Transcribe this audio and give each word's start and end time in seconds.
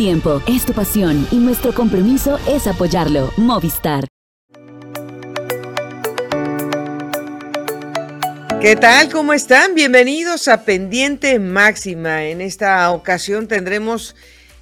tiempo, 0.00 0.40
es 0.46 0.64
tu 0.64 0.72
pasión 0.72 1.28
y 1.30 1.36
nuestro 1.36 1.74
compromiso 1.74 2.38
es 2.48 2.66
apoyarlo. 2.66 3.34
Movistar. 3.36 4.06
¿Qué 8.62 8.76
tal? 8.80 9.10
¿Cómo 9.12 9.34
están? 9.34 9.74
Bienvenidos 9.74 10.48
a 10.48 10.64
Pendiente 10.64 11.38
Máxima. 11.38 12.24
En 12.24 12.40
esta 12.40 12.90
ocasión 12.92 13.46
tendremos 13.46 14.16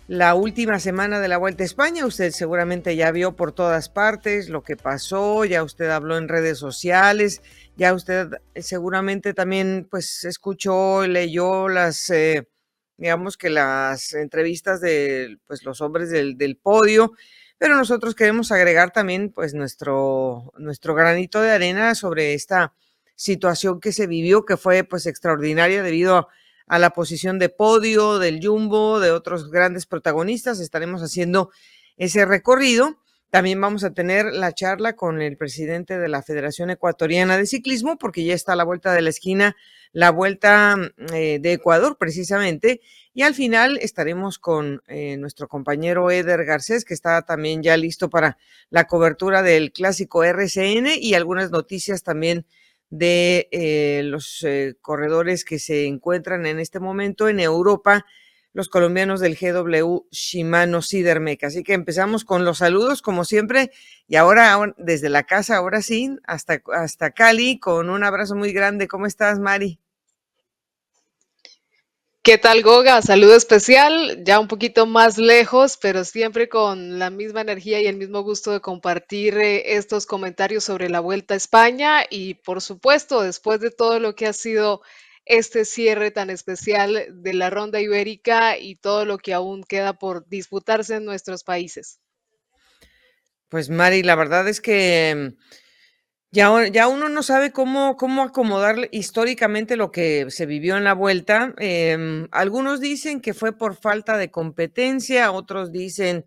la 0.08 0.34
última 0.34 0.80
semana 0.80 1.20
de 1.20 1.28
la 1.28 1.38
Vuelta 1.38 1.62
a 1.62 1.66
España. 1.66 2.04
Usted 2.04 2.32
seguramente 2.32 2.96
ya 2.96 3.12
vio 3.12 3.36
por 3.36 3.52
todas 3.52 3.88
partes 3.88 4.48
lo 4.48 4.64
que 4.64 4.76
pasó, 4.76 5.44
ya 5.44 5.62
usted 5.62 5.88
habló 5.88 6.18
en 6.18 6.26
redes 6.26 6.58
sociales, 6.58 7.42
ya 7.76 7.94
usted 7.94 8.26
seguramente 8.56 9.34
también 9.34 9.86
pues 9.88 10.24
escuchó, 10.24 11.06
leyó 11.06 11.68
las, 11.68 12.10
eh, 12.10 12.48
digamos 12.98 13.38
que 13.38 13.48
las 13.48 14.12
entrevistas 14.12 14.82
de 14.82 15.38
pues, 15.46 15.64
los 15.64 15.80
hombres 15.80 16.10
del, 16.10 16.36
del 16.36 16.56
podio 16.56 17.14
pero 17.58 17.76
nosotros 17.76 18.14
queremos 18.14 18.52
agregar 18.52 18.92
también 18.92 19.32
pues 19.32 19.52
nuestro, 19.52 20.52
nuestro 20.58 20.94
granito 20.94 21.42
de 21.42 21.50
arena 21.50 21.96
sobre 21.96 22.34
esta 22.34 22.72
situación 23.16 23.80
que 23.80 23.92
se 23.92 24.06
vivió, 24.06 24.44
que 24.44 24.56
fue 24.56 24.84
pues 24.84 25.06
extraordinaria 25.06 25.82
debido 25.82 26.28
a, 26.68 26.78
la 26.78 26.90
posición 26.90 27.40
de 27.40 27.48
podio 27.48 28.20
del 28.20 28.40
Jumbo, 28.40 29.00
de 29.00 29.10
otros 29.10 29.50
grandes 29.50 29.86
protagonistas. 29.86 30.60
Estaremos 30.60 31.02
haciendo 31.02 31.50
ese 31.96 32.24
recorrido. 32.24 32.98
También 33.30 33.60
vamos 33.60 33.84
a 33.84 33.92
tener 33.92 34.26
la 34.32 34.52
charla 34.52 34.94
con 34.94 35.20
el 35.20 35.36
presidente 35.36 35.98
de 35.98 36.08
la 36.08 36.22
Federación 36.22 36.70
Ecuatoriana 36.70 37.36
de 37.36 37.46
Ciclismo, 37.46 37.98
porque 37.98 38.24
ya 38.24 38.34
está 38.34 38.54
a 38.54 38.56
la 38.56 38.64
vuelta 38.64 38.92
de 38.94 39.02
la 39.02 39.10
esquina, 39.10 39.54
la 39.92 40.10
vuelta 40.10 40.76
eh, 41.12 41.38
de 41.40 41.52
Ecuador 41.52 41.98
precisamente. 41.98 42.80
Y 43.12 43.22
al 43.22 43.34
final 43.34 43.78
estaremos 43.82 44.38
con 44.38 44.82
eh, 44.86 45.16
nuestro 45.18 45.48
compañero 45.48 46.10
Eder 46.10 46.44
Garcés, 46.44 46.84
que 46.84 46.94
está 46.94 47.22
también 47.22 47.62
ya 47.62 47.76
listo 47.76 48.08
para 48.08 48.38
la 48.70 48.86
cobertura 48.86 49.42
del 49.42 49.72
clásico 49.72 50.24
RCN 50.24 50.86
y 51.00 51.14
algunas 51.14 51.50
noticias 51.50 52.02
también 52.02 52.46
de 52.90 53.48
eh, 53.52 54.02
los 54.04 54.42
eh, 54.44 54.76
corredores 54.80 55.44
que 55.44 55.58
se 55.58 55.86
encuentran 55.86 56.46
en 56.46 56.58
este 56.58 56.80
momento 56.80 57.28
en 57.28 57.40
Europa, 57.40 58.06
los 58.58 58.68
colombianos 58.68 59.20
del 59.20 59.36
GW 59.36 60.08
Shimano 60.10 60.82
Sidermec. 60.82 61.44
Así 61.44 61.62
que 61.62 61.74
empezamos 61.74 62.24
con 62.24 62.44
los 62.44 62.58
saludos, 62.58 63.02
como 63.02 63.24
siempre, 63.24 63.70
y 64.08 64.16
ahora 64.16 64.74
desde 64.78 65.08
la 65.08 65.22
casa, 65.22 65.58
ahora 65.58 65.80
sí, 65.80 66.16
hasta, 66.24 66.60
hasta 66.72 67.12
Cali, 67.12 67.60
con 67.60 67.88
un 67.88 68.02
abrazo 68.02 68.34
muy 68.34 68.52
grande. 68.52 68.88
¿Cómo 68.88 69.06
estás, 69.06 69.38
Mari? 69.38 69.78
¿Qué 72.24 72.36
tal, 72.36 72.62
Goga? 72.62 73.00
Saludo 73.00 73.36
especial, 73.36 74.24
ya 74.24 74.40
un 74.40 74.48
poquito 74.48 74.86
más 74.86 75.18
lejos, 75.18 75.78
pero 75.80 76.02
siempre 76.02 76.48
con 76.48 76.98
la 76.98 77.10
misma 77.10 77.42
energía 77.42 77.80
y 77.80 77.86
el 77.86 77.94
mismo 77.94 78.22
gusto 78.22 78.50
de 78.50 78.60
compartir 78.60 79.38
eh, 79.38 79.76
estos 79.76 80.04
comentarios 80.04 80.64
sobre 80.64 80.90
la 80.90 80.98
Vuelta 80.98 81.34
a 81.34 81.36
España 81.36 82.00
y, 82.10 82.34
por 82.34 82.60
supuesto, 82.60 83.22
después 83.22 83.60
de 83.60 83.70
todo 83.70 84.00
lo 84.00 84.16
que 84.16 84.26
ha 84.26 84.32
sido 84.32 84.82
este 85.28 85.66
cierre 85.66 86.10
tan 86.10 86.30
especial 86.30 87.06
de 87.10 87.32
la 87.34 87.50
ronda 87.50 87.80
ibérica 87.80 88.58
y 88.58 88.76
todo 88.76 89.04
lo 89.04 89.18
que 89.18 89.34
aún 89.34 89.62
queda 89.62 89.92
por 89.92 90.26
disputarse 90.26 90.96
en 90.96 91.04
nuestros 91.04 91.44
países. 91.44 92.00
Pues 93.48 93.68
Mari, 93.68 94.02
la 94.02 94.14
verdad 94.14 94.48
es 94.48 94.60
que 94.60 95.34
ya, 96.30 96.66
ya 96.68 96.88
uno 96.88 97.10
no 97.10 97.22
sabe 97.22 97.52
cómo, 97.52 97.96
cómo 97.96 98.22
acomodar 98.22 98.88
históricamente 98.90 99.76
lo 99.76 99.92
que 99.92 100.30
se 100.30 100.46
vivió 100.46 100.78
en 100.78 100.84
la 100.84 100.94
vuelta. 100.94 101.54
Em, 101.58 102.26
algunos 102.30 102.80
dicen 102.80 103.20
que 103.20 103.34
fue 103.34 103.56
por 103.56 103.76
falta 103.76 104.16
de 104.16 104.30
competencia, 104.30 105.30
otros 105.30 105.72
dicen 105.72 106.24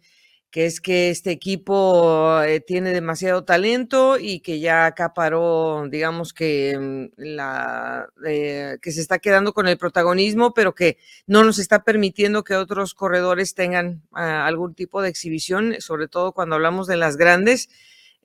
que 0.51 0.66
es 0.66 0.81
que 0.81 1.09
este 1.09 1.31
equipo 1.31 2.41
eh, 2.44 2.59
tiene 2.59 2.91
demasiado 2.91 3.45
talento 3.45 4.19
y 4.19 4.41
que 4.41 4.59
ya 4.59 4.85
acaparó, 4.85 5.88
digamos 5.89 6.34
que 6.34 6.78
mm, 6.78 7.06
la 7.16 8.09
eh, 8.28 8.78
que 8.81 8.91
se 8.91 9.00
está 9.00 9.19
quedando 9.19 9.53
con 9.53 9.69
el 9.69 9.78
protagonismo, 9.78 10.53
pero 10.53 10.75
que 10.75 10.97
no 11.25 11.45
nos 11.45 11.57
está 11.57 11.84
permitiendo 11.84 12.44
que 12.44 12.56
otros 12.56 12.94
corredores 12.94 13.56
tengan 13.56 14.03
ah, 14.11 14.45
algún 14.45 14.75
tipo 14.75 15.01
de 15.01 15.09
exhibición, 15.09 15.75
sobre 15.79 16.09
todo 16.09 16.34
cuando 16.34 16.56
hablamos 16.56 16.85
de 16.85 16.97
las 16.97 17.16
grandes. 17.16 17.69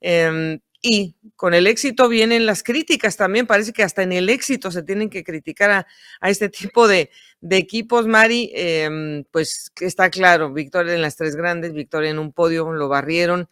Em, 0.01 0.61
y 0.83 1.17
con 1.37 1.55
el 1.55 1.67
éxito 1.67 2.09
vienen 2.09 2.47
las 2.47 2.63
críticas 2.63 3.17
también. 3.17 3.47
Parece 3.47 3.73
que 3.73 3.83
hasta 3.83 4.03
en 4.03 4.13
el 4.13 4.29
éxito 4.29 4.71
se 4.71 4.83
tienen 4.83 5.11
que 5.11 5.25
criticar 5.25 5.71
a, 5.71 6.29
este 6.29 6.49
tipo 6.49 6.89
de, 6.89 7.11
equipos, 7.51 8.07
Mari. 8.07 8.51
Em, 8.55 9.25
pues 9.31 9.73
está 9.81 10.11
claro, 10.11 10.53
victoria 10.53 10.95
en 10.95 11.03
las 11.03 11.17
tres 11.17 11.37
grandes, 11.37 11.73
victoria 11.73 12.11
en 12.11 12.19
un 12.19 12.33
podio, 12.33 12.73
lo 12.73 12.89
barrieron, 12.89 13.49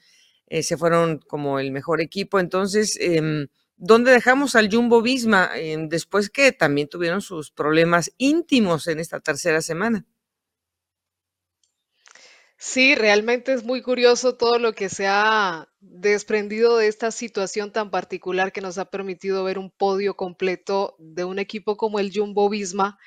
eh, 0.46 0.62
se 0.62 0.76
fueron 0.76 1.18
como 1.18 1.58
el 1.58 1.72
mejor 1.72 2.00
equipo. 2.00 2.38
Entonces, 2.38 2.98
eh, 3.00 3.48
¿dónde 3.76 4.12
dejamos 4.12 4.54
al 4.56 4.70
Jumbo 4.70 5.02
Visma 5.02 5.50
em, 5.54 5.88
después 5.88 6.30
que 6.30 6.52
también 6.52 6.88
tuvieron 6.88 7.20
sus 7.20 7.50
problemas 7.50 8.12
íntimos 8.18 8.86
en 8.88 9.00
esta 9.00 9.20
tercera 9.20 9.60
semana? 9.62 10.06
Sí, 12.66 12.94
realmente 12.94 13.52
es 13.52 13.62
muy 13.62 13.82
curioso 13.82 14.36
todo 14.38 14.58
lo 14.58 14.72
que 14.72 14.88
se 14.88 15.06
ha 15.06 15.68
desprendido 15.80 16.78
de 16.78 16.88
esta 16.88 17.10
situación 17.10 17.72
tan 17.72 17.90
particular 17.90 18.52
que 18.52 18.62
nos 18.62 18.78
ha 18.78 18.86
permitido 18.86 19.44
ver 19.44 19.58
un 19.58 19.70
podio 19.70 20.16
completo 20.16 20.96
de 20.98 21.24
un 21.24 21.38
equipo 21.38 21.76
como 21.76 21.98
el 21.98 22.10
Jumbo 22.10 22.48
Visma. 22.48 22.98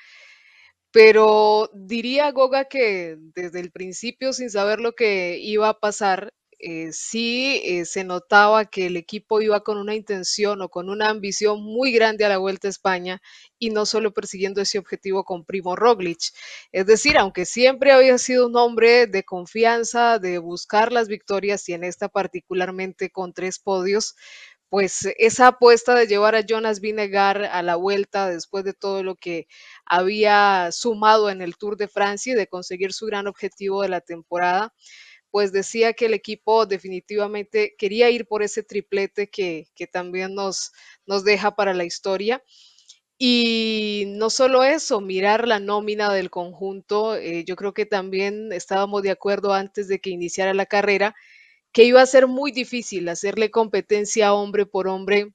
Pero 0.92 1.70
diría 1.74 2.30
Goga 2.32 2.64
que 2.66 3.16
desde 3.34 3.60
el 3.60 3.70
principio, 3.70 4.32
sin 4.32 4.50
saber 4.50 4.80
lo 4.80 4.92
que 4.92 5.38
iba 5.38 5.68
a 5.68 5.78
pasar, 5.80 6.32
eh, 6.60 6.92
sí 6.92 7.62
eh, 7.64 7.84
se 7.84 8.04
notaba 8.04 8.64
que 8.64 8.86
el 8.86 8.96
equipo 8.96 9.40
iba 9.40 9.60
con 9.62 9.78
una 9.78 9.94
intención 9.94 10.60
o 10.62 10.68
con 10.68 10.90
una 10.90 11.08
ambición 11.08 11.62
muy 11.62 11.92
grande 11.92 12.24
a 12.24 12.28
la 12.28 12.38
Vuelta 12.38 12.68
a 12.68 12.70
España 12.70 13.22
y 13.58 13.70
no 13.70 13.86
solo 13.86 14.12
persiguiendo 14.12 14.60
ese 14.60 14.78
objetivo 14.78 15.24
con 15.24 15.44
Primo 15.44 15.76
Roglic. 15.76 16.18
Es 16.72 16.86
decir, 16.86 17.16
aunque 17.18 17.44
siempre 17.44 17.92
había 17.92 18.18
sido 18.18 18.46
un 18.48 18.56
hombre 18.56 19.06
de 19.06 19.24
confianza, 19.24 20.18
de 20.18 20.38
buscar 20.38 20.92
las 20.92 21.08
victorias 21.08 21.68
y 21.68 21.74
en 21.74 21.84
esta 21.84 22.08
particularmente 22.08 23.10
con 23.10 23.32
tres 23.32 23.58
podios, 23.60 24.16
pues 24.68 25.08
esa 25.18 25.48
apuesta 25.48 25.94
de 25.94 26.06
llevar 26.06 26.34
a 26.34 26.44
Jonas 26.44 26.80
Vinegar 26.80 27.44
a 27.44 27.62
la 27.62 27.76
vuelta 27.76 28.28
después 28.28 28.64
de 28.64 28.74
todo 28.74 29.02
lo 29.02 29.14
que 29.16 29.46
había 29.86 30.70
sumado 30.72 31.30
en 31.30 31.40
el 31.40 31.56
Tour 31.56 31.76
de 31.76 31.88
Francia 31.88 32.32
y 32.32 32.36
de 32.36 32.46
conseguir 32.48 32.92
su 32.92 33.06
gran 33.06 33.26
objetivo 33.26 33.82
de 33.82 33.88
la 33.88 34.00
temporada, 34.00 34.74
pues 35.38 35.52
decía 35.52 35.92
que 35.92 36.06
el 36.06 36.14
equipo 36.14 36.66
definitivamente 36.66 37.76
quería 37.78 38.10
ir 38.10 38.26
por 38.26 38.42
ese 38.42 38.64
triplete 38.64 39.30
que, 39.30 39.68
también 39.92 40.34
nos, 40.34 40.72
nos 41.06 41.22
deja 41.22 41.54
para 41.54 41.74
la 41.74 41.84
historia. 41.84 42.42
Y 43.18 44.06
no 44.08 44.30
solo 44.30 44.64
eso, 44.64 45.00
mirar 45.00 45.46
la 45.46 45.60
nómina 45.60 46.12
del 46.12 46.28
conjunto, 46.28 47.14
eh, 47.14 47.44
yo 47.44 47.54
creo 47.54 47.72
que 47.72 47.86
también 47.86 48.52
estábamos 48.52 49.04
de 49.04 49.12
acuerdo 49.12 49.54
antes 49.54 49.86
de 49.86 50.00
que 50.00 50.10
iniciara 50.10 50.54
la 50.54 50.66
carrera, 50.66 51.14
que 51.70 51.84
iba 51.84 52.02
a 52.02 52.06
ser 52.06 52.26
muy 52.26 52.50
difícil 52.50 53.08
hacerle 53.08 53.52
competencia 53.52 54.34
hombre 54.34 54.66
por 54.66 54.88
hombre 54.88 55.28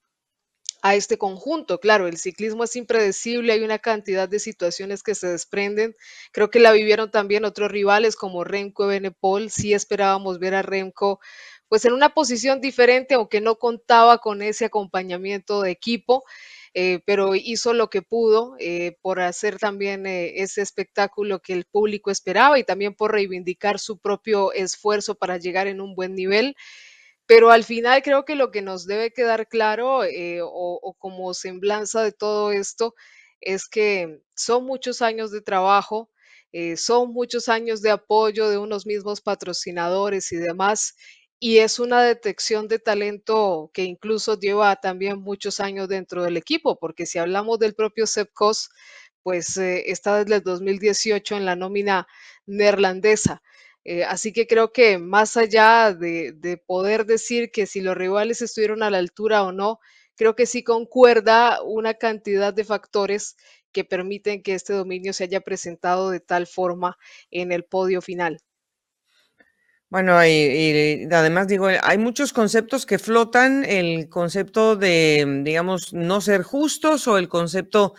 a 0.83 0.95
este 0.95 1.17
conjunto. 1.17 1.79
Claro, 1.79 2.07
el 2.07 2.17
ciclismo 2.17 2.65
es 2.65 2.75
impredecible, 2.75 3.53
hay 3.53 3.63
una 3.63 3.79
cantidad 3.79 4.27
de 4.27 4.37
situaciones 4.39 5.01
que 5.01 5.15
se 5.15 5.27
desprenden. 5.27 5.95
Creo 6.33 6.51
que 6.51 6.59
la 6.59 6.73
vivieron 6.73 7.09
también 7.09 7.45
otros 7.45 7.71
rivales 7.71 8.17
como 8.17 8.43
Remco 8.43 8.87
Benepol. 8.87 9.49
Sí 9.49 9.73
esperábamos 9.73 10.39
ver 10.39 10.53
a 10.55 10.61
Remco 10.61 11.21
pues 11.69 11.85
en 11.85 11.93
una 11.93 12.13
posición 12.13 12.61
diferente, 12.61 13.15
aunque 13.15 13.41
no 13.41 13.55
contaba 13.57 14.19
con 14.19 14.41
ese 14.43 14.65
acompañamiento 14.65 15.61
de 15.61 15.71
equipo. 15.71 16.23
Eh, 16.75 16.99
pero 17.05 17.35
hizo 17.35 17.73
lo 17.73 17.89
que 17.89 18.01
pudo 18.01 18.55
eh, 18.59 18.97
por 19.01 19.21
hacer 19.21 19.59
también 19.59 20.07
eh, 20.07 20.41
ese 20.41 20.61
espectáculo 20.63 21.39
que 21.39 21.53
el 21.53 21.65
público 21.65 22.09
esperaba 22.09 22.57
y 22.57 22.63
también 22.63 22.95
por 22.95 23.11
reivindicar 23.11 23.77
su 23.77 23.99
propio 23.99 24.51
esfuerzo 24.53 25.13
para 25.15 25.37
llegar 25.37 25.67
en 25.67 25.81
un 25.81 25.95
buen 25.95 26.15
nivel. 26.15 26.55
Pero 27.27 27.51
al 27.51 27.63
final 27.63 28.01
creo 28.03 28.25
que 28.25 28.35
lo 28.35 28.51
que 28.51 28.61
nos 28.61 28.85
debe 28.85 29.11
quedar 29.11 29.47
claro 29.47 30.03
eh, 30.03 30.39
o, 30.43 30.95
como 30.99 31.33
semblanza 31.33 32.01
de 32.03 32.11
todo 32.11 32.51
esto 32.51 32.95
es 33.41 33.67
que 33.67 34.21
son 34.35 34.65
muchos 34.65 35.01
años 35.01 35.31
de 35.31 35.41
trabajo, 35.41 36.09
eh, 36.51 36.77
son 36.77 37.11
muchos 37.13 37.49
años 37.49 37.81
de 37.81 37.91
apoyo 37.91 38.49
de 38.49 38.57
unos 38.57 38.85
mismos 38.85 39.21
patrocinadores 39.21 40.31
y 40.31 40.37
demás, 40.37 40.95
y 41.39 41.57
es 41.59 41.79
una 41.79 42.01
detección 42.03 42.67
de 42.69 42.79
talento 42.79 43.69
que 43.73 43.83
incluso 43.83 44.39
lleva 44.39 44.75
también 44.77 45.19
muchos 45.21 45.59
años 45.59 45.89
dentro 45.89 46.23
del 46.23 46.37
equipo, 46.37 46.77
porque 46.79 47.05
si 47.05 47.19
hablamos 47.19 47.59
del 47.59 47.75
propio 47.75 48.07
Sepcos, 48.07 48.69
pues 49.23 49.57
eh, 49.57 49.83
está 49.91 50.19
desde 50.23 50.35
el 50.37 50.43
2018 50.43 51.35
en 51.37 51.45
la 51.45 51.55
nómina 51.55 52.07
neerlandesa. 52.45 53.41
Eh, 53.85 54.03
así 54.05 54.31
que 54.31 54.47
creo 54.47 54.71
que 54.71 54.97
más 54.97 55.35
allá 55.35 55.93
de, 55.93 56.61
poder 56.65 57.05
decir 57.05 57.51
que 57.51 57.65
si 57.65 57.81
los 57.81 57.97
rivales 57.97 58.41
estuvieron 58.41 58.81
a 58.81 58.89
la 58.89 58.97
altura 58.97 59.43
o 59.43 59.51
no, 59.51 59.79
creo 60.15 60.35
que 60.35 60.45
sí 60.45 60.63
concuerda 60.63 61.61
una 61.61 61.95
cantidad 61.95 62.53
de 62.53 62.63
factores 62.63 63.35
que 63.71 63.83
permiten 63.83 64.43
que 64.43 64.53
este 64.53 64.73
dominio 64.73 65.11
se 65.13 65.25
haya 65.25 65.41
presentado 65.41 66.11
de 66.11 66.19
tal 66.19 66.47
forma 66.47 66.97
en 67.31 67.51
el 67.51 67.65
podio 67.65 68.01
final. 68.01 68.39
Bueno, 69.89 70.13
además 70.15 71.47
digo, 71.47 71.67
hay 71.67 71.97
muchos 71.99 72.33
conceptos 72.33 72.87
que 72.87 72.97
flotan, 72.97 73.63
el 73.63 74.09
concepto 74.09 74.75
de, 74.75 75.41
digamos, 75.43 75.93
no 75.93 76.19
ser 76.19 76.41
justos 76.41 77.07
o 77.07 77.19
el 77.19 77.29
concepto 77.29 77.93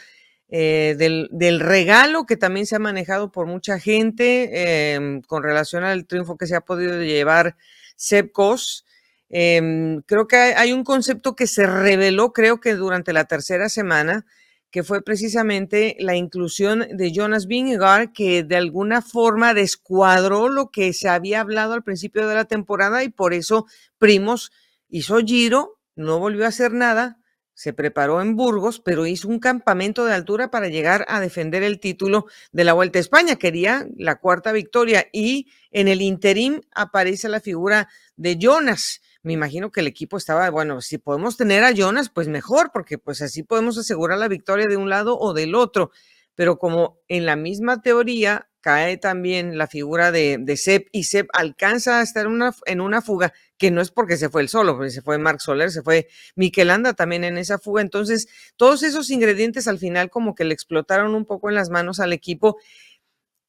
eh, 0.49 0.94
del, 0.99 1.61
regalo 1.61 2.26
que 2.26 2.37
también 2.37 2.67
se 2.67 2.76
ha 2.76 2.79
manejado 2.79 3.32
por 3.32 3.46
mucha 3.46 3.81
gente 3.81 4.93
em, 4.93 5.23
con 5.23 5.43
relación 5.43 5.85
al 5.85 6.06
triunfo 6.06 6.37
que 6.37 6.46
se 6.46 6.55
ha 6.55 6.61
podido 6.61 7.02
llevar 7.02 7.56
Sepcos. 7.96 8.85
Em, 9.31 10.02
creo 10.02 10.29
que 10.29 10.37
hay, 10.37 10.73
un 10.73 10.85
concepto 10.85 11.35
que 11.35 11.46
se 11.46 11.67
reveló, 11.67 12.32
creo 12.32 12.61
que 12.61 12.75
durante 12.75 13.12
la 13.12 13.25
tercera 13.25 13.69
semana, 13.69 14.26
que 14.70 14.82
fue 14.82 15.02
precisamente 15.02 15.96
la 16.00 16.17
inclusión 16.17 16.87
de 16.91 17.12
Jonas 17.12 17.46
Vingegaard, 17.46 18.12
que 18.12 18.43
de 18.44 18.56
alguna 18.56 19.02
forma 19.02 19.55
descuadró 19.55 20.49
lo 20.49 20.70
que 20.70 20.93
se 20.93 21.08
había 21.08 21.41
hablado 21.41 21.75
al 21.75 21.85
principio 21.85 22.29
de 22.29 22.35
la 22.35 22.44
temporada 22.44 23.02
y 23.02 23.08
por 23.08 23.35
eso 23.35 23.67
Primos 23.99 24.52
hizo 24.88 25.19
giro, 25.19 25.81
no 25.96 26.19
volvió 26.19 26.44
a 26.44 26.49
hacer 26.49 26.73
nada, 26.73 27.19
se 27.55 27.73
preparó 27.73 28.21
en 28.21 28.37
Burgos, 28.37 28.81
pero 28.81 29.06
hizo 29.06 29.29
un 29.29 29.39
campamento 29.39 30.05
de 30.05 30.12
altura 30.12 30.51
para 30.51 30.69
llegar 30.69 31.06
a 31.09 31.21
defender 31.21 31.62
el 31.62 31.81
título 31.81 32.27
de 32.53 32.65
la 32.65 32.73
Vuelta 32.73 32.99
a 32.99 33.01
España. 33.01 33.37
Quería 33.37 33.87
la 33.97 34.17
cuarta 34.17 34.53
victoria 34.53 35.06
y 35.12 35.49
en 35.71 35.89
el 35.89 36.03
interim 36.03 36.61
aparece 36.75 37.29
la 37.29 37.41
figura 37.41 37.89
de 38.17 38.37
Jonas 38.39 39.01
me 39.25 39.33
imagino 39.33 39.73
que 39.73 39.81
el 39.81 39.87
equipo 39.87 40.19
estaba, 40.19 40.51
bueno, 40.51 40.83
si 40.83 40.99
podemos 40.99 41.39
tener 41.39 41.65
a 41.65 41.73
Jonas, 41.73 42.11
pues 42.11 42.29
mejor, 42.29 42.71
porque 42.73 42.99
pues 42.99 43.23
así 43.23 43.43
podemos 43.43 43.79
asegurar 43.79 44.19
la 44.19 44.29
victoria 44.29 44.67
de 44.67 44.77
un 44.77 44.91
lado 44.91 45.19
o 45.19 45.33
del 45.33 45.55
otro. 45.55 45.91
Pero 46.35 46.59
como 46.59 47.01
en 47.09 47.25
la 47.25 47.35
misma 47.35 47.81
teoría 47.81 48.51
cae 48.64 48.96
también 48.96 49.58
la 49.58 49.66
figura 49.66 50.11
de, 50.11 50.38
de 50.40 50.56
Sepp 50.56 50.88
y 50.90 51.05
Sepp 51.05 51.28
alcanza 51.34 52.00
a 52.00 52.02
estar 52.02 52.26
una, 52.26 52.55
en 52.64 52.81
una 52.81 53.02
fuga, 53.02 53.34
que 53.58 53.70
no 53.70 53.82
es 53.82 53.90
porque 53.90 54.16
se 54.16 54.31
fue 54.31 54.40
el 54.40 54.49
solo, 54.49 54.75
porque 54.75 54.90
se 54.90 55.02
fue 55.02 55.19
Marc 55.19 55.40
Soler, 55.40 55.70
se 55.70 55.82
fue 55.82 56.08
Miquelanda 56.34 56.94
también 56.94 57.25
en 57.25 57.37
esa 57.37 57.58
fuga. 57.58 57.82
Entonces, 57.82 58.26
todos 58.56 58.82
esos 58.82 59.11
ingredientes 59.11 59.69
al 59.69 59.78
final 59.78 60.08
como 60.08 60.34
que 60.34 60.44
le 60.44 60.55
explotaron 60.55 61.14
un 61.14 61.26
poco 61.26 61.50
en 61.50 61.56
las 61.56 61.69
manos 61.69 62.00
al 62.00 62.14
equipo 62.14 62.56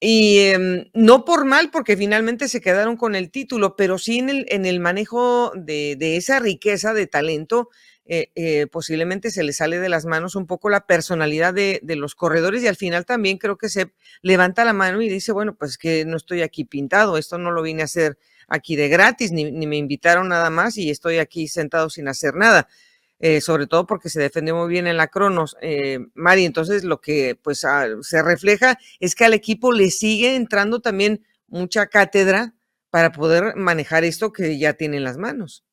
y 0.02 0.40
em, 0.40 0.90
no 0.94 1.24
por 1.24 1.46
mal, 1.46 1.72
porque 1.72 1.96
finalmente 1.96 2.50
se 2.50 2.60
quedaron 2.60 2.98
con 2.98 3.16
el 3.16 3.32
título, 3.32 3.78
pero 3.78 3.98
sí 3.98 4.20
en 4.20 4.30
el, 4.30 4.46
en 4.50 4.66
el 4.66 4.82
manejo 4.82 5.54
de, 5.56 5.96
esa 6.18 6.40
riqueza 6.40 6.94
de 6.94 7.08
talento, 7.08 7.70
eh, 8.06 8.32
eh, 8.36 8.68
posiblemente 8.68 9.32
se 9.32 9.44
le 9.44 9.54
sale 9.54 9.80
de 9.80 9.90
las 9.90 10.06
manos 10.06 10.36
un 10.36 10.46
poco 10.48 10.70
la 10.70 10.86
personalidad 10.86 11.54
de, 11.54 11.82
los 11.96 12.16
corredores 12.16 12.64
y 12.64 12.68
al 12.68 12.76
final 12.76 13.06
también 13.06 13.38
creo 13.38 13.58
que 13.58 13.70
se 13.70 13.94
levanta 14.22 14.66
la 14.66 14.74
mano 14.74 15.02
y 15.02 15.10
dice, 15.10 15.32
bueno, 15.32 15.56
pues 15.56 15.78
que 15.78 16.06
no 16.06 16.18
estoy 16.18 16.42
aquí 16.42 16.66
pintado, 16.66 17.18
esto 17.18 17.38
no 17.38 17.52
lo 17.52 17.62
vine 17.62 17.82
a 17.82 17.86
hacer 17.86 18.18
aquí 18.48 18.76
de 18.76 18.90
gratis, 18.90 19.32
ni, 19.32 19.52
ni 19.52 19.68
me 19.68 19.78
invitaron 19.78 20.30
nada 20.30 20.50
más 20.50 20.78
y 20.78 20.90
estoy 20.90 21.18
aquí 21.18 21.48
sentado 21.48 21.90
sin 21.90 22.08
hacer 22.08 22.36
nada. 22.36 22.68
Eh, 23.20 23.40
sobre 23.40 23.66
todo 23.66 23.88
porque 23.88 24.10
se 24.10 24.20
defendió 24.20 24.56
muy 24.56 24.68
bien 24.68 24.88
en 24.88 24.98
la 24.98 25.08
Cronos, 25.08 25.56
eh, 25.62 26.00
Mari. 26.16 26.46
Entonces, 26.46 26.84
lo 26.84 27.00
que 27.00 27.40
pues 27.42 27.64
ah, 27.64 27.88
se 28.02 28.22
refleja 28.22 28.78
es 29.00 29.16
que 29.16 29.26
al 29.26 29.34
equipo 29.34 29.72
le 29.72 29.90
sigue 29.90 30.36
entrando 30.36 30.82
también 30.82 31.26
mucha 31.48 31.88
cátedra 31.88 32.54
para 32.90 33.12
poder 33.12 33.56
manejar 33.56 34.04
esto 34.04 34.34
que 34.34 34.58
ya 34.60 34.74
tiene 34.74 34.98
en 34.98 35.04
las 35.06 35.18
manos. 35.18 35.64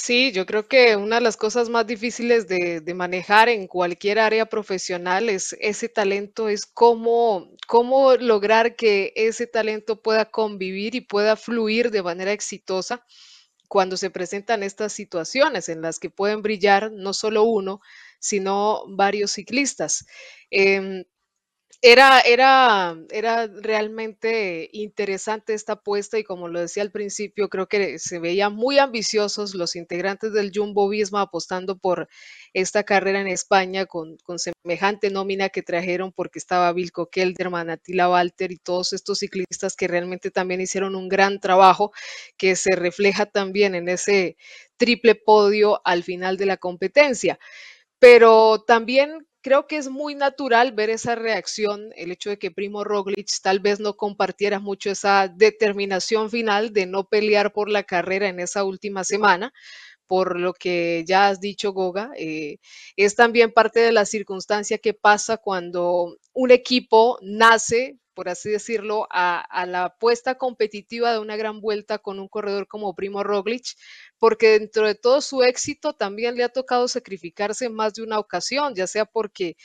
Sí, 0.00 0.30
yo 0.30 0.46
creo 0.46 0.68
que 0.68 0.94
una 0.94 1.16
de 1.16 1.22
las 1.22 1.36
cosas 1.36 1.68
más 1.70 1.84
difíciles 1.84 2.46
de, 2.46 2.80
manejar 2.94 3.48
en 3.48 3.66
cualquier 3.66 4.20
área 4.20 4.46
profesional 4.46 5.28
es 5.28 5.56
ese 5.60 5.88
talento, 5.88 6.48
es 6.48 6.66
cómo, 6.66 7.50
cómo 7.66 8.14
lograr 8.14 8.76
que 8.76 9.12
ese 9.16 9.48
talento 9.48 10.00
pueda 10.00 10.26
convivir 10.30 10.94
y 10.94 11.00
pueda 11.00 11.34
fluir 11.34 11.90
de 11.90 12.04
manera 12.04 12.30
exitosa 12.32 13.04
cuando 13.66 13.96
se 13.96 14.10
presentan 14.10 14.62
estas 14.62 14.92
situaciones 14.92 15.68
en 15.68 15.82
las 15.82 15.98
que 15.98 16.10
pueden 16.10 16.42
brillar 16.42 16.92
no 16.92 17.12
solo 17.12 17.42
uno, 17.42 17.80
sino 18.20 18.84
varios 18.88 19.32
ciclistas. 19.32 20.06
Em, 20.50 21.04
era, 21.80 22.20
era, 22.20 22.96
era 23.10 23.46
realmente 23.46 24.68
interesante 24.72 25.54
esta 25.54 25.74
apuesta 25.74 26.18
y 26.18 26.24
como 26.24 26.48
lo 26.48 26.58
decía 26.60 26.82
al 26.82 26.90
principio, 26.90 27.48
creo 27.48 27.68
que 27.68 28.00
se 28.00 28.18
veían 28.18 28.54
muy 28.54 28.78
ambiciosos 28.78 29.54
los 29.54 29.76
integrantes 29.76 30.32
del 30.32 30.50
Jumbo 30.52 30.88
Visma 30.88 31.20
apostando 31.20 31.78
por 31.78 32.08
esta 32.52 32.82
carrera 32.82 33.20
en 33.20 33.28
España 33.28 33.86
con, 33.86 34.16
con 34.24 34.38
semejante 34.40 35.10
nómina 35.10 35.50
que 35.50 35.62
trajeron 35.62 36.10
porque 36.10 36.40
estaba 36.40 36.72
Vilco 36.72 37.10
Kelderman, 37.10 37.70
Attila 37.70 38.10
Walter 38.10 38.50
y 38.50 38.56
todos 38.56 38.92
estos 38.92 39.20
ciclistas 39.20 39.76
que 39.76 39.86
realmente 39.86 40.32
también 40.32 40.60
hicieron 40.60 40.96
un 40.96 41.08
gran 41.08 41.38
trabajo 41.38 41.92
que 42.36 42.56
se 42.56 42.74
refleja 42.74 43.26
también 43.26 43.76
en 43.76 43.88
ese 43.88 44.36
triple 44.76 45.14
podio 45.14 45.80
al 45.84 46.02
final 46.02 46.38
de 46.38 46.46
la 46.46 46.56
competencia. 46.56 47.38
Pero 48.00 48.64
también 48.66 49.27
creo 49.48 49.66
que 49.66 49.78
es 49.78 49.88
muy 49.88 50.14
natural 50.14 50.72
ver 50.72 50.90
esa 50.90 51.14
reacción, 51.14 51.90
el 51.96 52.12
hecho 52.12 52.28
de 52.28 52.38
que 52.38 52.50
Primo 52.50 52.84
Roglic 52.84 53.30
tal 53.42 53.60
vez 53.60 53.80
no 53.80 53.96
compartiera 53.96 54.60
mucho 54.60 54.90
esa 54.90 55.26
determinación 55.26 56.28
final 56.28 56.74
de 56.74 56.84
no 56.84 57.08
pelear 57.08 57.54
por 57.54 57.70
la 57.70 57.82
carrera 57.82 58.28
en 58.28 58.40
esa 58.40 58.62
última 58.64 59.04
semana, 59.04 59.54
por 60.06 60.38
lo 60.38 60.52
que 60.52 61.02
ya 61.06 61.28
has 61.28 61.40
dicho, 61.40 61.72
Goga, 61.72 62.10
eh, 62.18 62.58
es 62.96 63.16
también 63.16 63.50
parte 63.50 63.80
de 63.80 63.90
la 63.90 64.04
circunstancia 64.04 64.76
que 64.76 64.92
pasa 64.92 65.38
cuando 65.38 66.18
un 66.34 66.50
equipo 66.50 67.18
nace 67.22 67.96
por 68.18 68.28
así 68.28 68.50
decirlo, 68.50 69.06
a, 69.12 69.64
la 69.68 69.84
apuesta 69.84 70.34
competitiva 70.38 71.12
de 71.12 71.20
una 71.20 71.36
gran 71.36 71.60
vuelta 71.60 71.98
con 71.98 72.18
un 72.18 72.26
corredor 72.26 72.66
como 72.66 72.92
Primo 72.96 73.22
Roglic, 73.22 73.76
porque 74.18 74.58
dentro 74.58 74.88
de 74.88 74.96
todo 74.96 75.20
su 75.20 75.44
éxito 75.44 75.92
también 75.92 76.34
le 76.34 76.42
ha 76.42 76.48
tocado 76.48 76.88
sacrificarse 76.88 77.66
en 77.66 77.74
más 77.74 77.94
de 77.94 78.02
una 78.02 78.18
ocasión, 78.18 78.74
ya 78.74 78.88
sea 78.88 79.04
porque 79.04 79.56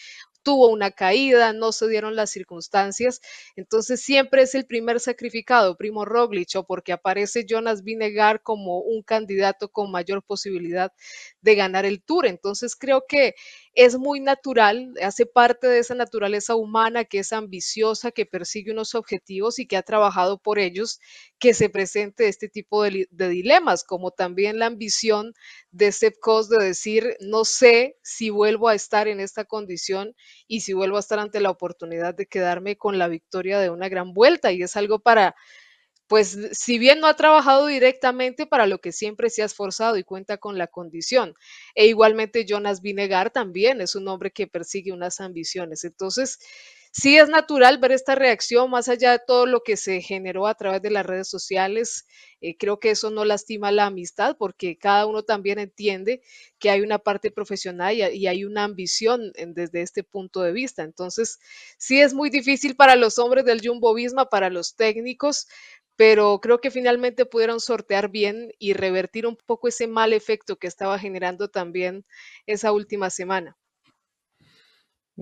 tuvo 0.43 0.69
una 0.69 0.91
caída, 0.91 1.53
no 1.53 1.71
se 1.71 1.87
dieron 1.87 2.15
las 2.15 2.29
circunstancias, 2.29 3.21
entonces 3.55 4.01
siempre 4.01 4.43
es 4.43 4.55
el 4.55 4.65
primer 4.65 4.99
sacrificado, 4.99 5.77
Primo 5.77 6.05
Roglic, 6.05 6.55
o 6.55 6.65
porque 6.65 6.91
aparece 6.93 7.45
Jonas 7.47 7.83
Vinegar 7.83 8.41
como 8.43 8.79
un 8.79 9.01
candidato 9.01 9.69
con 9.69 9.91
mayor 9.91 10.23
posibilidad 10.23 10.91
de 11.41 11.55
ganar 11.55 11.85
el 11.85 12.03
Tour. 12.03 12.27
Entonces 12.27 12.75
creo 12.75 13.05
que 13.07 13.35
es 13.73 13.97
muy 13.97 14.19
natural, 14.19 14.93
hace 15.01 15.25
parte 15.25 15.67
de 15.67 15.79
esa 15.79 15.95
naturaleza 15.95 16.55
humana 16.55 17.05
que 17.05 17.19
es 17.19 17.33
ambiciosa, 17.33 18.11
que 18.11 18.25
persigue 18.25 18.71
unos 18.71 18.93
objetivos 18.95 19.59
y 19.59 19.65
que 19.65 19.77
ha 19.77 19.83
trabajado 19.83 20.37
por 20.37 20.59
ellos, 20.59 20.99
que 21.39 21.53
se 21.53 21.69
presente 21.69 22.27
este 22.27 22.49
tipo 22.49 22.83
de, 22.83 23.07
dilemas, 23.09 23.83
como 23.83 24.11
también 24.11 24.59
la 24.59 24.67
ambición 24.67 25.33
de 25.71 25.91
Sepp 25.91 26.15
de 26.49 26.65
decir, 26.65 27.17
no 27.19 27.45
sé 27.45 27.97
si 28.01 28.29
vuelvo 28.29 28.69
a 28.69 28.75
estar 28.75 29.07
en 29.07 29.19
esta 29.19 29.45
condición 29.45 30.15
y 30.47 30.61
si 30.61 30.73
vuelvo 30.73 30.97
a 30.97 31.01
estar 31.01 31.19
ante 31.19 31.39
la 31.39 31.49
oportunidad 31.49 32.13
de 32.15 32.25
quedarme 32.25 32.77
con 32.77 32.97
la 32.97 33.07
victoria 33.07 33.59
de 33.59 33.69
una 33.69 33.89
gran 33.89 34.13
vuelta. 34.13 34.51
Y 34.51 34.61
es 34.63 34.75
algo 34.75 34.99
para 34.99 35.35
pues 36.07 36.37
si 36.51 36.77
bien 36.77 36.99
no 36.99 37.07
ha 37.07 37.15
trabajado 37.15 37.67
directamente 37.67 38.45
para 38.45 38.67
lo 38.67 38.79
que 38.79 38.91
siempre 38.91 39.29
se 39.29 39.41
ha 39.41 39.45
esforzado 39.45 39.97
y 39.97 40.03
cuenta 40.03 40.37
con 40.37 40.57
la 40.57 40.67
condición. 40.67 41.33
E 41.75 41.87
igualmente 41.87 42.45
Jonas 42.45 42.81
Vinegar 42.81 43.31
también 43.31 43.81
es 43.81 43.95
un 43.95 44.07
hombre 44.07 44.31
que 44.31 44.45
persigue 44.47 44.91
unas 44.91 45.19
ambiciones. 45.21 45.83
Entonces, 45.83 46.39
sí 46.93 47.17
es 47.17 47.27
natural 47.27 47.79
ver 47.79 47.91
esta 47.91 48.13
reacción 48.13 48.69
más 48.69 48.87
allá 48.87 49.13
de 49.13 49.19
todo 49.25 49.47
lo 49.47 49.63
que 49.63 49.77
se 49.77 49.99
generó 50.01 50.45
a 50.47 50.53
través 50.55 50.81
de 50.81 50.91
las 50.91 51.05
redes 51.05 51.27
sociales. 51.27 52.05
Eh, 52.39 52.55
creo 52.55 52.79
que 52.79 52.91
eso 52.91 53.09
no 53.09 53.25
lastima 53.25 53.71
la 53.71 53.87
amistad 53.87 54.37
porque 54.37 54.77
cada 54.77 55.07
uno 55.07 55.23
también 55.23 55.57
entiende 55.59 56.21
que 56.59 56.69
hay 56.69 56.81
una 56.81 56.99
parte 56.99 57.31
profesional 57.31 57.95
y, 57.95 58.27
hay 58.27 58.45
una 58.45 58.63
ambición 58.63 59.33
desde 59.47 59.81
este 59.81 60.03
punto 60.03 60.41
de 60.41 60.51
vista. 60.51 60.83
Entonces, 60.83 61.39
sí 61.77 61.99
es 61.99 62.13
muy 62.13 62.29
difícil 62.29 62.75
para 62.75 62.95
los 62.95 63.17
hombres 63.19 63.43
del 63.45 63.61
Jumbo 63.65 63.93
Visma, 63.95 64.29
para 64.29 64.49
los 64.51 64.75
técnicos, 64.75 65.47
pero 65.95 66.39
creo 66.41 66.59
que 66.61 66.71
finalmente 66.71 67.25
pudieron 67.25 67.59
sortear 67.59 68.09
bien 68.09 68.51
y 68.59 68.73
revertir 68.73 69.25
un 69.27 69.37
poco 69.45 69.67
ese 69.67 69.87
mal 69.87 70.13
efecto 70.13 70.57
que 70.57 70.67
estaba 70.67 70.99
generando 70.99 71.49
también 71.49 72.05
esa 72.45 72.71
última 72.71 73.09
semana. 73.09 73.57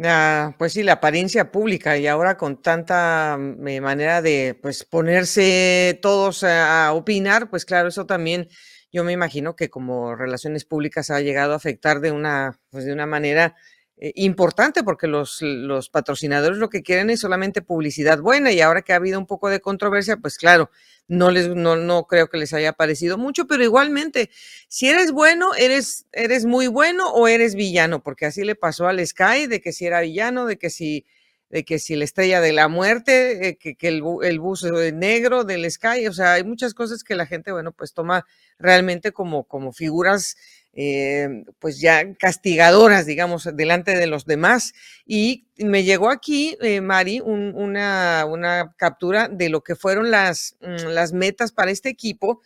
Ah, 0.03 0.55
pues 0.57 0.71
sí, 0.71 0.83
la 0.83 0.93
apariencia 0.93 1.51
pública 1.51 1.97
y 1.97 2.07
ahora 2.07 2.37
con 2.37 2.61
tanta 2.61 3.35
mm, 3.37 3.67
eh, 3.67 3.81
manera 3.81 4.21
de 4.21 4.57
pues 4.61 4.85
ponerse 4.85 5.99
todos 6.01 6.43
a, 6.45 6.93
opinar, 6.93 7.49
pues 7.49 7.65
claro, 7.65 7.89
eso 7.89 8.05
también 8.05 8.47
yo 8.93 9.03
me 9.03 9.11
imagino 9.11 9.55
que 9.57 9.69
como 9.69 10.15
relaciones 10.15 10.63
públicas 10.63 11.09
ha 11.09 11.19
llegado 11.19 11.51
a 11.53 11.57
afectar 11.57 11.99
de 11.99 12.11
una, 12.13 12.57
pues 12.69 12.85
de 12.85 12.93
una 12.93 13.05
manera 13.05 13.55
eh, 13.97 14.13
importante 14.15 14.83
porque 14.83 15.07
los, 15.07 15.41
los 15.41 15.89
patrocinadores 15.89 16.57
lo 16.57 16.69
que 16.69 16.81
quieren 16.81 17.09
es 17.09 17.19
solamente 17.19 17.61
publicidad 17.61 18.19
buena 18.19 18.51
y 18.51 18.61
ahora 18.61 18.81
que 18.81 18.93
ha 18.93 18.97
habido 18.97 19.19
un 19.19 19.27
poco 19.27 19.49
de 19.49 19.59
controversia, 19.59 20.17
pues 20.17 20.37
claro, 20.37 20.71
no 21.07 21.29
les 21.29 21.49
no, 21.49 21.75
no 21.75 22.05
creo 22.05 22.27
que 22.29 22.37
les 22.37 22.53
haya 22.53 22.73
parecido 22.73 23.17
mucho, 23.17 23.45
pero 23.47 23.63
igualmente, 23.63 24.29
si 24.67 24.89
eres 24.89 25.11
bueno, 25.11 25.53
eres 25.55 26.07
eres 26.13 26.45
muy 26.45 26.67
bueno 26.67 27.11
o 27.11 27.27
eres 27.27 27.53
villano, 27.55 28.01
porque 28.01 28.25
así 28.25 28.43
le 28.43 28.55
pasó 28.55 28.87
al 28.87 29.05
Sky 29.05 29.47
de 29.47 29.61
que 29.61 29.73
si 29.73 29.85
era 29.85 30.01
villano, 30.01 30.45
de 30.45 30.57
que 30.57 30.69
si 30.69 31.05
de 31.51 31.65
que 31.65 31.79
si 31.79 31.95
la 31.95 32.05
estrella 32.05 32.39
de 32.39 32.53
la 32.53 32.69
muerte, 32.69 33.49
eh, 33.49 33.57
que, 33.57 33.75
el, 33.87 34.01
el 34.23 34.39
bus 34.39 34.63
negro 34.93 35.43
del 35.43 35.69
Sky, 35.69 36.07
o 36.07 36.13
sea, 36.13 36.33
hay 36.33 36.45
muchas 36.45 36.73
cosas 36.73 37.03
que 37.03 37.13
la 37.13 37.25
gente, 37.25 37.51
bueno, 37.51 37.73
pues 37.73 37.93
toma 37.93 38.25
realmente 38.57 39.11
como, 39.11 39.43
como 39.43 39.73
figuras 39.73 40.37
eh, 40.73 41.43
pues 41.59 41.81
ya 41.81 42.13
castigadoras, 42.15 43.05
digamos, 43.05 43.49
delante 43.55 43.97
de 43.97 44.07
los 44.07 44.25
demás. 44.25 44.73
Y 45.05 45.47
me 45.57 45.83
llegó 45.83 46.09
aquí, 46.09 46.57
eh, 46.61 46.81
Mari, 46.81 47.19
una, 47.19 48.25
una, 48.25 48.73
captura 48.77 49.27
de 49.27 49.49
lo 49.49 49.61
que 49.61 49.75
fueron 49.75 50.11
las, 50.11 50.57
mm, 50.61 50.87
las 50.87 51.13
metas 51.13 51.51
para 51.51 51.71
este 51.71 51.89
equipo. 51.89 52.41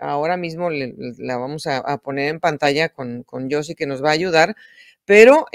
ahora 0.00 0.36
mismo 0.36 0.68
la 0.70 1.36
vamos 1.38 1.66
a, 1.66 1.98
poner 1.98 2.28
en 2.28 2.40
pantalla 2.40 2.90
con, 2.90 3.22
con 3.22 3.50
Josie 3.50 3.74
que 3.74 3.86
nos 3.86 4.02
va 4.02 4.10
a 4.10 4.12
ayudar, 4.12 4.54
pero 5.06 5.46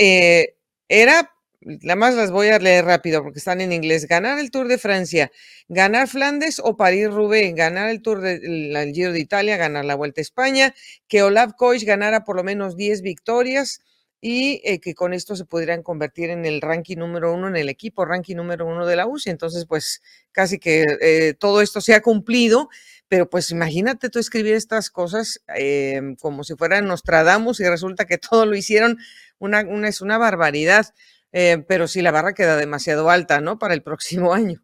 era 0.87 1.31
Nada 1.61 1.97
más 1.97 2.15
las 2.15 2.31
voy 2.31 2.47
a 2.47 2.57
leer 2.57 2.85
rápido 2.85 3.21
porque 3.21 3.39
están 3.39 3.59
en 3.59 3.73
inglés. 3.73 4.07
Ganar 4.07 4.39
el 4.39 4.49
Tour 4.49 4.69
de 4.69 4.77
Francia, 4.77 5.29
ganar 5.67 6.07
Flandes 6.07 6.61
o 6.63 6.77
París-Roubaix, 6.77 7.53
ganar 7.53 7.89
el 7.89 8.01
Tour 8.01 8.21
del 8.21 8.93
Giro 8.93 9.11
de 9.11 9.19
Italia, 9.19 9.57
ganar 9.57 9.83
la 9.83 9.95
Vuelta 9.95 10.21
a 10.21 10.23
España, 10.23 10.73
que 11.09 11.21
Olaf 11.21 11.53
Koich 11.57 11.83
ganara 11.83 12.23
por 12.23 12.37
lo 12.37 12.45
menos 12.45 12.77
10 12.77 13.01
victorias 13.01 13.81
y 14.21 14.61
eh, 14.63 14.79
que 14.79 14.95
con 14.95 15.13
esto 15.13 15.35
se 15.35 15.45
pudieran 15.45 15.83
convertir 15.83 16.29
en 16.29 16.45
el 16.45 16.61
ranking 16.61 16.97
número 16.97 17.33
uno 17.33 17.49
en 17.49 17.57
el 17.57 17.67
equipo, 17.67 18.05
ranking 18.05 18.35
número 18.37 18.65
uno 18.65 18.85
de 18.85 18.95
la 18.95 19.05
UCI. 19.05 19.29
Entonces, 19.29 19.65
pues 19.65 20.01
casi 20.31 20.59
que 20.59 20.85
eh, 21.01 21.33
todo 21.37 21.61
esto 21.61 21.81
se 21.81 21.93
ha 21.93 22.01
cumplido, 22.01 22.69
pero 23.09 23.29
pues 23.29 23.51
imagínate 23.51 24.09
tú 24.09 24.19
escribir 24.19 24.55
estas 24.55 24.89
cosas 24.89 25.41
em, 25.55 26.15
como 26.15 26.45
si 26.45 26.55
fueran 26.55 26.85
Nostradamus 26.85 27.59
y 27.59 27.65
resulta 27.67 28.05
que 28.05 28.17
todo 28.17 28.45
lo 28.45 28.55
hicieron, 28.55 28.97
una 29.39 29.61
es 29.87 29.99
una 29.99 30.17
barbaridad. 30.17 30.93
Eh, 31.31 31.63
pero 31.67 31.87
sí 31.87 32.01
la 32.03 32.11
barra 32.11 32.33
queda 32.35 32.55
demasiado 32.55 33.09
alta, 33.09 33.41
¿no? 33.41 33.57
Para 33.57 33.73
el 33.73 33.81
próximo 33.83 34.31
año. 34.33 34.61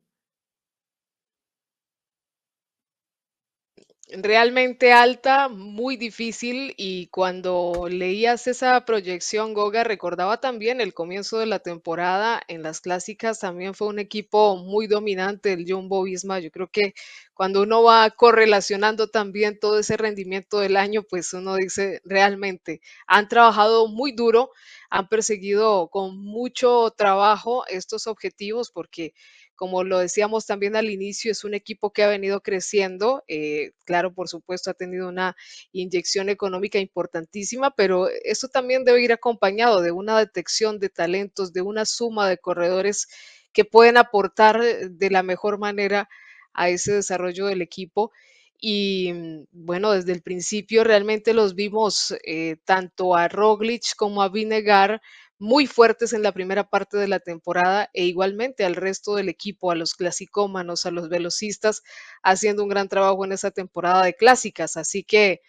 Realmente 4.08 4.94
alta, 4.94 5.50
muy 5.50 5.98
difícil 5.98 6.76
y 6.78 7.08
cuando 7.08 7.88
leías 7.90 8.46
esa 8.46 8.86
proyección, 8.86 9.56
Goga, 9.56 9.84
recordaba 9.84 10.40
también 10.40 10.80
el 10.80 10.94
comienzo 10.94 11.40
de 11.40 11.48
la 11.48 11.58
temporada 11.58 12.40
en 12.48 12.62
las 12.62 12.82
clásicas, 12.82 13.40
también 13.40 13.74
fue 13.74 13.88
un 13.88 13.98
equipo 13.98 14.58
muy 14.58 14.86
dominante 14.86 15.54
el 15.54 15.66
Jumbo 15.68 16.04
Visma. 16.04 16.40
Yo 16.40 16.52
creo 16.52 16.68
que 16.72 16.94
cuando 17.34 17.64
uno 17.64 17.82
va 17.82 18.12
correlacionando 18.12 19.08
también 19.10 19.60
todo 19.60 19.80
ese 19.80 19.98
rendimiento 19.98 20.60
del 20.60 20.78
año, 20.78 21.02
pues 21.02 21.34
uno 21.34 21.56
dice 21.56 22.00
realmente 22.06 22.82
han 23.08 23.28
trabajado 23.28 23.88
muy 23.88 24.12
duro, 24.12 24.52
han 24.96 25.10
perseguido 25.10 25.90
con 25.90 26.18
mucho 26.18 26.94
trabajo 26.98 27.66
estos 27.68 28.08
objetivos 28.08 28.72
porque 28.72 29.14
como 29.56 29.84
lo 29.84 30.00
decíamos 30.00 30.46
también 30.46 30.76
al 30.76 30.90
inicio, 30.90 31.32
es 31.32 31.44
un 31.44 31.54
equipo 31.54 31.92
que 31.92 32.04
ha 32.04 32.08
venido 32.08 32.42
creciendo. 32.42 33.24
Eh, 33.28 33.72
claro, 33.86 34.14
por 34.14 34.28
supuesto, 34.28 34.70
ha 34.70 34.74
tenido 34.74 35.08
una 35.08 35.36
inyección 35.72 36.30
económica 36.30 36.78
importantísima, 36.80 37.72
pero 37.72 38.10
eso 38.26 38.48
también 38.50 38.84
debe 38.84 39.02
ir 39.02 39.14
acompañado 39.14 39.82
de 39.82 39.92
una 39.92 40.20
detección 40.20 40.80
de 40.80 40.90
talentos, 40.90 41.54
de 41.54 41.62
una 41.62 41.86
suma 41.86 42.28
de 42.30 42.38
corredores 42.38 43.08
que 43.54 43.64
pueden 43.66 43.96
aportar 43.98 44.62
de 44.62 45.10
la 45.10 45.24
mejor 45.24 45.58
manera 45.58 46.10
a 46.54 46.70
ese 46.70 46.94
desarrollo 46.94 47.46
del 47.48 47.62
equipo. 47.62 48.12
Y 48.60 49.12
mm, 49.14 49.46
bueno, 49.52 49.92
desde 49.92 50.12
el 50.14 50.22
principio 50.22 50.84
realmente 50.84 51.34
los 51.34 51.56
vimos 51.56 52.14
eh, 52.26 52.58
tanto 52.66 53.16
a 53.16 53.28
Roglic 53.28 53.96
como 53.96 54.22
a 54.24 54.30
Vinegar 54.30 55.02
muy 55.38 55.68
fuertes 55.68 56.14
en 56.14 56.24
la 56.24 56.32
primera 56.32 56.70
parte 56.70 56.98
de 56.98 57.08
la 57.10 57.20
temporada 57.20 57.90
e 57.94 58.06
igualmente 58.06 58.64
al 58.66 58.76
resto 58.76 59.16
del 59.16 59.28
equipo, 59.30 59.70
a 59.72 59.76
los 59.76 59.94
clasicómanos, 59.94 60.86
a 60.86 60.92
los 60.92 61.10
velocistas, 61.10 61.84
haciendo 62.24 62.64
un 62.64 62.70
gran 62.70 62.88
trabajo 62.90 63.26
en 63.26 63.34
esa 63.34 63.52
temporada 63.52 64.04
de 64.06 64.14
clásicas. 64.16 64.78
Así 64.78 65.04
que, 65.04 65.42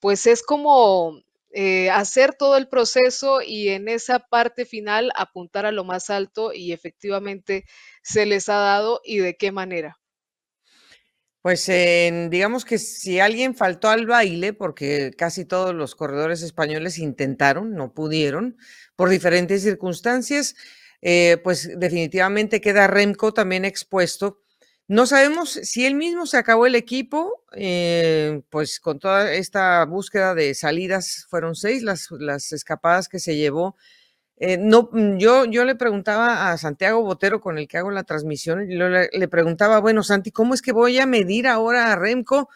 pues 0.00 0.26
es 0.26 0.42
como 0.42 1.20
eh, 1.52 1.90
hacer 1.90 2.34
todo 2.34 2.56
el 2.56 2.68
proceso 2.68 3.42
y 3.42 3.68
en 3.70 3.88
esa 3.88 4.20
parte 4.20 4.66
final 4.66 5.12
apuntar 5.16 5.66
a 5.66 5.72
lo 5.72 5.84
más 5.84 6.10
alto 6.10 6.52
y 6.52 6.72
efectivamente 6.72 7.64
se 8.02 8.26
les 8.26 8.48
ha 8.48 8.56
dado 8.58 9.00
y 9.04 9.18
de 9.18 9.36
qué 9.36 9.52
manera. 9.52 9.98
Pues 11.44 11.66
digamos 12.30 12.64
que 12.64 12.78
si 12.78 13.20
alguien 13.20 13.54
faltó 13.54 13.90
al 13.90 14.06
baile, 14.06 14.54
porque 14.54 15.10
casi 15.14 15.44
todos 15.44 15.74
los 15.74 15.94
corredores 15.94 16.40
españoles 16.40 16.96
intentaron, 16.98 17.74
no 17.74 17.92
pudieron, 17.92 18.56
por 18.96 19.10
diferentes 19.10 19.62
circunstancias, 19.62 20.54
eh, 21.02 21.36
pues 21.44 21.68
definitivamente 21.78 22.62
queda 22.62 22.86
Remco 22.86 23.34
también 23.34 23.66
expuesto. 23.66 24.40
No 24.88 25.04
sabemos 25.06 25.50
si 25.50 25.84
él 25.84 25.96
mismo 25.96 26.24
se 26.24 26.38
acabó 26.38 26.64
el 26.64 26.76
equipo, 26.76 27.44
eh, 27.54 28.40
pues 28.48 28.80
con 28.80 28.98
toda 28.98 29.30
esta 29.34 29.84
búsqueda 29.84 30.34
de 30.34 30.54
salidas, 30.54 31.26
fueron 31.28 31.56
seis 31.56 31.82
las 31.82 32.52
escapadas 32.52 33.06
que 33.06 33.18
se 33.18 33.36
llevó 33.36 33.76
eh, 34.36 34.58
no, 34.58 34.88
mm, 34.92 35.18
yo, 35.18 35.44
yo 35.44 35.64
le 35.64 35.76
preguntaba 35.76 36.50
a 36.50 36.58
Santiago 36.58 37.02
Botero, 37.02 37.40
con 37.40 37.58
el 37.58 37.68
que 37.68 37.78
hago 37.78 37.90
la 37.90 38.04
transmisión, 38.04 38.66
le, 38.68 39.28
preguntaba, 39.28 39.80
bueno, 39.80 40.02
Santi, 40.02 40.32
¿cómo 40.32 40.54
es 40.54 40.62
que 40.62 40.72
voy 40.72 40.98
a 40.98 41.06
medir 41.06 41.46
ahora 41.46 41.92
a 41.92 41.96
Remco? 41.96 42.48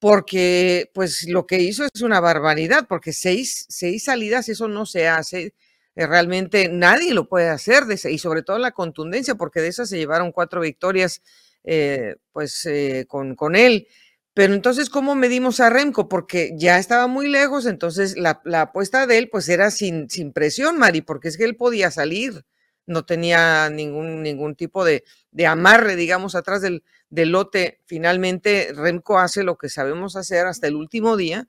Porque, 0.00 0.90
pues, 0.94 1.28
lo 1.28 1.46
que 1.46 1.60
hizo 1.60 1.84
es 1.92 2.02
una 2.02 2.20
barbaridad, 2.20 2.86
porque 2.88 3.12
seis, 3.12 3.66
seis 3.68 4.04
salidas, 4.04 4.48
eso 4.48 4.66
no 4.68 4.86
se 4.86 5.08
hace. 5.08 5.54
Eh, 5.96 6.06
realmente 6.06 6.68
nadie 6.68 7.14
lo 7.14 7.28
puede 7.28 7.48
hacer, 7.48 7.84
y 8.10 8.18
sobre 8.18 8.42
todo 8.42 8.58
la 8.58 8.72
contundencia, 8.72 9.34
porque 9.36 9.60
de 9.60 9.68
esas 9.68 9.88
se 9.90 9.98
llevaron 9.98 10.32
cuatro 10.32 10.60
victorias, 10.62 11.22
eh, 11.64 12.16
pues, 12.32 12.66
con, 13.08 13.36
con 13.36 13.56
él. 13.56 13.86
Pero 14.34 14.54
entonces, 14.54 14.90
¿cómo 14.90 15.14
medimos 15.14 15.58
a 15.60 15.70
Remco? 15.70 16.08
Porque 16.08 16.52
ya 16.56 16.78
estaba 16.78 17.08
muy 17.08 17.28
lejos, 17.28 17.66
entonces 17.66 18.16
la, 18.16 18.40
apuesta 18.60 19.06
de 19.06 19.18
él 19.18 19.28
pues 19.28 19.48
era 19.48 19.70
sin, 19.70 20.08
sin, 20.08 20.32
presión, 20.32 20.78
Mari, 20.78 21.02
porque 21.02 21.28
es 21.28 21.36
que 21.36 21.44
él 21.44 21.56
podía 21.56 21.90
salir, 21.90 22.44
no 22.86 23.04
tenía 23.04 23.68
ningún, 23.70 24.22
ningún 24.22 24.54
tipo 24.54 24.84
de, 24.84 25.04
de 25.32 25.46
amarre, 25.46 25.96
digamos, 25.96 26.36
atrás 26.36 26.62
del, 26.62 26.84
del, 27.08 27.30
lote. 27.32 27.80
Finalmente, 27.86 28.72
Remco 28.74 29.18
hace 29.18 29.42
lo 29.42 29.58
que 29.58 29.68
sabemos 29.68 30.14
hacer 30.16 30.46
hasta 30.46 30.68
el 30.68 30.76
último 30.76 31.16
día, 31.16 31.48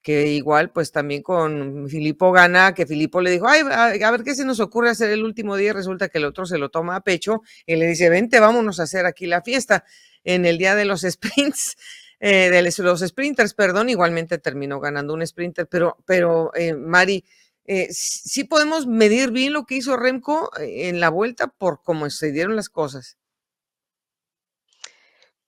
que 0.00 0.28
igual 0.28 0.70
pues 0.70 0.92
también 0.92 1.22
con 1.22 1.88
Filipo 1.88 2.32
gana, 2.32 2.74
que 2.74 2.86
Filipo 2.86 3.20
le 3.20 3.30
dijo, 3.30 3.48
ay, 3.48 3.62
a 4.02 4.10
ver 4.10 4.22
qué 4.22 4.34
se 4.34 4.44
nos 4.44 4.60
ocurre 4.60 4.90
hacer 4.90 5.10
el 5.10 5.24
último 5.24 5.56
día, 5.56 5.72
resulta 5.72 6.08
que 6.08 6.18
el 6.18 6.24
otro 6.24 6.46
se 6.46 6.58
lo 6.58 6.70
toma 6.70 6.96
a 6.96 7.00
pecho 7.02 7.42
y 7.66 7.76
le 7.76 7.86
dice, 7.86 8.08
vente, 8.10 8.40
vámonos 8.40 8.80
a 8.80 8.84
hacer 8.84 9.06
aquí 9.06 9.26
la 9.26 9.42
fiesta 9.42 9.84
en 10.24 10.46
el 10.46 10.58
día 10.58 10.74
de 10.74 10.84
los 10.84 11.02
sprints 11.08 11.76
eh, 12.24 12.50
de 12.50 12.62
los 12.62 13.00
sprinters, 13.00 13.52
perdón, 13.52 13.88
igualmente 13.88 14.38
terminó 14.38 14.78
ganando 14.78 15.12
un 15.12 15.26
sprinter, 15.26 15.66
pero, 15.66 15.96
pero 16.06 16.52
eh, 16.54 16.72
Mari, 16.72 17.24
eh, 17.64 17.88
sí 17.90 18.44
podemos 18.44 18.86
medir 18.86 19.32
bien 19.32 19.52
lo 19.52 19.66
que 19.66 19.74
hizo 19.74 19.96
Remco 19.96 20.48
eh, 20.56 20.88
en 20.88 21.00
la 21.00 21.08
vuelta 21.08 21.48
por 21.48 21.82
cómo 21.82 22.08
se 22.10 22.30
dieron 22.30 22.54
las 22.54 22.68
cosas. 22.68 23.18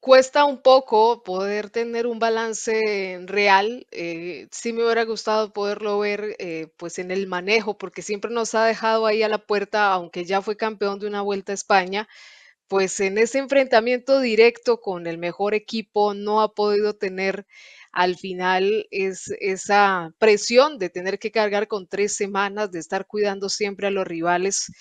Cuesta 0.00 0.44
un 0.44 0.62
poco 0.62 1.22
poder 1.22 1.70
tener 1.70 2.08
un 2.08 2.18
balance 2.18 3.20
real. 3.24 3.86
sí 4.50 4.72
me 4.72 4.84
hubiera 4.84 5.04
gustado 5.04 5.52
poderlo 5.52 6.00
ver 6.00 6.36
pues 6.76 6.98
en 6.98 7.12
el 7.12 7.28
manejo, 7.28 7.78
porque 7.78 8.02
siempre 8.02 8.30
nos 8.32 8.54
ha 8.54 8.66
dejado 8.66 9.06
ahí 9.06 9.22
a 9.22 9.28
la 9.28 9.38
puerta, 9.38 9.92
aunque 9.92 10.24
ya 10.24 10.42
fue 10.42 10.56
campeón 10.56 10.98
de 10.98 11.06
una 11.06 11.22
vuelta 11.22 11.52
a 11.52 11.54
España, 11.54 12.06
pues 12.68 12.98
en 13.00 13.18
ese 13.18 13.38
enfrentamiento 13.38 14.20
directo 14.20 14.80
con 14.80 15.06
el 15.06 15.18
mejor 15.18 15.54
equipo 15.54 16.14
no 16.14 16.42
ha 16.42 16.54
podido 16.54 16.94
tener 16.94 17.46
al 17.92 18.16
final 18.16 18.86
es, 18.90 19.30
esa 19.40 20.12
presión 20.18 20.78
de 20.78 20.90
tener 20.90 21.18
que 21.18 21.30
cargar 21.30 21.68
con 21.68 21.86
tres 21.86 22.16
semanas, 22.16 22.72
de 22.72 22.80
estar 22.80 23.06
cuidando 23.06 23.48
siempre 23.48 23.86
a 23.86 23.90
los 23.90 24.06
rivales. 24.06 24.72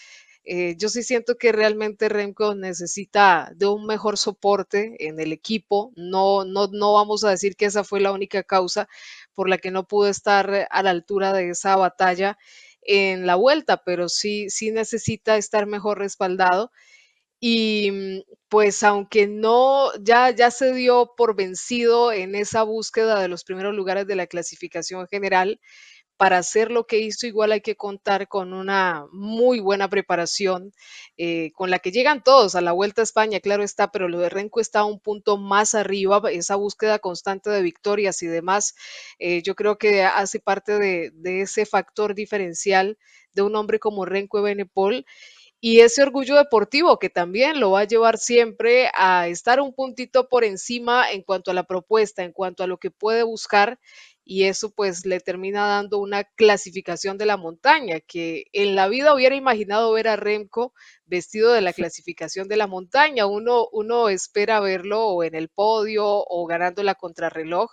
Eh, 0.46 0.76
yo 0.78 0.90
sí 0.90 1.04
siento 1.04 1.38
que 1.38 1.52
realmente 1.52 2.10
Remco 2.10 2.56
necesita 2.56 3.52
de 3.56 3.68
un 3.68 3.86
mejor 3.86 4.18
soporte 4.18 4.96
en 5.08 5.20
el 5.20 5.32
equipo. 5.32 5.92
No, 5.96 6.44
no, 6.44 6.68
no 6.68 6.94
vamos 6.94 7.24
a 7.24 7.30
decir 7.30 7.56
que 7.56 7.66
esa 7.66 7.84
fue 7.84 8.02
la 8.02 8.12
única 8.12 8.44
causa 8.44 8.88
por 9.36 9.48
la 9.48 9.58
que 9.58 9.72
no 9.72 9.88
pudo 9.88 10.10
estar 10.10 10.68
a 10.70 10.84
la 10.84 10.90
altura 10.90 11.34
de 11.34 11.50
esa 11.52 11.76
batalla 11.76 12.38
en 12.82 13.26
la 13.26 13.36
vuelta, 13.36 13.84
pero 13.86 14.10
sí, 14.10 14.50
sí 14.50 14.72
necesita 14.72 15.38
estar 15.38 15.66
mejor 15.68 16.00
respaldado 16.00 16.72
y 17.46 17.92
mm, 17.92 18.22
pues 18.48 18.84
aunque 18.84 19.28
no, 19.28 19.90
ya, 20.02 20.30
ya 20.32 20.50
se 20.50 20.74
dio 20.74 21.12
por 21.18 21.36
vencido 21.36 22.14
en 22.14 22.36
esa 22.36 22.64
búsqueda 22.64 23.20
de 23.22 23.28
los 23.28 23.44
primeros 23.44 23.76
lugares 23.76 24.08
de 24.08 24.16
la 24.16 24.28
clasificación 24.28 25.08
general, 25.10 25.60
para 26.16 26.38
hacer 26.38 26.72
lo 26.72 26.88
que 26.88 27.00
hizo 27.00 27.28
igual 27.28 27.52
hay 27.52 27.60
que 27.60 27.76
contar 27.76 28.30
con 28.30 28.54
una 28.54 29.08
muy 29.12 29.60
buena 29.60 29.90
preparación 29.90 30.72
eh, 31.18 31.52
con 31.54 31.70
la 31.70 31.80
que 31.80 31.92
llegan 31.92 32.24
todos 32.24 32.56
a 32.56 32.62
la 32.62 32.72
Vuelta 32.72 33.02
a 33.02 33.04
España, 33.04 33.42
claro 33.42 33.64
está, 33.64 33.92
pero 33.92 34.08
lo 34.08 34.20
de 34.20 34.30
Renko 34.30 34.62
está 34.62 34.86
un 34.86 35.02
punto 35.02 35.36
más 35.38 35.76
arriba, 35.76 36.22
esa 36.32 36.56
búsqueda 36.56 37.00
constante 37.00 37.50
de 37.50 37.62
victorias 37.62 38.24
y 38.24 38.28
demás, 38.28 38.74
eh, 39.20 39.42
yo 39.44 39.56
creo 39.56 39.78
que 39.78 40.04
hace 40.04 40.40
parte 40.40 40.80
de, 40.80 41.12
de, 41.14 41.42
ese 41.42 41.66
factor 41.66 42.16
diferencial 42.16 42.98
de 43.34 43.42
un 43.42 43.54
hombre 43.58 43.80
como 43.80 44.06
Renko 44.06 44.42
Benepol 44.44 45.06
y 45.66 45.80
ese 45.80 46.04
orgullo 46.04 46.36
deportivo 46.36 47.00
que 47.00 47.10
también 47.10 47.62
lo 47.62 47.72
va 47.72 47.80
a 47.82 47.84
llevar 47.86 48.18
siempre 48.18 48.92
a 48.96 49.30
estar 49.30 49.62
un 49.62 49.74
puntito 49.74 50.28
por 50.28 50.44
encima 50.44 51.10
en 51.10 51.24
cuanto 51.24 51.52
a 51.52 51.54
la 51.54 51.64
propuesta, 51.64 52.22
en 52.26 52.34
cuanto 52.34 52.64
a 52.64 52.68
lo 52.68 52.78
que 52.80 52.92
puede 52.92 53.24
buscar 53.24 53.80
y 54.26 54.44
eso 54.44 54.72
pues 54.72 55.06
le 55.06 55.22
termina 55.22 55.66
dando 55.66 56.00
una 56.00 56.26
clasificación 56.26 57.18
de 57.18 57.28
la 57.28 57.38
montaña, 57.38 58.02
que 58.02 58.44
en 58.52 58.76
la 58.76 58.90
vida 58.90 59.16
hubiera 59.16 59.36
imaginado 59.36 59.94
ver 59.94 60.10
a 60.10 60.18
Remco 60.18 60.74
vestido 61.06 61.54
de 61.54 61.62
la 61.62 61.72
clasificación 61.72 62.50
de 62.50 62.58
la 62.58 62.68
montaña. 62.68 63.26
Uno, 63.26 63.70
uno 63.72 64.10
espera 64.10 64.60
verlo 64.60 65.08
o 65.08 65.24
en 65.24 65.34
el 65.34 65.48
podio 65.48 66.06
o 66.06 66.46
ganando 66.46 66.84
la 66.84 66.96
contrarreloj, 66.96 67.72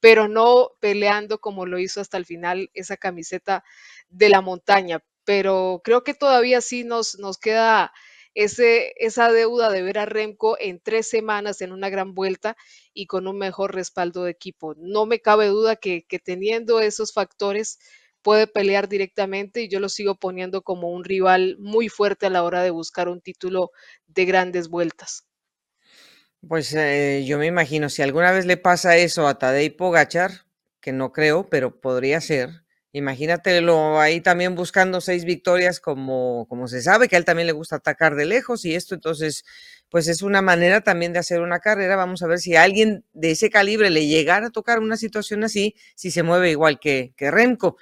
pero 0.00 0.26
no 0.26 0.70
peleando 0.80 1.38
como 1.38 1.66
lo 1.66 1.78
hizo 1.78 2.00
hasta 2.00 2.16
el 2.16 2.26
final 2.26 2.68
esa 2.74 2.96
camiseta 2.96 3.62
de 4.08 4.28
la 4.28 4.40
montaña. 4.40 5.04
Pero 5.28 5.82
creo 5.84 6.04
que 6.04 6.14
todavía 6.14 6.62
sí 6.62 6.84
nos, 6.84 7.18
nos 7.18 7.36
queda 7.36 7.92
ese, 8.32 8.94
esa 8.96 9.30
deuda 9.30 9.68
de 9.68 9.82
ver 9.82 9.98
a 9.98 10.06
Remco 10.06 10.56
en 10.58 10.80
tres 10.80 11.06
semanas 11.06 11.60
en 11.60 11.70
una 11.70 11.90
gran 11.90 12.14
vuelta 12.14 12.56
y 12.94 13.04
con 13.04 13.28
un 13.28 13.36
mejor 13.36 13.74
respaldo 13.74 14.24
de 14.24 14.30
equipo. 14.30 14.74
No 14.78 15.04
me 15.04 15.20
cabe 15.20 15.48
duda 15.48 15.76
que, 15.76 16.06
teniendo 16.24 16.80
esos 16.80 17.12
factores 17.12 17.78
puede 18.22 18.46
pelear 18.46 18.88
directamente 18.88 19.60
y 19.60 19.68
yo 19.68 19.80
lo 19.80 19.90
sigo 19.90 20.14
poniendo 20.14 20.62
como 20.62 20.90
un 20.92 21.04
rival 21.04 21.58
muy 21.58 21.90
fuerte 21.90 22.24
a 22.24 22.30
la 22.30 22.42
hora 22.42 22.62
de 22.62 22.70
buscar 22.70 23.10
un 23.10 23.20
título 23.20 23.70
de 24.06 24.24
grandes 24.24 24.68
vueltas. 24.70 25.26
Pues 26.48 26.72
eh, 26.72 27.26
yo 27.26 27.36
me 27.36 27.44
imagino, 27.44 27.90
si 27.90 28.00
alguna 28.00 28.32
vez 28.32 28.46
le 28.46 28.56
pasa 28.56 28.96
eso 28.96 29.28
a 29.28 29.38
Tadej 29.38 29.76
Pogachar, 29.76 30.46
que 30.80 30.92
no 30.92 31.12
creo, 31.12 31.50
pero 31.50 31.82
podría 31.82 32.22
ser, 32.22 32.62
imagínatelo 32.92 34.00
ahí 34.00 34.20
también 34.20 34.54
buscando 34.54 35.00
seis 35.00 35.24
victorias 35.24 35.80
como, 35.80 36.46
como 36.48 36.68
se 36.68 36.82
sabe 36.82 37.08
que 37.08 37.16
a 37.16 37.18
él 37.18 37.24
también 37.24 37.46
le 37.46 37.52
gusta 37.52 37.76
atacar 37.76 38.14
de 38.14 38.26
lejos 38.26 38.64
y 38.64 38.74
esto, 38.74 38.94
entonces, 38.94 39.44
pues 39.88 40.08
es 40.08 40.22
una 40.22 40.42
manera 40.42 40.80
también 40.80 41.12
de 41.12 41.18
hacer 41.18 41.40
una 41.40 41.60
carrera. 41.60 41.96
Vamos 41.96 42.22
a 42.22 42.26
ver 42.26 42.38
si 42.38 42.56
a 42.56 42.62
alguien 42.62 43.04
de 43.12 43.32
ese 43.32 43.50
calibre 43.50 43.90
le 43.90 44.06
llegara 44.06 44.48
a 44.48 44.50
tocar 44.50 44.78
una 44.78 44.96
situación 44.96 45.44
así, 45.44 45.74
si 45.94 46.10
se 46.10 46.22
mueve 46.22 46.50
igual 46.50 46.78
que, 46.80 47.12
que 47.16 47.30
Remco 47.30 47.76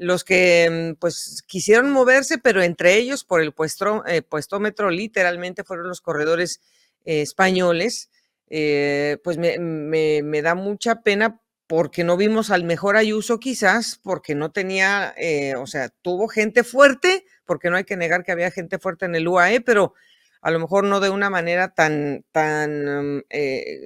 los 0.00 0.24
que 0.24 0.94
mm, 0.94 0.98
pues 0.98 1.44
quisieron 1.46 1.90
moverse, 1.90 2.38
pero 2.38 2.62
entre 2.62 2.96
ellos 2.96 3.22
por 3.22 3.42
el 3.42 3.52
puesto, 3.52 4.04
eh, 4.06 4.22
puestómetro 4.22 4.90
literalmente 4.90 5.62
fueron 5.62 5.88
los 5.88 6.00
corredores 6.00 6.62
eh, 7.04 7.20
españoles, 7.20 8.10
eh, 8.48 9.18
pues 9.22 9.36
me, 9.36 10.42
da 10.42 10.54
mucha 10.54 11.02
pena 11.02 11.40
porque 11.70 12.02
no 12.02 12.16
vimos 12.16 12.50
al 12.50 12.64
mejor 12.64 12.96
Ayuso 12.96 13.38
quizás, 13.38 14.00
porque 14.02 14.34
no 14.34 14.50
tenía, 14.50 15.14
eh, 15.16 15.54
o 15.54 15.68
sea, 15.68 15.88
tuvo 15.88 16.26
gente 16.26 16.64
fuerte, 16.64 17.24
porque 17.44 17.70
no 17.70 17.76
hay 17.76 17.84
que 17.84 17.96
negar 17.96 18.24
que 18.24 18.32
había 18.32 18.50
gente 18.50 18.80
fuerte 18.80 19.04
en 19.04 19.14
el 19.14 19.28
UAE, 19.28 19.60
pero 19.60 19.94
a 20.40 20.50
lo 20.50 20.58
mejor 20.58 20.82
no 20.82 20.98
de 20.98 21.10
una 21.10 21.30
manera 21.30 21.72
tan, 21.72 22.24
tan 22.32 23.22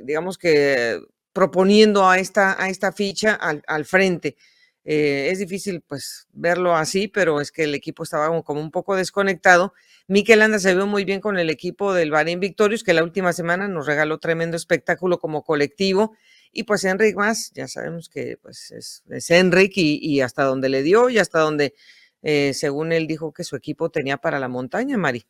digamos 0.04 0.38
que 0.38 0.98
proponiendo 1.34 2.08
a 2.08 2.18
esta, 2.18 2.56
a 2.58 2.70
esta 2.70 2.90
ficha 2.90 3.34
al, 3.34 3.84
frente. 3.84 4.38
es 4.82 5.38
difícil 5.38 5.82
pues 5.82 6.26
verlo 6.32 6.74
así, 6.74 7.08
pero 7.08 7.42
es 7.42 7.52
que 7.52 7.64
el 7.64 7.74
equipo 7.74 8.02
estaba 8.02 8.42
como 8.44 8.62
un 8.62 8.70
poco 8.70 8.96
desconectado 8.96 9.74
Mikel 10.06 10.42
Anda 10.42 10.58
se 10.58 10.74
vio 10.74 10.86
muy 10.86 11.06
bien 11.06 11.20
con 11.20 11.38
el 11.38 11.48
equipo 11.48 11.94
del 11.94 12.10
Bahrein 12.10 12.38
Victorious, 12.38 12.84
que 12.84 12.92
la 12.92 13.02
última 13.02 13.32
semana 13.32 13.68
nos 13.68 13.86
regaló 13.86 14.18
tremendo 14.18 14.54
espectáculo 14.54 15.18
como 15.18 15.42
colectivo. 15.42 16.14
Y 16.54 16.62
pues 16.62 16.84
Enric 16.84 17.16
más, 17.16 17.50
ya 17.52 17.66
sabemos 17.68 18.08
que 18.08 18.38
pues 18.40 18.70
es, 18.70 19.02
es 19.10 19.30
Enric 19.30 19.72
y, 19.76 20.20
hasta 20.20 20.44
donde 20.44 20.68
le 20.68 20.82
dio 20.82 21.10
y 21.10 21.18
hasta 21.18 21.40
donde, 21.40 21.74
eh, 22.22 22.52
según 22.54 22.92
él 22.92 23.08
dijo 23.08 23.32
que 23.32 23.44
su 23.44 23.56
equipo 23.56 23.90
tenía 23.90 24.18
para 24.18 24.38
la 24.38 24.48
montaña, 24.48 24.96
Mari. 24.96 25.26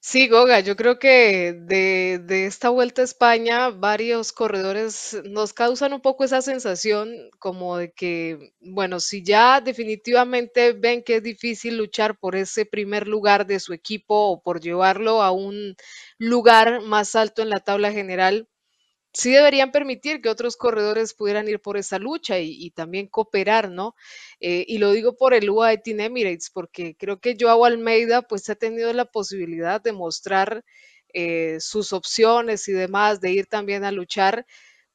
Sí, 0.00 0.28
Goga, 0.28 0.60
yo 0.60 0.76
creo 0.76 0.98
que 0.98 1.52
de, 1.52 2.20
de, 2.22 2.46
esta 2.46 2.68
vuelta 2.68 3.02
a 3.02 3.04
España, 3.04 3.70
varios 3.70 4.30
corredores 4.32 5.20
nos 5.24 5.52
causan 5.52 5.94
un 5.94 6.00
poco 6.00 6.22
esa 6.22 6.42
sensación 6.42 7.12
como 7.40 7.78
de 7.78 7.92
que, 7.92 8.52
bueno, 8.60 9.00
si 9.00 9.24
ya 9.24 9.60
definitivamente 9.60 10.74
ven 10.74 11.02
que 11.02 11.16
es 11.16 11.22
difícil 11.22 11.78
luchar 11.78 12.18
por 12.18 12.36
ese 12.36 12.66
primer 12.66 13.08
lugar 13.08 13.46
de 13.46 13.58
su 13.58 13.72
equipo 13.72 14.30
o 14.30 14.42
por 14.42 14.60
llevarlo 14.60 15.22
a 15.22 15.32
un 15.32 15.74
lugar 16.18 16.82
más 16.82 17.16
alto 17.16 17.42
en 17.42 17.50
la 17.50 17.60
tabla 17.60 17.90
general, 17.90 18.48
sí 19.16 19.32
deberían 19.32 19.72
permitir 19.72 20.20
que 20.20 20.28
otros 20.28 20.56
corredores 20.56 21.14
pudieran 21.14 21.48
ir 21.48 21.60
por 21.60 21.78
esa 21.78 21.98
lucha 21.98 22.38
y, 22.38 22.70
también 22.70 23.08
cooperar, 23.08 23.70
¿no? 23.70 23.94
Eh, 24.40 24.64
y 24.68 24.78
lo 24.78 24.92
digo 24.92 25.16
por 25.16 25.32
el 25.32 25.48
UAE 25.48 25.78
Team 25.78 26.00
Emirates, 26.00 26.50
porque 26.50 26.96
creo 26.96 27.18
que 27.18 27.36
Joao 27.38 27.64
Almeida 27.64 28.22
pues 28.22 28.48
ha 28.50 28.54
tenido 28.56 28.92
la 28.92 29.06
posibilidad 29.06 29.80
de 29.80 29.92
mostrar 29.92 30.64
eh, 31.14 31.56
sus 31.60 31.94
opciones 31.94 32.68
y 32.68 32.72
demás, 32.72 33.20
de 33.20 33.30
ir 33.32 33.46
también 33.46 33.84
a 33.84 33.92
luchar, 33.92 34.46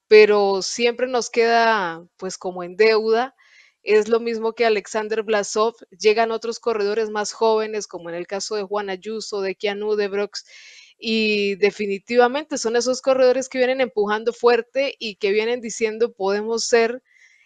pero 0.07 0.61
siempre 0.61 1.07
nos 1.07 1.29
queda 1.31 2.05
pues 2.17 2.37
como 2.37 2.63
en 2.63 2.75
deuda. 2.75 3.35
Es 3.83 4.07
lo 4.07 4.19
mismo 4.19 4.53
que 4.53 4.65
Alexander 4.65 5.23
Blasov, 5.23 5.73
llegan 5.89 6.31
otros 6.31 6.59
corredores 6.59 7.09
más 7.09 7.33
jóvenes, 7.33 7.87
como 7.87 8.09
en 8.09 8.15
el 8.15 8.27
caso 8.27 8.55
de 8.55 8.63
Juan 8.63 8.91
Ayuso, 8.91 9.41
de 9.41 9.55
Keanu 9.55 9.95
de 9.95 10.07
Brox, 10.09 10.45
y 11.03 11.55
definitivamente 11.55 12.59
son 12.59 12.75
esos 12.75 13.01
corredores 13.01 13.49
que 13.49 13.57
vienen 13.57 13.81
empujando 13.81 14.33
fuerte 14.33 14.95
y 14.99 15.15
que 15.15 15.31
vienen 15.31 15.59
diciendo 15.59 16.13
podemos 16.13 16.65
ser 16.65 17.01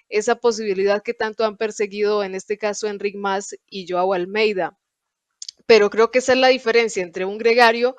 esa 0.10 0.36
posibilidad 0.36 1.02
que 1.02 1.14
tanto 1.14 1.46
han 1.46 1.56
perseguido 1.56 2.22
en 2.26 2.36
este 2.36 2.58
caso 2.58 2.88
Enric 2.88 3.16
Mas 3.16 3.56
y 3.68 3.88
Joao 3.88 4.14
Almeida. 4.14 4.78
Pero 5.66 5.90
creo 5.90 6.12
que 6.12 6.20
esa 6.20 6.34
es 6.34 6.40
la 6.40 6.50
diferencia 6.50 7.02
entre 7.02 7.24
un 7.24 7.38
gregario 7.38 7.96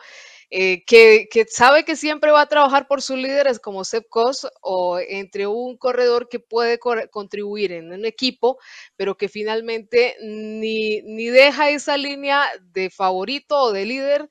eh, 0.50 0.84
que, 0.84 1.26
sabe 1.48 1.86
que 1.86 1.96
siempre 1.96 2.30
va 2.30 2.42
a 2.42 2.48
trabajar 2.48 2.86
por 2.86 3.00
sus 3.00 3.16
líderes 3.16 3.58
como 3.58 3.84
Sepp 3.84 4.08
Kos 4.10 4.46
o 4.60 5.00
entre 5.00 5.46
un 5.46 5.78
corredor 5.78 6.28
que 6.28 6.38
puede 6.38 6.78
contribuir 7.10 7.72
en 7.72 7.92
un 7.92 8.04
equipo, 8.04 8.58
pero 8.94 9.16
que 9.16 9.30
finalmente 9.30 10.16
ni, 10.20 11.00
ni 11.02 11.28
deja 11.28 11.70
esa 11.70 11.96
línea 11.96 12.44
de 12.60 12.90
favorito 12.90 13.56
o 13.56 13.72
de 13.72 13.86
líder 13.86 14.28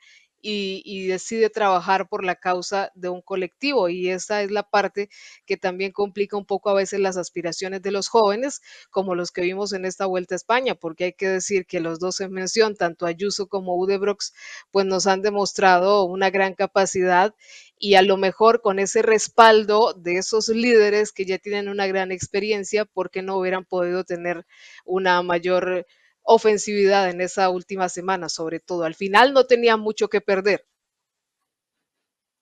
y, 0.47 1.07
decide 1.07 1.49
trabajar 1.49 2.07
por 2.07 2.23
la 2.23 2.35
causa 2.35 2.91
de 2.95 3.09
un 3.09 3.21
colectivo. 3.21 3.89
Y 3.89 4.09
esa 4.09 4.43
es 4.43 4.51
la 4.51 4.63
parte 4.63 5.09
que 5.45 5.57
también 5.57 5.91
complica 5.91 6.37
un 6.37 6.45
poco 6.45 6.69
a 6.69 6.75
veces 6.75 6.99
las 6.99 7.17
aspiraciones 7.17 7.81
de 7.81 7.91
los 7.91 8.07
jóvenes, 8.07 8.61
como 8.91 9.15
los 9.15 9.31
que 9.31 9.41
vimos 9.41 9.73
en 9.73 9.85
esta 9.85 10.05
Vuelta 10.05 10.35
a 10.35 10.37
España, 10.37 10.75
porque 10.75 11.05
hay 11.05 11.13
que 11.13 11.27
decir 11.27 11.65
que 11.65 11.79
los 11.79 11.99
dos 11.99 12.21
en 12.21 12.31
mención, 12.31 12.75
tanto 12.75 13.05
Ayuso 13.07 13.47
como 13.47 13.75
Udebrox, 13.75 14.33
pues 14.71 14.85
nos 14.85 15.07
han 15.07 15.21
demostrado 15.21 16.05
una 16.05 16.29
gran 16.29 16.53
capacidad 16.53 17.33
y 17.79 17.95
a 17.95 18.01
lo 18.01 18.17
mejor 18.17 18.61
con 18.61 18.79
ese 18.79 19.01
respaldo 19.01 19.93
de 19.93 20.17
esos 20.17 20.49
líderes 20.49 21.11
que 21.11 21.25
ya 21.25 21.39
tienen 21.39 21.69
una 21.69 21.87
gran 21.87 22.11
experiencia, 22.11 22.85
porque 22.85 23.21
no 23.21 23.37
hubieran 23.37 23.65
podido 23.65 24.03
tener 24.03 24.45
una 24.85 25.21
mayor 25.23 25.85
ofensividad 26.25 27.09
en 27.09 27.21
esa 27.21 27.49
última 27.49 27.87
semana, 27.89 28.29
sobre 28.29 28.59
todo. 28.59 28.83
Al 28.83 28.95
final 28.95 29.33
no 29.33 29.45
tenía 29.45 29.77
mucho 29.77 30.09
que 30.09 30.21
perder. 30.21 30.65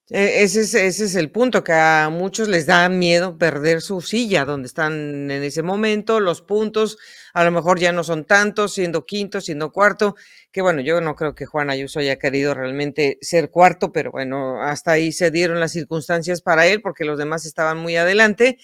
E, 0.09 0.43
ese 0.43 0.61
es, 0.61 0.73
ese 0.73 1.05
es, 1.05 1.15
el 1.15 1.31
punto, 1.31 1.63
que 1.63 1.71
a 1.71 2.09
muchos 2.11 2.49
les 2.49 2.65
da 2.65 2.89
miedo 2.89 3.37
perder 3.37 3.81
su 3.81 4.01
silla 4.01 4.43
donde 4.43 4.67
están 4.67 5.31
en 5.31 5.43
ese 5.43 5.63
momento, 5.63 6.19
los 6.19 6.41
puntos 6.41 6.97
a 7.33 7.43
lo 7.45 7.51
mejor 7.51 7.79
ya 7.79 7.93
no 7.93 8.03
son 8.03 8.25
tantos, 8.25 8.73
siendo 8.73 9.05
quinto, 9.05 9.39
siendo 9.39 9.71
cuarto, 9.71 10.15
que 10.51 10.61
bueno, 10.61 10.81
yo 10.81 10.99
no 11.01 11.15
creo 11.15 11.35
que 11.35 11.45
Juan 11.45 11.69
Ayuso 11.69 11.99
haya 11.99 12.17
querido 12.19 12.53
realmente 12.53 13.17
ser 13.21 13.49
cuarto, 13.49 13.91
pero 13.91 14.11
bueno, 14.11 14.61
hasta 14.61 14.91
ahí 14.91 15.11
se 15.13 15.31
dieron 15.31 15.59
las 15.59 15.71
circunstancias 15.71 16.41
para 16.41 16.67
él 16.67 16.81
porque 16.81 17.05
los 17.05 17.17
demás 17.17 17.45
estaban 17.45 17.77
muy 17.77 17.95
adelante. 17.95 18.59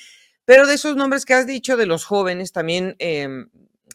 Pero 0.45 0.67
de 0.67 0.75
esos 0.75 0.95
nombres 0.95 1.25
que 1.25 1.35
has 1.35 1.47
dicho 1.47 1.77
de 1.77 1.85
los 1.85 2.05
jóvenes, 2.05 2.51
también 2.51 2.95
eh, 2.99 3.27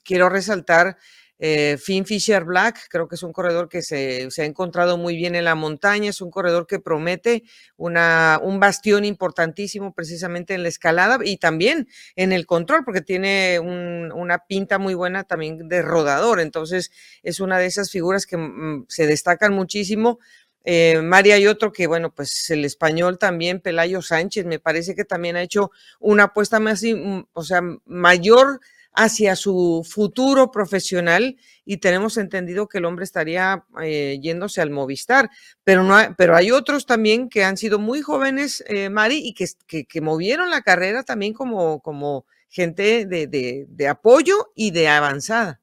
quiero 0.05 0.29
resaltar 0.29 0.97
eh, 1.39 1.77
Finn 1.79 2.07
Fisher 2.07 2.45
Black, 2.45 2.87
creo 2.89 3.09
que 3.09 3.17
es 3.17 3.23
un 3.25 3.33
corredor 3.33 3.69
que 3.69 3.83
se, 3.83 4.29
ha 4.39 4.45
encontrado 4.45 4.97
muy 4.97 5.17
bien 5.17 5.35
en 5.35 5.45
la 5.45 5.57
montaña, 5.57 6.11
es 6.11 6.21
un 6.21 6.31
corredor 6.31 6.67
que 6.67 6.79
promete 6.79 7.43
una, 7.77 8.39
un 8.41 8.61
bastión 8.61 9.05
importantísimo 9.05 9.93
precisamente 9.93 10.55
en 10.55 10.63
la 10.63 10.69
escalada 10.69 11.19
y 11.25 11.39
también 11.39 11.89
en 12.15 12.33
el 12.33 12.47
control, 12.47 12.85
porque 12.85 13.01
tiene 13.01 13.59
una 13.59 14.39
pinta 14.47 14.79
muy 14.79 14.95
buena 14.95 15.25
también 15.25 15.69
de 15.69 15.83
rodador, 15.83 16.41
entonces 16.41 16.93
es 17.23 17.41
una 17.41 17.59
de 17.59 17.67
esas 17.67 17.91
figuras 17.91 18.27
que 18.27 18.37
mm, 18.37 18.87
se 18.89 19.07
destacan 19.07 19.53
muchísimo. 19.53 20.21
Eh, 20.67 21.03
María 21.03 21.37
y 21.39 21.47
otro 21.47 21.73
que, 21.73 21.87
bueno, 21.87 22.15
pues 22.15 22.49
el 22.49 22.65
español 22.65 23.19
también, 23.19 23.61
Pelayo 23.61 24.01
Sánchez, 24.01 24.47
me 24.47 24.61
parece 24.61 24.95
que 24.95 25.05
también 25.05 25.37
ha 25.37 25.43
hecho 25.43 25.73
una 26.01 26.25
apuesta 26.25 26.59
más, 26.59 26.83
mm, 26.83 27.25
o 27.35 27.43
sea, 27.43 27.61
mayor 27.85 28.61
hacia 28.95 29.37
su 29.37 29.87
futuro 29.89 30.51
profesional 30.51 31.37
y 31.65 31.79
tenemos 31.79 32.17
entendido 32.17 32.69
que 32.69 32.79
el 32.79 32.85
hombre 32.85 33.05
estaría 33.05 33.65
eh, 33.83 34.19
yéndose 34.23 34.61
al 34.61 34.71
Movistar, 34.71 35.31
pero, 35.65 35.83
no 35.83 35.97
hay, 35.97 36.09
pero 36.17 36.37
hay 36.37 36.51
otros 36.53 36.87
también 36.87 37.29
que 37.29 37.45
han 37.45 37.57
sido 37.57 37.79
muy 37.79 38.03
jóvenes, 38.03 38.63
eh, 38.69 38.91
Mari, 38.91 39.19
y 39.27 39.35
que, 39.35 39.47
que, 39.87 40.01
movieron 40.01 40.51
la 40.51 40.63
carrera 40.63 41.03
también 41.03 41.33
como, 41.35 41.81
como 41.81 42.27
gente 42.49 43.07
de, 43.07 43.27
de, 43.27 43.67
de 43.69 43.89
apoyo 43.89 44.53
y 44.55 44.71
de 44.71 44.89
avanzada. 44.89 45.61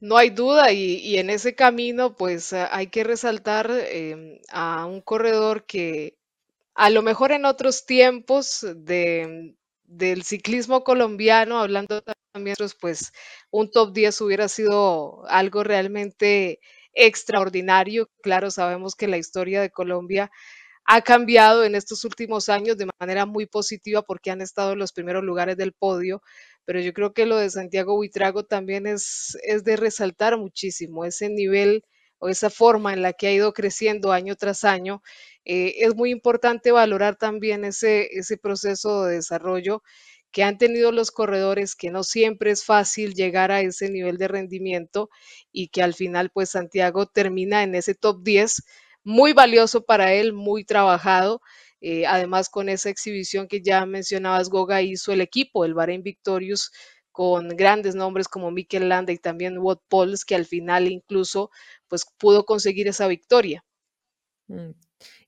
No 0.00 0.16
hay 0.18 0.30
duda, 0.30 0.72
y, 0.72 0.96
y 0.98 1.18
en 1.18 1.30
ese 1.30 1.54
camino, 1.54 2.16
pues 2.16 2.52
a- 2.52 2.74
hay 2.76 2.88
que 2.88 3.04
resaltar 3.04 3.70
em, 3.70 4.38
a 4.50 4.84
un 4.86 5.00
corredor 5.00 5.64
que 5.64 6.18
a 6.74 6.90
lo 6.90 7.02
mejor 7.02 7.32
en 7.32 7.44
otros 7.46 7.86
tiempos 7.86 8.66
de, 8.76 9.56
del 9.92 10.22
ciclismo 10.24 10.84
colombiano, 10.84 11.58
hablando 11.58 12.02
también, 12.32 12.56
pues 12.80 13.12
un 13.50 13.70
top 13.70 13.92
10 13.92 14.20
hubiera 14.22 14.48
sido 14.48 15.24
algo 15.28 15.62
realmente 15.64 16.60
extraordinario. 16.94 18.08
Claro, 18.22 18.50
sabemos 18.50 18.94
que 18.94 19.08
la 19.08 19.18
historia 19.18 19.60
de 19.60 19.70
Colombia 19.70 20.30
ha 20.84 21.02
cambiado 21.02 21.64
en 21.64 21.74
estos 21.74 22.04
últimos 22.04 22.48
años 22.48 22.76
de 22.78 22.88
manera 23.00 23.26
muy 23.26 23.46
positiva 23.46 24.02
porque 24.02 24.30
han 24.30 24.40
estado 24.42 24.72
en 24.72 24.78
los 24.80 24.92
primeros 24.92 25.24
lugares 25.24 25.56
del 25.56 25.72
podio, 25.72 26.22
pero 26.64 26.80
yo 26.80 26.92
creo 26.92 27.12
que 27.14 27.26
lo 27.26 27.36
de 27.36 27.50
Santiago 27.50 27.94
Buitrago 27.96 28.44
también 28.44 28.86
es, 28.86 29.36
es 29.44 29.64
de 29.64 29.76
resaltar 29.76 30.38
muchísimo 30.38 31.04
ese 31.04 31.28
nivel 31.28 31.84
o 32.22 32.28
esa 32.28 32.50
forma 32.50 32.92
en 32.92 33.02
la 33.02 33.12
que 33.12 33.26
ha 33.26 33.32
ido 33.32 33.52
creciendo 33.52 34.12
año 34.12 34.36
tras 34.36 34.62
año. 34.62 35.02
Eh, 35.44 35.74
es 35.78 35.96
muy 35.96 36.12
importante 36.12 36.70
valorar 36.70 37.16
también 37.16 37.64
ese, 37.64 38.06
ese 38.12 38.36
proceso 38.38 39.04
de 39.04 39.16
desarrollo 39.16 39.82
que 40.30 40.44
han 40.44 40.56
tenido 40.56 40.92
los 40.92 41.10
corredores, 41.10 41.74
que 41.74 41.90
no 41.90 42.04
siempre 42.04 42.52
es 42.52 42.64
fácil 42.64 43.14
llegar 43.14 43.50
a 43.50 43.60
ese 43.60 43.90
nivel 43.90 44.18
de 44.18 44.28
rendimiento 44.28 45.10
y 45.50 45.68
que 45.68 45.82
al 45.82 45.94
final 45.94 46.30
pues 46.30 46.50
Santiago 46.50 47.06
termina 47.06 47.64
en 47.64 47.74
ese 47.74 47.96
top 47.96 48.22
10 48.22 48.62
muy 49.02 49.32
valioso 49.32 49.84
para 49.84 50.12
él, 50.14 50.32
muy 50.32 50.64
trabajado. 50.64 51.40
Eh, 51.80 52.06
además, 52.06 52.48
con 52.48 52.68
esa 52.68 52.88
exhibición 52.88 53.48
que 53.48 53.62
ya 53.62 53.84
mencionabas, 53.84 54.48
Goga 54.48 54.80
hizo 54.82 55.12
el 55.12 55.20
equipo, 55.20 55.64
el 55.64 55.74
Bahrein 55.74 56.04
Victorious, 56.04 56.70
con 57.12 57.50
grandes 57.50 57.94
nombres 57.94 58.26
como 58.26 58.50
Mikel 58.50 58.88
Landa 58.88 59.12
y 59.12 59.18
también 59.18 59.58
Wout 59.58 59.82
Poels, 59.88 60.24
que 60.24 60.34
al 60.34 60.46
final 60.46 60.90
incluso 60.90 61.50
pues 61.88 62.04
pudo 62.18 62.44
conseguir 62.44 62.88
esa 62.88 63.06
victoria. 63.06 63.64
Mm. 64.48 64.70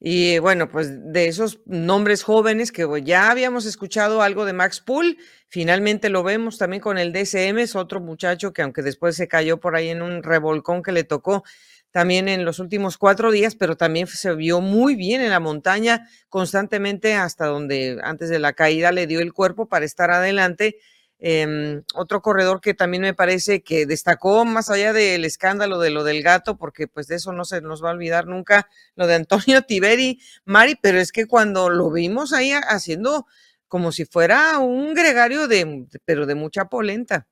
Y 0.00 0.38
bueno, 0.38 0.70
pues 0.70 0.90
de 1.12 1.28
esos 1.28 1.60
nombres 1.66 2.22
jóvenes 2.22 2.72
que 2.72 2.86
ya 3.04 3.30
habíamos 3.30 3.64
escuchado 3.66 4.22
algo 4.22 4.44
de 4.44 4.52
Max 4.52 4.80
Pool, 4.80 5.18
finalmente 5.48 6.10
lo 6.10 6.22
vemos 6.22 6.58
también 6.58 6.80
con 6.80 6.98
el 6.98 7.12
DSM, 7.12 7.58
es 7.58 7.74
otro 7.74 8.00
muchacho 8.00 8.52
que 8.52 8.62
aunque 8.62 8.82
después 8.82 9.16
se 9.16 9.28
cayó 9.28 9.58
por 9.60 9.76
ahí 9.76 9.88
en 9.88 10.02
un 10.02 10.22
revolcón 10.22 10.82
que 10.82 10.92
le 10.92 11.04
tocó, 11.04 11.42
también 11.90 12.28
en 12.28 12.44
los 12.44 12.58
últimos 12.58 12.98
cuatro 12.98 13.30
días, 13.30 13.54
pero 13.54 13.76
también 13.76 14.08
se 14.08 14.34
vio 14.34 14.60
muy 14.60 14.96
bien 14.96 15.20
en 15.20 15.30
la 15.30 15.38
montaña 15.38 16.08
constantemente 16.28 17.14
hasta 17.14 17.46
donde 17.46 18.00
antes 18.02 18.28
de 18.30 18.40
la 18.40 18.52
caída 18.52 18.90
le 18.90 19.06
dio 19.06 19.20
el 19.20 19.32
cuerpo 19.32 19.68
para 19.68 19.84
estar 19.84 20.10
adelante. 20.10 20.78
Eh, 21.26 21.80
otro 21.94 22.20
corredor 22.20 22.60
que 22.60 22.74
también 22.74 23.00
me 23.00 23.14
parece 23.14 23.62
que 23.62 23.86
destacó 23.86 24.44
más 24.44 24.68
allá 24.68 24.92
del 24.92 25.24
escándalo 25.24 25.78
de 25.78 25.88
lo 25.88 26.04
del 26.04 26.22
gato, 26.22 26.58
porque 26.58 26.86
pues 26.86 27.06
de 27.06 27.14
eso 27.14 27.32
no 27.32 27.46
se 27.46 27.62
nos 27.62 27.82
va 27.82 27.88
a 27.88 27.92
olvidar 27.94 28.26
nunca, 28.26 28.68
lo 28.94 29.06
de 29.06 29.14
Antonio 29.14 29.62
Tiberi, 29.66 30.20
Mari, 30.44 30.76
pero 30.82 30.98
es 30.98 31.12
que 31.12 31.24
cuando 31.24 31.70
lo 31.70 31.90
vimos 31.90 32.34
ahí 32.34 32.52
haciendo 32.52 33.24
como 33.68 33.90
si 33.90 34.04
fuera 34.04 34.58
un 34.58 34.92
gregario 34.92 35.48
de, 35.48 35.86
pero 36.04 36.26
de 36.26 36.34
mucha 36.34 36.66
polenta. 36.66 37.26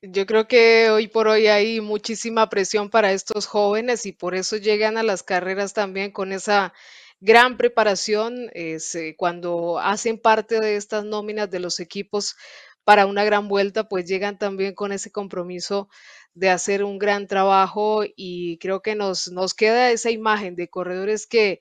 Yo 0.00 0.24
creo 0.24 0.48
que 0.48 0.88
hoy 0.88 1.08
por 1.08 1.28
hoy 1.28 1.46
hay 1.46 1.82
muchísima 1.82 2.48
presión 2.48 2.88
para 2.88 3.12
estos 3.12 3.44
jóvenes 3.44 4.06
y 4.06 4.12
por 4.12 4.34
eso 4.34 4.56
llegan 4.56 4.96
a 4.96 5.02
las 5.02 5.22
carreras 5.22 5.74
también 5.74 6.10
con 6.10 6.32
esa 6.32 6.72
gran 7.20 7.56
preparación 7.56 8.50
este, 8.52 9.16
cuando 9.16 9.78
hacen 9.78 10.18
parte 10.18 10.60
de 10.60 10.76
estas 10.76 11.04
nóminas 11.04 11.50
de 11.50 11.60
los 11.60 11.80
equipos 11.80 12.36
para 12.84 13.06
una 13.06 13.24
gran 13.24 13.48
vuelta, 13.48 13.88
pues 13.88 14.06
llegan 14.06 14.38
también 14.38 14.74
con 14.74 14.92
ese 14.92 15.10
compromiso 15.10 15.88
de 16.34 16.50
hacer 16.50 16.84
un 16.84 16.98
gran 16.98 17.26
trabajo 17.26 18.04
y 18.14 18.58
creo 18.58 18.82
que 18.82 18.94
nos, 18.94 19.28
nos 19.32 19.54
queda 19.54 19.90
esa 19.90 20.10
imagen 20.10 20.54
de 20.54 20.68
corredores 20.68 21.26
que 21.26 21.60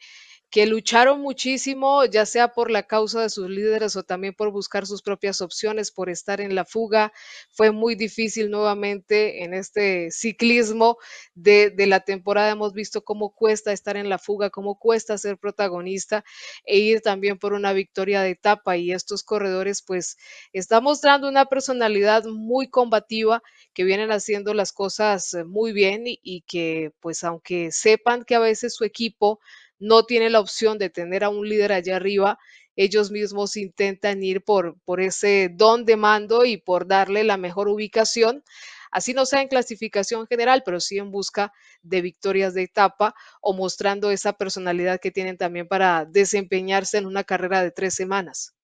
que 0.49 0.65
lucharon 0.65 1.19
muchísimo, 1.21 2.05
ya 2.05 2.25
sea 2.25 2.49
por 2.53 2.71
la 2.71 2.83
causa 2.83 3.21
de 3.21 3.29
sus 3.29 3.49
líderes 3.49 3.95
o 3.97 4.03
también 4.03 4.33
por 4.33 4.51
buscar 4.51 4.85
sus 4.85 5.01
propias 5.01 5.41
opciones, 5.41 5.91
por 5.91 6.09
estar 6.09 6.39
en 6.39 6.55
la 6.55 6.63
fuga. 6.63 7.11
Fue 7.51 7.71
muy 7.71 7.95
difícil 7.95 8.49
nuevamente 8.49 9.43
en 9.43 9.53
este 9.53 10.11
ciclismo 10.11 10.97
de, 11.33 11.71
de 11.71 11.87
la 11.87 11.99
temporada. 12.01 12.51
Hemos 12.51 12.73
visto 12.73 13.03
cómo 13.03 13.33
cuesta 13.33 13.73
estar 13.73 13.97
en 13.97 14.07
la 14.07 14.17
fuga, 14.17 14.49
cómo 14.49 14.79
cuesta 14.79 15.17
ser 15.17 15.37
protagonista 15.37 16.23
e 16.63 16.77
ir 16.77 17.01
también 17.01 17.37
por 17.37 17.53
una 17.53 17.73
victoria 17.73 18.21
de 18.21 18.29
etapa. 18.31 18.77
Y 18.77 18.91
estos 18.91 19.23
corredores 19.23 19.81
pues 19.81 20.17
están 20.53 20.83
mostrando 20.83 21.27
una 21.27 21.45
personalidad 21.45 22.23
muy 22.25 22.69
combativa 22.69 23.41
que 23.73 23.83
vienen 23.83 24.11
haciendo 24.11 24.53
las 24.53 24.71
cosas 24.71 25.35
muy 25.47 25.73
bien 25.73 26.03
y 26.05 26.41
que 26.47 26.91
pues 27.01 27.23
aunque 27.23 27.71
sepan 27.71 28.23
que 28.23 28.35
a 28.35 28.39
veces 28.39 28.73
su 28.75 28.83
equipo 28.85 29.39
no 29.79 30.03
tiene 30.05 30.29
la 30.29 30.39
opción 30.39 30.77
de 30.77 30.89
tener 30.89 31.23
a 31.23 31.29
un 31.29 31.47
líder 31.47 31.71
allá 31.73 31.97
arriba, 31.97 32.37
ellos 32.75 33.11
mismos 33.11 33.55
intentan 33.57 34.23
ir 34.23 34.43
por, 34.43 34.77
por 34.83 35.01
ese 35.01 35.49
don 35.53 35.85
de 35.85 35.95
mando 35.95 36.45
y 36.45 36.57
por 36.57 36.87
darle 36.87 37.23
la 37.23 37.37
mejor 37.37 37.67
ubicación, 37.69 38.43
así 38.91 39.13
no 39.13 39.25
sea 39.25 39.41
en 39.41 39.47
clasificación 39.47 40.27
general, 40.27 40.63
pero 40.65 40.79
sí 40.79 40.97
en 40.97 41.11
busca 41.11 41.53
de 41.83 42.01
victorias 42.01 42.53
de 42.53 42.63
etapa 42.63 43.15
o 43.41 43.53
mostrando 43.53 44.11
esa 44.11 44.33
personalidad 44.33 44.99
que 44.99 45.11
tienen 45.11 45.37
también 45.37 45.67
para 45.67 46.05
desempeñarse 46.05 46.97
en 46.97 47.05
una 47.05 47.23
carrera 47.23 47.61
de 47.63 47.71
tres 47.71 47.93
semanas. 47.93 48.54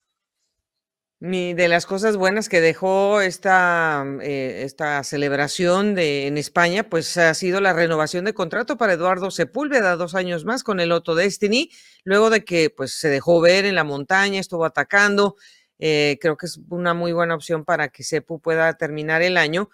Mi, 1.24 1.54
de 1.54 1.68
las 1.68 1.86
cosas 1.86 2.18
buenas 2.18 2.50
que 2.50 2.62
dejó 2.62 3.22
esta, 3.22 4.04
eh, 4.24 4.64
esta 4.66 5.04
celebración 5.04 5.94
de, 5.94 6.26
en 6.26 6.36
España, 6.40 6.90
pues 6.90 7.16
ha 7.16 7.36
sido 7.36 7.62
la 7.62 7.74
renovación 7.74 8.26
de 8.26 8.34
contrato 8.34 8.76
para 8.76 8.94
Eduardo 8.94 9.30
Sepúlveda, 9.30 9.96
dos 9.98 10.16
años 10.16 10.46
más 10.46 10.64
con 10.64 10.80
el 10.80 10.92
Otto 10.92 11.14
Destiny, 11.14 11.70
luego 12.06 12.32
de 12.32 12.44
que 12.44 12.72
pues 12.72 12.94
se 12.94 13.10
dejó 13.10 13.40
ver 13.40 13.66
en 13.66 13.76
la 13.76 13.84
montaña, 13.84 14.40
estuvo 14.40 14.66
atacando, 14.66 15.36
eh, 15.78 16.18
creo 16.20 16.38
que 16.38 16.48
es 16.48 16.60
una 16.70 16.96
muy 16.96 17.12
buena 17.12 17.36
opción 17.36 17.66
para 17.66 17.90
que 17.90 18.04
Sepu 18.04 18.42
pueda 18.42 18.74
terminar 18.74 19.22
el 19.22 19.38
año. 19.38 19.70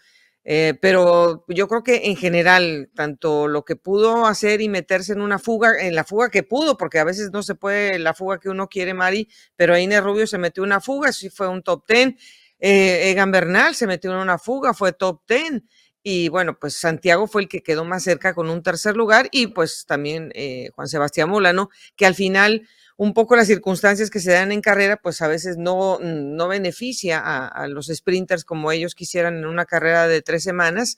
Eh, 0.50 0.76
pero 0.82 1.44
yo 1.50 1.68
creo 1.68 1.84
que 1.84 2.06
en 2.06 2.16
general, 2.16 2.90
tanto 2.96 3.50
lo 3.50 3.66
que 3.66 3.76
pudo 3.76 4.26
hacer 4.28 4.62
y 4.62 4.70
meterse 4.70 5.12
en 5.12 5.20
una 5.20 5.40
fuga, 5.40 5.74
en 5.78 5.94
la 5.94 6.06
fuga 6.06 6.30
que 6.30 6.42
pudo, 6.42 6.78
porque 6.78 7.00
a 7.00 7.04
veces 7.04 7.32
no 7.34 7.44
se 7.44 7.56
puede 7.56 8.00
la 8.00 8.14
fuga 8.14 8.40
que 8.40 8.48
uno 8.48 8.70
quiere, 8.70 8.94
Mari, 8.94 9.28
pero 9.58 9.78
Inés 9.78 10.02
Rubio 10.02 10.26
se 10.26 10.38
metió 10.38 10.64
en 10.64 10.68
una 10.70 10.80
fuga, 10.80 11.12
sí 11.12 11.30
fue 11.30 11.50
un 11.50 11.64
top 11.64 11.86
ten. 11.86 12.18
Eh, 12.60 13.12
Egan 13.12 13.30
Bernal 13.30 13.76
se 13.76 13.88
metió 13.88 14.10
en 14.12 14.20
una 14.20 14.38
fuga, 14.38 14.74
fue 14.74 14.94
top 14.94 15.26
ten. 15.26 15.68
Y 16.02 16.30
bueno, 16.30 16.58
pues 16.58 16.80
Santiago 16.80 17.28
fue 17.28 17.42
el 17.42 17.50
que 17.50 17.62
quedó 17.62 17.84
más 17.84 18.04
cerca 18.04 18.34
con 18.34 18.50
un 18.50 18.64
tercer 18.64 18.96
lugar 18.96 19.28
y 19.34 19.48
pues 19.48 19.86
también 19.86 20.32
eh, 20.34 20.70
Juan 20.74 20.88
Sebastián 20.88 21.30
Molano, 21.30 21.70
que 21.98 22.06
al 22.06 22.16
final 22.16 22.66
un 22.98 23.14
poco 23.14 23.36
las 23.36 23.48
circunstancias 23.48 24.10
que 24.10 24.20
se 24.20 24.32
dan 24.32 24.52
en 24.52 24.62
carrera, 24.62 24.98
pues 24.98 25.22
a 25.22 25.28
veces 25.28 25.58
no, 25.58 26.00
no 26.00 26.48
beneficia 26.48 27.20
a, 27.20 27.68
los 27.68 27.88
sprinters 27.88 28.44
como 28.44 28.72
ellos 28.72 28.96
quisieran 28.96 29.38
en 29.38 29.46
una 29.46 29.66
carrera 29.66 30.08
de 30.08 30.22
tres 30.24 30.44
semanas. 30.44 30.98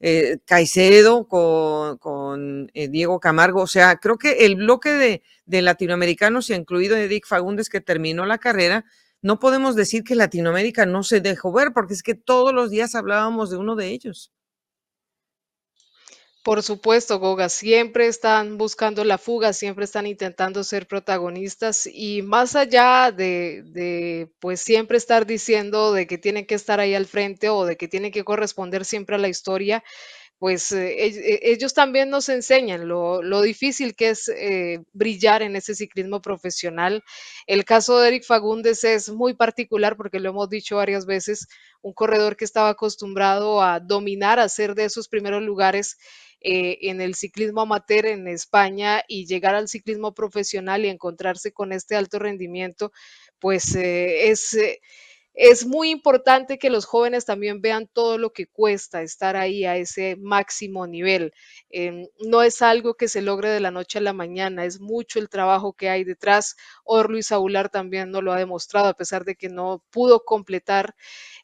Eh, 0.00 0.38
Caicedo 0.44 1.26
con, 1.26 2.70
eh, 2.74 2.88
Diego 2.88 3.18
Camargo, 3.18 3.62
o 3.62 3.66
sea, 3.66 3.96
creo 3.96 4.16
que 4.18 4.46
el 4.46 4.56
bloque 4.56 4.90
de, 4.90 5.22
de 5.46 5.62
latinoamericanos, 5.62 6.50
incluido 6.50 6.96
Edic 6.96 7.26
Fagundes, 7.26 7.68
que 7.68 7.80
terminó 7.80 8.24
la 8.26 8.38
carrera, 8.38 8.84
no 9.22 9.40
podemos 9.40 9.74
decir 9.74 10.04
que 10.04 10.14
Latinoamérica 10.14 10.86
no 10.86 11.02
se 11.02 11.20
dejó 11.20 11.50
ver, 11.52 11.72
porque 11.72 11.94
es 11.94 12.02
que 12.02 12.14
todos 12.14 12.54
los 12.54 12.70
días 12.70 12.94
hablábamos 12.94 13.50
de 13.50 13.56
uno 13.56 13.74
de 13.74 13.88
ellos. 13.88 14.30
Por 16.48 16.62
supuesto, 16.62 17.18
Goga, 17.18 17.50
siempre 17.50 18.06
están 18.06 18.56
buscando 18.56 19.04
la 19.04 19.18
fuga, 19.18 19.52
siempre 19.52 19.84
están 19.84 20.06
intentando 20.06 20.64
ser 20.64 20.86
protagonistas 20.86 21.86
y 21.86 22.22
más 22.22 22.56
allá 22.56 23.12
de, 23.12 24.30
pues 24.40 24.62
siempre 24.62 24.96
estar 24.96 25.26
diciendo 25.26 25.92
de 25.92 26.06
que 26.06 26.16
tienen 26.16 26.46
que 26.46 26.54
estar 26.54 26.80
ahí 26.80 26.94
al 26.94 27.04
frente 27.04 27.50
o 27.50 27.66
de 27.66 27.76
que 27.76 27.86
tienen 27.86 28.12
que 28.12 28.24
corresponder 28.24 28.86
siempre 28.86 29.16
a 29.16 29.18
la 29.18 29.28
historia, 29.28 29.84
pues 30.38 30.72
eh, 30.72 31.06
e- 31.06 31.40
ellos 31.52 31.74
también 31.74 32.10
nos 32.10 32.28
enseñan 32.30 32.88
lo, 32.88 33.22
lo 33.22 33.42
difícil 33.42 33.94
que 33.94 34.10
es 34.10 34.28
eh, 34.28 34.80
brillar 34.94 35.42
en 35.42 35.56
ese 35.56 35.74
ciclismo 35.74 36.22
profesional. 36.22 37.04
El 37.46 37.64
caso 37.66 37.98
de 37.98 38.08
Eric 38.08 38.24
Fagundes 38.24 38.84
es 38.84 39.10
muy 39.10 39.34
particular 39.34 39.96
porque 39.96 40.20
lo 40.20 40.30
hemos 40.30 40.48
dicho 40.48 40.76
varias 40.76 41.06
veces, 41.06 41.48
un 41.82 41.92
corredor 41.92 42.36
que 42.36 42.44
estaba 42.46 42.70
acostumbrado 42.70 43.62
a 43.62 43.80
dominar, 43.80 44.38
a 44.38 44.48
ser 44.48 44.74
de 44.74 44.84
esos 44.84 45.08
primeros 45.08 45.42
lugares 45.42 45.98
eh, 46.40 46.78
en 46.82 47.00
el 47.00 47.14
ciclismo 47.14 47.62
amateur 47.62 48.06
en 48.06 48.28
España 48.28 49.02
y 49.08 49.26
llegar 49.26 49.54
al 49.54 49.68
ciclismo 49.68 50.14
profesional 50.14 50.84
y 50.84 50.88
encontrarse 50.88 51.52
con 51.52 51.72
este 51.72 51.96
alto 51.96 52.18
rendimiento, 52.18 52.92
pues 53.38 53.74
eh, 53.76 54.30
es... 54.30 54.54
eh, 54.54 54.80
es 55.40 55.66
muy 55.66 55.90
importante 55.90 56.58
que 56.58 56.68
los 56.68 56.84
jóvenes 56.84 57.24
también 57.24 57.60
vean 57.60 57.86
todo 57.86 58.18
lo 58.18 58.32
que 58.32 58.48
cuesta 58.48 59.02
estar 59.02 59.36
ahí 59.36 59.64
a 59.64 59.76
ese 59.76 60.16
máximo 60.16 60.88
nivel. 60.88 61.32
Em, 61.70 62.08
no 62.26 62.42
es 62.42 62.60
algo 62.60 62.94
que 62.94 63.06
se 63.06 63.22
logre 63.22 63.48
de 63.50 63.60
la 63.60 63.70
noche 63.70 63.98
a 63.98 64.02
la 64.02 64.12
mañana, 64.12 64.64
es 64.64 64.80
mucho 64.80 65.20
el 65.20 65.28
trabajo 65.28 65.74
que 65.74 65.90
hay 65.90 66.02
detrás. 66.02 66.56
Or 66.82 67.08
Luis 67.08 67.30
Aguilar 67.30 67.68
también 67.68 68.10
no 68.10 68.20
lo 68.20 68.32
ha 68.32 68.38
demostrado, 68.38 68.88
a 68.88 68.94
pesar 68.94 69.24
de 69.24 69.36
que 69.36 69.48
no 69.48 69.84
pudo 69.90 70.24
completar 70.24 70.96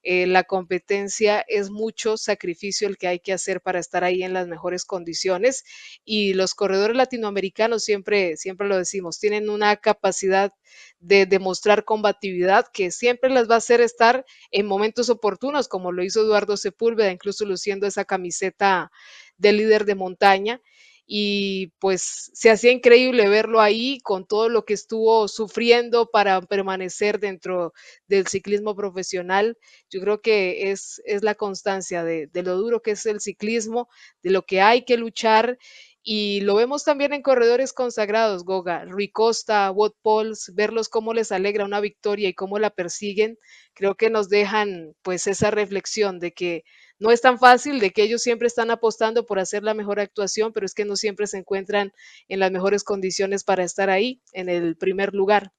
eh, 0.03 0.27
la 0.27 0.43
competencia, 0.43 1.45
es 1.47 1.71
mucho 1.71 2.17
sacrificio 2.17 2.89
el 2.89 2.99
que 2.99 3.07
hay 3.07 3.21
que 3.21 3.33
hacer 3.33 3.61
para 3.61 3.79
estar 3.79 4.03
ahí 4.03 4.25
en 4.25 4.33
las 4.33 4.49
mejores 4.49 4.85
condiciones. 4.85 5.63
Y 6.05 6.35
los 6.35 6.55
corredores 6.55 6.97
latinoamericanos, 6.97 7.85
siempre, 7.85 8.37
siempre 8.37 8.67
lo 8.67 8.77
decimos, 8.77 9.21
tienen 9.21 9.49
una 9.49 9.77
capacidad 9.77 10.53
de 10.99 11.27
demostrar 11.27 11.85
combatividad 11.85 12.67
que 12.73 12.91
siempre 12.91 13.31
les 13.31 13.49
va 13.49 13.55
a 13.55 13.59
hacer 13.59 13.81
estar 13.85 14.25
en 14.51 14.67
momentos 14.67 15.11
oportunos, 15.11 15.69
como 15.69 15.93
lo 15.93 16.03
hizo 16.05 16.21
Eduardo 16.23 16.57
Sepúlveda, 16.57 17.13
incluso 17.13 17.45
luciendo 17.45 17.87
esa 17.87 18.05
camiseta 18.05 18.91
de 19.37 19.53
líder 19.53 19.85
de 19.85 19.95
montaña 19.95 20.61
y 21.07 21.69
pues 21.79 22.31
se 22.33 22.51
hacía 22.51 22.73
increíble 22.73 23.29
verlo 23.29 23.61
ahí 23.61 24.01
con 24.01 24.27
todo 24.27 24.49
lo 24.49 24.65
que 24.65 24.75
estuvo 24.75 25.29
sufriendo 25.29 26.11
para 26.11 26.41
permanecer 26.41 27.21
dentro 27.21 27.75
del 28.09 28.27
ciclismo 28.27 28.75
profesional. 28.75 29.59
Yo 29.91 30.01
creo 30.01 30.23
que 30.23 30.71
es, 30.71 31.03
es 31.05 31.23
la 31.23 31.35
constancia 31.35 32.05
de, 32.05 32.29
de 32.29 32.43
lo 32.43 32.57
duro 32.57 32.81
que 32.81 32.93
es 32.93 33.05
el 33.07 33.21
ciclismo, 33.21 33.89
de 34.23 34.31
lo 34.31 34.47
que 34.47 34.63
hay 34.63 34.85
que 34.85 34.97
luchar 34.97 35.59
y 36.07 36.43
lo 36.43 36.55
vemos 36.55 36.85
también 36.85 37.15
en 37.15 37.23
corredores 37.23 37.73
consagrados, 37.73 38.45
Goga, 38.45 38.85
Rui 38.85 39.11
Costa, 39.11 39.71
Wout 39.71 39.97
Pauls, 40.03 40.53
verlos 40.55 40.91
cómo 40.91 41.15
les 41.15 41.33
alegra 41.33 41.65
una 41.65 41.81
victoria 41.81 42.29
y 42.29 42.35
cómo 42.35 42.59
la 42.59 42.69
persiguen, 42.69 43.39
creo 43.73 43.95
que 43.95 44.11
nos 44.11 44.29
dejan 44.29 44.95
pues 45.01 45.27
esa 45.27 45.51
reflexión 45.51 46.21
de 46.21 46.33
que 46.33 46.65
no 46.99 47.11
es 47.11 47.23
tan 47.23 47.39
fácil, 47.39 47.81
de 47.81 47.91
que 47.91 48.03
ellos 48.03 48.21
siempre 48.21 48.49
están 48.49 48.71
apostando 48.71 49.25
por 49.25 49.39
hacer 49.39 49.63
la 49.63 49.73
mejor 49.73 49.99
actuación, 49.99 50.53
pero 50.53 50.67
es 50.67 50.75
que 50.75 50.85
no 50.85 50.97
siempre 50.97 51.27
se 51.27 51.39
encuentran 51.39 51.91
en 52.29 52.39
las 52.39 52.53
mejores 52.53 52.85
condiciones 52.85 53.43
para 53.43 53.65
estar 53.65 53.89
ahí, 53.89 54.21
en 54.35 54.51
el 54.51 54.77
primer 54.77 55.15
lugar. 55.15 55.53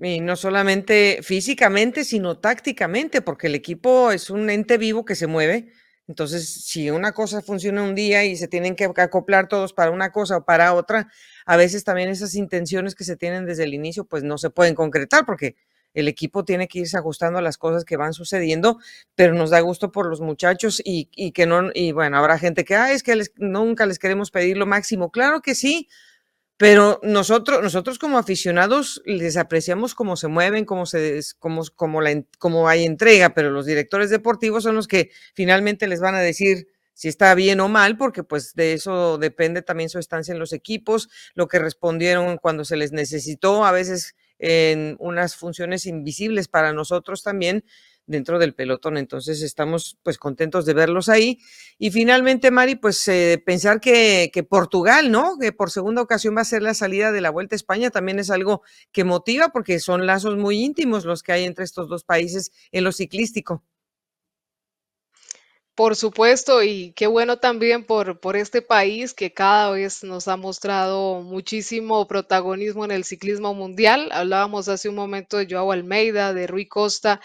Y 0.00 0.20
no 0.20 0.36
solamente 0.36 1.20
físicamente, 1.22 2.04
sino 2.04 2.38
tácticamente, 2.40 3.22
porque 3.22 3.46
el 3.46 3.54
equipo 3.54 4.12
es 4.12 4.28
un 4.28 4.50
ente 4.50 4.76
vivo 4.76 5.06
que 5.06 5.14
se 5.14 5.26
mueve 5.28 5.72
entonces, 6.06 6.48
si 6.64 6.90
una 6.90 7.12
cosa 7.12 7.40
funciona 7.40 7.82
un 7.82 7.94
día 7.94 8.24
y 8.24 8.36
se 8.36 8.48
tienen 8.48 8.76
que 8.76 8.84
acoplar 8.84 9.48
todos 9.48 9.72
para 9.72 9.90
una 9.90 10.12
cosa 10.12 10.38
o 10.38 10.44
para 10.44 10.74
otra, 10.74 11.08
a 11.46 11.56
veces 11.56 11.84
también 11.84 12.10
esas 12.10 12.34
intenciones 12.34 12.94
que 12.94 13.04
se 13.04 13.16
tienen 13.16 13.46
desde 13.46 13.64
el 13.64 13.74
inicio, 13.74 14.04
pues 14.04 14.22
no 14.22 14.36
se 14.36 14.50
pueden 14.50 14.74
concretar 14.74 15.24
porque 15.24 15.56
el 15.94 16.08
equipo 16.08 16.44
tiene 16.44 16.68
que 16.68 16.80
irse 16.80 16.98
ajustando 16.98 17.38
a 17.38 17.42
las 17.42 17.56
cosas 17.56 17.84
que 17.84 17.96
van 17.96 18.12
sucediendo, 18.12 18.78
pero 19.14 19.32
nos 19.32 19.50
da 19.50 19.60
gusto 19.60 19.92
por 19.92 20.06
los 20.06 20.20
muchachos 20.20 20.82
y, 20.84 21.06
que 21.32 21.46
no, 21.46 21.70
y 21.72 21.92
bueno, 21.92 22.18
habrá 22.18 22.38
gente 22.38 22.64
que, 22.64 22.74
ah, 22.74 22.92
es 22.92 23.02
que 23.02 23.18
nunca 23.36 23.86
les 23.86 23.98
queremos 23.98 24.30
pedir 24.30 24.58
lo 24.58 24.66
máximo. 24.66 25.10
Claro 25.10 25.40
que 25.40 25.54
sí, 25.54 25.88
pero 26.56 27.00
nosotros, 27.02 27.62
nosotros 27.62 27.98
como 27.98 28.18
aficionados 28.18 29.02
les 29.04 29.36
apreciamos 29.36 29.94
cómo 29.94 30.16
se 30.16 30.28
mueven, 30.28 30.64
cómo, 30.64 30.86
se, 30.86 31.20
cómo, 31.38 31.62
cómo, 31.74 32.00
la, 32.00 32.22
cómo 32.38 32.68
hay 32.68 32.84
entrega, 32.84 33.34
pero 33.34 33.50
los 33.50 33.66
directores 33.66 34.10
deportivos 34.10 34.62
son 34.62 34.76
los 34.76 34.86
que 34.86 35.10
finalmente 35.34 35.88
les 35.88 36.00
van 36.00 36.14
a 36.14 36.20
decir 36.20 36.68
si 36.94 37.08
está 37.08 37.34
bien 37.34 37.58
o 37.58 37.68
mal, 37.68 37.96
porque 37.96 38.22
pues 38.22 38.54
de 38.54 38.72
eso 38.72 39.18
depende 39.18 39.62
también 39.62 39.90
su 39.90 39.98
estancia 39.98 40.32
en 40.32 40.38
los 40.38 40.52
equipos, 40.52 41.08
lo 41.34 41.48
que 41.48 41.58
respondieron 41.58 42.38
cuando 42.38 42.64
se 42.64 42.76
les 42.76 42.92
necesitó, 42.92 43.64
a 43.64 43.72
veces 43.72 44.14
en 44.38 44.96
unas 45.00 45.36
funciones 45.36 45.86
invisibles 45.86 46.48
para 46.48 46.72
nosotros 46.72 47.22
también, 47.22 47.64
dentro 48.06 48.38
del 48.38 48.54
pelotón. 48.54 48.96
Entonces 48.96 49.42
estamos 49.42 49.98
pues 50.02 50.18
contentos 50.18 50.66
de 50.66 50.74
verlos 50.74 51.08
ahí. 51.08 51.38
Y 51.78 51.90
finalmente, 51.90 52.50
Mari, 52.50 52.76
pues 52.76 53.06
eh, 53.08 53.42
pensar 53.44 53.80
que, 53.80 54.30
Portugal, 54.48 55.10
¿no? 55.10 55.38
Que 55.38 55.52
por 55.52 55.70
segunda 55.70 56.02
ocasión 56.02 56.36
va 56.36 56.42
a 56.42 56.44
ser 56.44 56.62
la 56.62 56.74
salida 56.74 57.12
de 57.12 57.20
la 57.20 57.30
Vuelta 57.30 57.54
a 57.54 57.56
España, 57.56 57.90
también 57.90 58.18
es 58.18 58.30
algo 58.30 58.62
que 58.92 59.04
motiva 59.04 59.48
porque 59.50 59.78
son 59.80 60.06
lazos 60.06 60.36
muy 60.36 60.62
íntimos 60.62 61.04
los 61.04 61.22
que 61.22 61.32
hay 61.32 61.44
entre 61.44 61.64
estos 61.64 61.88
dos 61.88 62.04
países 62.04 62.52
en 62.72 62.84
lo 62.84 62.92
ciclístico. 62.92 63.62
Por 65.74 65.96
supuesto, 65.96 66.62
y 66.62 66.92
qué 66.92 67.08
bueno 67.08 67.40
también 67.40 67.84
por, 67.84 68.20
por 68.20 68.36
este 68.36 68.62
país 68.62 69.12
que 69.12 69.32
cada 69.32 69.72
vez 69.72 70.04
nos 70.04 70.28
ha 70.28 70.36
mostrado 70.36 71.20
muchísimo 71.22 72.06
protagonismo 72.06 72.84
en 72.84 72.92
el 72.92 73.02
ciclismo 73.02 73.54
mundial. 73.54 74.08
Hablábamos 74.12 74.68
hace 74.68 74.88
un 74.88 74.94
momento 74.94 75.36
de 75.36 75.48
Joao 75.50 75.72
Almeida, 75.72 76.32
de 76.32 76.46
Rui 76.46 76.68
Costa, 76.68 77.20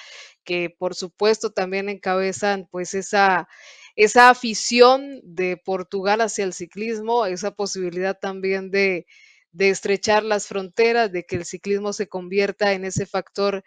que 0.50 0.72
por 0.76 0.96
supuesto 0.96 1.52
también 1.52 1.90
encabezan 1.90 2.68
pues 2.72 2.96
esa, 2.96 3.48
esa 3.96 4.32
afición 4.32 5.22
de 5.24 5.58
Portugal 5.58 6.22
hacia 6.22 6.44
el 6.44 6.54
ciclismo, 6.54 7.28
esa 7.28 7.52
posibilidad 7.52 8.18
también 8.18 8.72
de, 8.72 9.06
de 9.52 9.70
estrechar 9.70 10.24
las 10.24 10.48
fronteras, 10.48 11.12
de 11.12 11.24
que 11.24 11.36
el 11.36 11.46
ciclismo 11.46 11.94
se 11.94 12.08
convierta 12.08 12.74
en 12.74 12.84
ese 12.84 13.06
factor 13.06 13.64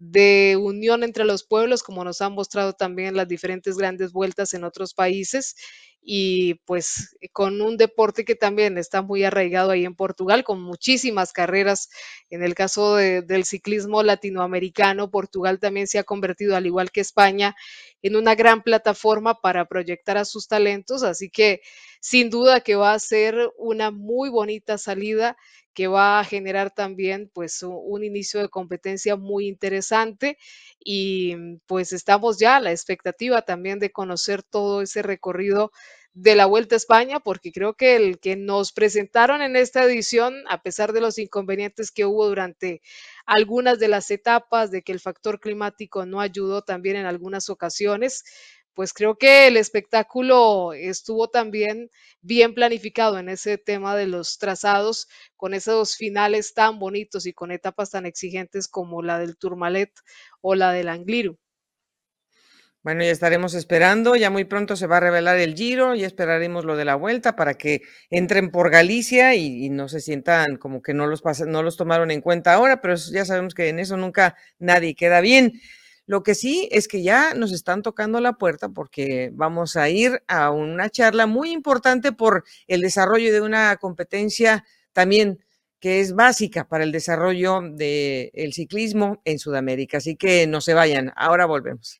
de 0.00 0.56
unión 0.58 1.04
entre 1.04 1.24
los 1.24 1.44
pueblos, 1.44 1.82
como 1.82 2.02
nos 2.04 2.22
han 2.22 2.32
mostrado 2.32 2.72
también 2.72 3.14
las 3.14 3.28
diferentes 3.28 3.76
grandes 3.76 4.12
vueltas 4.12 4.54
en 4.54 4.64
otros 4.64 4.94
países 4.94 5.54
y 6.02 6.54
pues 6.64 7.14
con 7.32 7.60
un 7.60 7.76
deporte 7.76 8.24
que 8.24 8.34
también 8.34 8.78
está 8.78 9.02
muy 9.02 9.22
arraigado 9.24 9.72
ahí 9.72 9.84
en 9.84 9.94
Portugal, 9.94 10.42
con 10.42 10.62
muchísimas 10.62 11.34
carreras. 11.34 11.90
En 12.30 12.42
el 12.42 12.54
caso 12.54 12.96
del 12.96 13.44
ciclismo 13.44 14.02
latinoamericano, 14.02 15.10
Portugal 15.10 15.58
también 15.58 15.86
se 15.86 15.98
ha 15.98 16.04
convertido, 16.04 16.56
al 16.56 16.64
igual 16.64 16.90
que 16.90 17.02
España, 17.02 17.54
en 18.00 18.16
una 18.16 18.34
gran 18.34 18.62
plataforma 18.62 19.42
para 19.42 19.66
proyectar 19.66 20.16
a 20.16 20.24
sus 20.24 20.48
talentos, 20.48 21.02
así 21.02 21.28
que 21.28 21.60
sin 22.00 22.30
duda 22.30 22.62
que 22.62 22.76
va 22.76 22.94
a 22.94 22.98
ser 22.98 23.50
una 23.58 23.90
muy 23.90 24.30
bonita 24.30 24.78
salida 24.78 25.36
que 25.74 25.86
va 25.88 26.20
a 26.20 26.24
generar 26.24 26.70
también 26.74 27.30
pues 27.32 27.62
un 27.62 28.04
inicio 28.04 28.40
de 28.40 28.48
competencia 28.48 29.16
muy 29.16 29.46
interesante 29.46 30.38
y 30.84 31.36
pues 31.66 31.92
estamos 31.92 32.38
ya 32.38 32.56
a 32.56 32.60
la 32.60 32.72
expectativa 32.72 33.42
también 33.42 33.78
de 33.78 33.90
conocer 33.92 34.42
todo 34.42 34.82
ese 34.82 35.02
recorrido 35.02 35.70
de 36.12 36.34
la 36.34 36.46
Vuelta 36.46 36.74
a 36.74 36.78
España, 36.78 37.20
porque 37.20 37.52
creo 37.52 37.74
que 37.74 37.94
el 37.94 38.18
que 38.18 38.34
nos 38.34 38.72
presentaron 38.72 39.42
en 39.42 39.54
esta 39.54 39.84
edición, 39.84 40.34
a 40.48 40.60
pesar 40.62 40.92
de 40.92 41.00
los 41.00 41.18
inconvenientes 41.18 41.92
que 41.92 42.04
hubo 42.04 42.26
durante 42.26 42.82
algunas 43.26 43.78
de 43.78 43.88
las 43.88 44.10
etapas, 44.10 44.70
de 44.72 44.82
que 44.82 44.92
el 44.92 45.00
factor 45.00 45.38
climático 45.38 46.06
no 46.06 46.20
ayudó 46.20 46.62
también 46.62 46.96
en 46.96 47.06
algunas 47.06 47.48
ocasiones, 47.48 48.24
pues 48.80 48.94
creo 48.94 49.18
que 49.18 49.46
el 49.46 49.58
espectáculo 49.58 50.72
estuvo 50.72 51.28
también 51.28 51.90
bien 52.22 52.54
planificado 52.54 53.18
en 53.18 53.28
ese 53.28 53.58
tema 53.58 53.94
de 53.94 54.06
los 54.06 54.38
trazados, 54.38 55.06
con 55.36 55.52
esos 55.52 55.98
finales 55.98 56.54
tan 56.54 56.78
bonitos 56.78 57.26
y 57.26 57.34
con 57.34 57.50
etapas 57.50 57.90
tan 57.90 58.06
exigentes 58.06 58.68
como 58.68 59.02
la 59.02 59.18
del 59.18 59.36
Tourmalet 59.36 59.92
o 60.40 60.54
la 60.54 60.72
del 60.72 60.88
Angliru. 60.88 61.36
Bueno, 62.82 63.04
ya 63.04 63.10
estaremos 63.10 63.52
esperando, 63.52 64.16
ya 64.16 64.30
muy 64.30 64.44
pronto 64.44 64.74
se 64.76 64.86
va 64.86 64.96
a 64.96 65.00
revelar 65.00 65.36
el 65.36 65.54
giro, 65.54 65.94
y 65.94 66.04
esperaremos 66.04 66.64
lo 66.64 66.78
de 66.78 66.86
la 66.86 66.94
vuelta 66.94 67.36
para 67.36 67.52
que 67.52 67.82
entren 68.08 68.50
por 68.50 68.70
Galicia 68.70 69.34
y, 69.34 69.68
no 69.68 69.90
se 69.90 70.00
sientan 70.00 70.56
como 70.56 70.80
que 70.80 70.94
no 70.94 71.06
los, 71.06 71.22
no 71.46 71.62
los 71.62 71.76
tomaron 71.76 72.10
en 72.10 72.22
cuenta 72.22 72.54
ahora, 72.54 72.80
pero 72.80 72.94
ya 72.94 73.26
sabemos 73.26 73.52
que 73.52 73.68
en 73.68 73.78
eso 73.78 73.98
nunca 73.98 74.36
nadie 74.58 74.94
queda 74.94 75.20
bien. 75.20 75.60
Lo 76.10 76.24
que 76.24 76.34
sí 76.34 76.68
es 76.72 76.88
que 76.88 77.04
ya 77.04 77.34
nos 77.34 77.52
están 77.52 77.82
tocando 77.82 78.20
la 78.20 78.32
puerta 78.32 78.68
porque 78.68 79.30
vamos 79.32 79.76
a 79.76 79.88
ir 79.90 80.24
a 80.26 80.50
una 80.50 80.90
charla 80.90 81.28
muy 81.28 81.52
importante 81.52 82.10
por 82.10 82.42
el 82.66 82.80
desarrollo 82.80 83.32
de 83.32 83.40
una 83.40 83.76
competencia 83.76 84.64
también 84.92 85.38
que 85.78 86.00
es 86.00 86.12
básica 86.12 86.66
para 86.66 86.82
el 86.82 86.90
desarrollo 86.90 87.60
del 87.62 88.52
ciclismo 88.52 89.22
en 89.24 89.38
Sudamérica. 89.38 89.98
Así 89.98 90.16
que 90.16 90.48
no 90.48 90.60
se 90.60 90.74
vayan, 90.74 91.12
ahora 91.14 91.46
volvemos. 91.46 91.99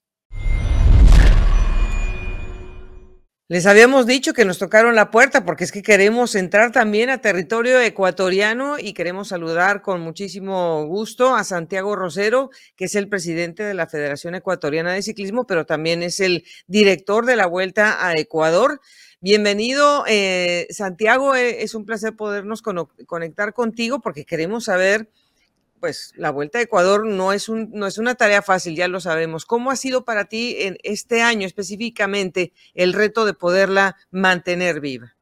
Les 3.50 3.66
habíamos 3.66 4.06
dicho 4.06 4.32
que 4.32 4.44
nos 4.44 4.58
tocaron 4.58 4.94
la 4.94 5.10
puerta 5.10 5.44
porque 5.44 5.64
es 5.64 5.72
que 5.72 5.82
queremos 5.82 6.36
entrar 6.36 6.70
también 6.70 7.10
a 7.10 7.20
territorio 7.20 7.80
ecuatoriano 7.80 8.78
y 8.78 8.92
queremos 8.92 9.26
saludar 9.26 9.82
con 9.82 10.00
muchísimo 10.02 10.86
gusto 10.86 11.34
a 11.34 11.42
Santiago 11.42 11.96
Rosero, 11.96 12.50
que 12.76 12.84
es 12.84 12.94
el 12.94 13.08
presidente 13.08 13.64
de 13.64 13.74
la 13.74 13.88
Federación 13.88 14.36
Ecuatoriana 14.36 14.92
de 14.92 15.02
Ciclismo, 15.02 15.48
pero 15.48 15.66
también 15.66 16.04
es 16.04 16.20
el 16.20 16.44
director 16.68 17.26
de 17.26 17.34
la 17.34 17.46
Vuelta 17.46 18.06
a 18.06 18.14
Ecuador. 18.14 18.80
Bienvenido, 19.20 20.04
eh, 20.06 20.68
Santiago. 20.70 21.34
Eh, 21.34 21.64
es 21.64 21.74
un 21.74 21.84
placer 21.84 22.14
podernos 22.14 22.62
conectar 22.62 23.52
contigo 23.52 23.98
porque 23.98 24.24
queremos 24.24 24.66
saber 24.66 25.10
pues 25.80 26.12
la 26.16 26.30
Vuelta 26.30 26.58
a 26.58 26.62
Ecuador 26.62 27.06
no 27.06 27.32
es, 27.32 27.48
un, 27.48 27.70
no 27.72 27.86
es 27.86 27.98
una 27.98 28.14
tarea 28.14 28.42
fácil, 28.42 28.76
ya 28.76 28.86
lo 28.86 29.00
sabemos. 29.00 29.46
¿Cómo 29.46 29.70
ha 29.70 29.76
sido 29.76 30.04
para 30.04 30.26
ti 30.26 30.56
en 30.60 30.76
este 30.82 31.22
año 31.22 31.46
específicamente 31.46 32.52
el 32.74 32.92
reto 32.92 33.24
de 33.24 33.34
poderla 33.34 33.96
mantener 34.10 34.80
viva? 34.80 35.14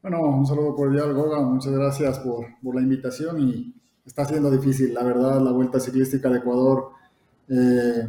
Bueno, 0.00 0.22
un 0.22 0.46
saludo 0.46 0.74
cordial, 0.76 1.12
Goga. 1.12 1.40
Muchas 1.40 1.72
gracias 1.72 2.20
por, 2.20 2.46
por 2.62 2.76
la 2.76 2.80
invitación 2.80 3.40
y 3.40 3.74
está 4.06 4.24
siendo 4.24 4.50
difícil, 4.50 4.94
la 4.94 5.02
verdad, 5.02 5.40
la 5.40 5.50
Vuelta 5.50 5.80
Ciclística 5.80 6.30
de 6.30 6.38
Ecuador. 6.38 6.90
Eh, 7.48 8.06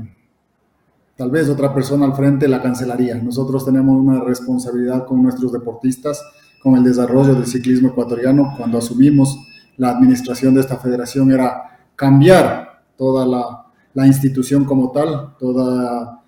tal 1.18 1.32
vez 1.32 1.50
otra 1.50 1.74
persona 1.74 2.06
al 2.06 2.16
frente 2.16 2.48
la 2.48 2.62
cancelaría. 2.62 3.16
Nosotros 3.16 3.66
tenemos 3.66 3.98
una 3.98 4.24
responsabilidad 4.24 5.06
con 5.06 5.24
nuestros 5.24 5.52
deportistas, 5.52 6.24
con 6.62 6.76
el 6.76 6.84
desarrollo 6.84 7.34
del 7.34 7.48
ciclismo 7.48 7.90
ecuatoriano. 7.90 8.54
Cuando 8.56 8.78
asumimos 8.78 9.38
la 9.80 9.89
administración 9.89 10.54
de 10.54 10.62
esta 10.62 10.78
federación 10.78 11.32
era 11.32 11.80
cambiar 11.96 12.84
toda 12.96 13.26
la, 13.26 13.65
la 13.94 14.06
institución 14.06 14.65
como 14.65 14.92
tal, 14.92 15.36
toda 15.39 16.22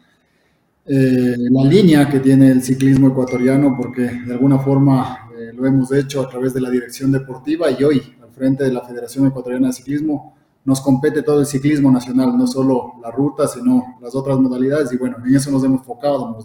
eh, 0.85 1.35
la 1.37 1.63
línea 1.63 2.09
que 2.09 2.19
tiene 2.19 2.49
el 2.49 2.63
ciclismo 2.63 3.09
ecuatoriano, 3.09 3.75
porque 3.77 4.01
de 4.01 4.33
alguna 4.33 4.57
forma 4.57 5.29
eh, 5.37 5.51
lo 5.53 5.65
hemos 5.65 5.91
hecho 5.91 6.21
a 6.21 6.29
través 6.29 6.53
de 6.53 6.61
la 6.61 6.69
dirección 6.69 7.11
deportiva 7.11 7.69
y 7.69 7.83
hoy 7.83 8.01
al 8.23 8.31
frente 8.31 8.63
de 8.63 8.71
la 8.71 8.81
Federación 8.81 9.27
Ecuatoriana 9.27 9.67
de 9.67 9.73
Ciclismo 9.73 10.35
nos 10.63 10.79
compete 10.79 11.21
todo 11.21 11.41
el 11.41 11.45
ciclismo 11.45 11.91
nacional, 11.91 12.37
no 12.37 12.47
solo 12.47 12.93
la 13.01 13.11
ruta, 13.11 13.47
sino 13.47 13.97
las 14.01 14.15
otras 14.15 14.39
modalidades. 14.39 14.93
Y 14.93 14.97
bueno, 14.97 15.17
en 15.25 15.35
eso 15.35 15.51
nos 15.51 15.63
hemos 15.63 15.81
enfocado, 15.81 16.37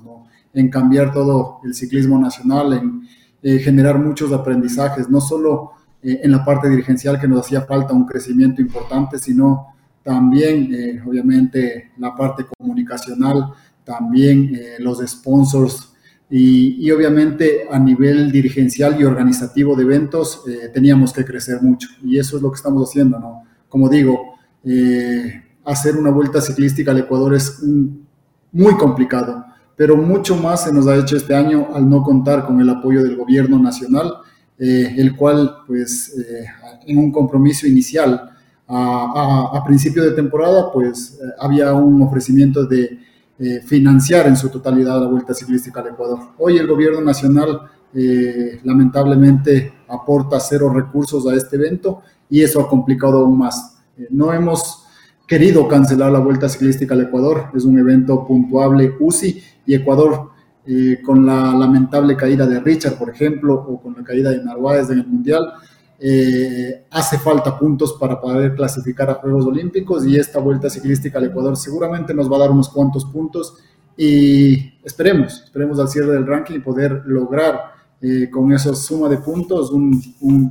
en 0.54 0.70
cambiar 0.70 1.12
todo 1.12 1.60
el 1.64 1.74
ciclismo 1.74 2.18
nacional, 2.18 2.72
en 2.72 3.02
eh, 3.42 3.58
generar 3.58 3.98
muchos 3.98 4.32
aprendizajes, 4.32 5.08
no 5.08 5.20
solo 5.20 5.72
en 6.08 6.30
la 6.30 6.44
parte 6.44 6.68
dirigencial 6.68 7.20
que 7.20 7.26
nos 7.26 7.40
hacía 7.40 7.62
falta 7.62 7.92
un 7.92 8.06
crecimiento 8.06 8.62
importante, 8.62 9.18
sino 9.18 9.74
también, 10.02 11.02
obviamente, 11.04 11.90
la 11.98 12.14
parte 12.14 12.46
comunicacional, 12.56 13.52
también 13.86 14.52
eh, 14.52 14.76
los 14.80 14.98
sponsors 15.06 15.92
y, 16.28 16.90
obviamente 16.90 17.68
a 17.70 17.78
nivel 17.78 18.32
dirigencial 18.32 19.00
y 19.00 19.04
organizativo 19.04 19.76
de 19.76 19.84
eventos 19.84 20.42
eh, 20.48 20.68
teníamos 20.74 21.12
que 21.12 21.24
crecer 21.24 21.62
mucho 21.62 21.88
y 22.02 22.18
eso 22.18 22.36
es 22.36 22.42
lo 22.42 22.50
que 22.50 22.56
estamos 22.56 22.90
haciendo, 22.90 23.20
¿no? 23.20 23.44
Como 23.68 23.88
digo, 23.88 24.34
eh, 24.64 25.44
hacer 25.64 25.96
una 25.96 26.10
vuelta 26.10 26.40
ciclística 26.40 26.90
al 26.90 26.98
Ecuador 26.98 27.34
es 27.34 27.62
muy 28.50 28.74
complicado, 28.76 29.44
pero 29.76 29.96
mucho 29.96 30.36
más 30.36 30.64
se 30.64 30.72
nos 30.72 30.88
ha 30.88 30.96
hecho 30.96 31.16
este 31.16 31.34
año 31.34 31.68
al 31.72 31.88
no 31.88 32.02
contar 32.02 32.44
con 32.44 32.60
el 32.60 32.68
apoyo 32.70 33.04
del 33.04 33.16
gobierno 33.16 33.58
nacional, 33.60 34.12
el 34.58 35.14
cual 35.14 35.56
pues 35.66 36.14
en 36.86 36.98
un 36.98 37.12
compromiso 37.12 37.66
inicial 37.66 38.30
a, 38.68 39.62
principio 39.66 40.02
de 40.02 40.12
temporada 40.12 40.72
pues 40.72 41.18
había 41.38 41.74
un 41.74 42.00
ofrecimiento 42.02 42.64
de 42.64 42.98
eh, 43.38 43.60
financiar 43.60 44.26
en 44.28 44.36
su 44.36 44.48
totalidad 44.48 44.98
la 44.98 45.08
Vuelta 45.08 45.34
Ciclística 45.34 45.80
al 45.80 45.88
Ecuador. 45.88 46.20
Hoy 46.38 46.56
el 46.56 46.66
gobierno 46.66 47.02
nacional 47.02 47.60
eh, 47.92 48.60
lamentablemente 48.64 49.74
aporta 49.88 50.40
cero 50.40 50.72
recursos 50.72 51.26
a 51.26 51.34
este 51.34 51.56
evento 51.56 52.00
y 52.30 52.40
eso 52.42 52.62
ha 52.62 52.68
complicado 52.68 53.18
aún 53.18 53.36
más. 53.36 53.76
Eh, 53.98 54.06
no 54.08 54.32
hemos 54.32 54.84
querido 55.26 55.68
cancelar 55.68 56.12
la 56.12 56.18
Vuelta 56.18 56.48
Ciclística 56.48 56.94
al 56.94 57.02
Ecuador, 57.02 57.50
es 57.54 57.64
un 57.66 57.78
evento 57.78 58.26
puntuable 58.26 58.94
UCI 58.98 59.42
y 59.66 59.74
Ecuador 59.74 60.30
con 61.04 61.24
la 61.24 61.52
lamentable 61.54 62.16
caída 62.16 62.46
de 62.46 62.60
Richard, 62.60 62.98
por 62.98 63.10
ejemplo, 63.10 63.54
o 63.54 63.80
con 63.80 63.94
la 63.94 64.02
caída 64.02 64.30
de 64.30 64.42
Narváez 64.42 64.90
en 64.90 64.98
el 64.98 65.06
Mundial, 65.06 65.52
eh, 65.98 66.84
hace 66.90 67.18
falta 67.18 67.58
puntos 67.58 67.94
para 67.94 68.20
poder 68.20 68.54
clasificar 68.54 69.08
a 69.08 69.14
Juegos 69.14 69.46
Olímpicos 69.46 70.04
y 70.06 70.18
esta 70.18 70.38
vuelta 70.40 70.68
ciclística 70.68 71.18
al 71.18 71.24
Ecuador 71.24 71.56
seguramente 71.56 72.12
nos 72.12 72.30
va 72.30 72.36
a 72.36 72.40
dar 72.40 72.50
unos 72.50 72.68
cuantos 72.68 73.06
puntos 73.06 73.54
y 73.96 74.74
esperemos, 74.84 75.44
esperemos 75.44 75.80
al 75.80 75.88
cierre 75.88 76.12
del 76.12 76.26
ranking 76.26 76.60
poder 76.60 77.02
lograr 77.06 77.76
eh, 78.02 78.28
con 78.30 78.52
esa 78.52 78.74
suma 78.74 79.08
de 79.08 79.16
puntos 79.16 79.72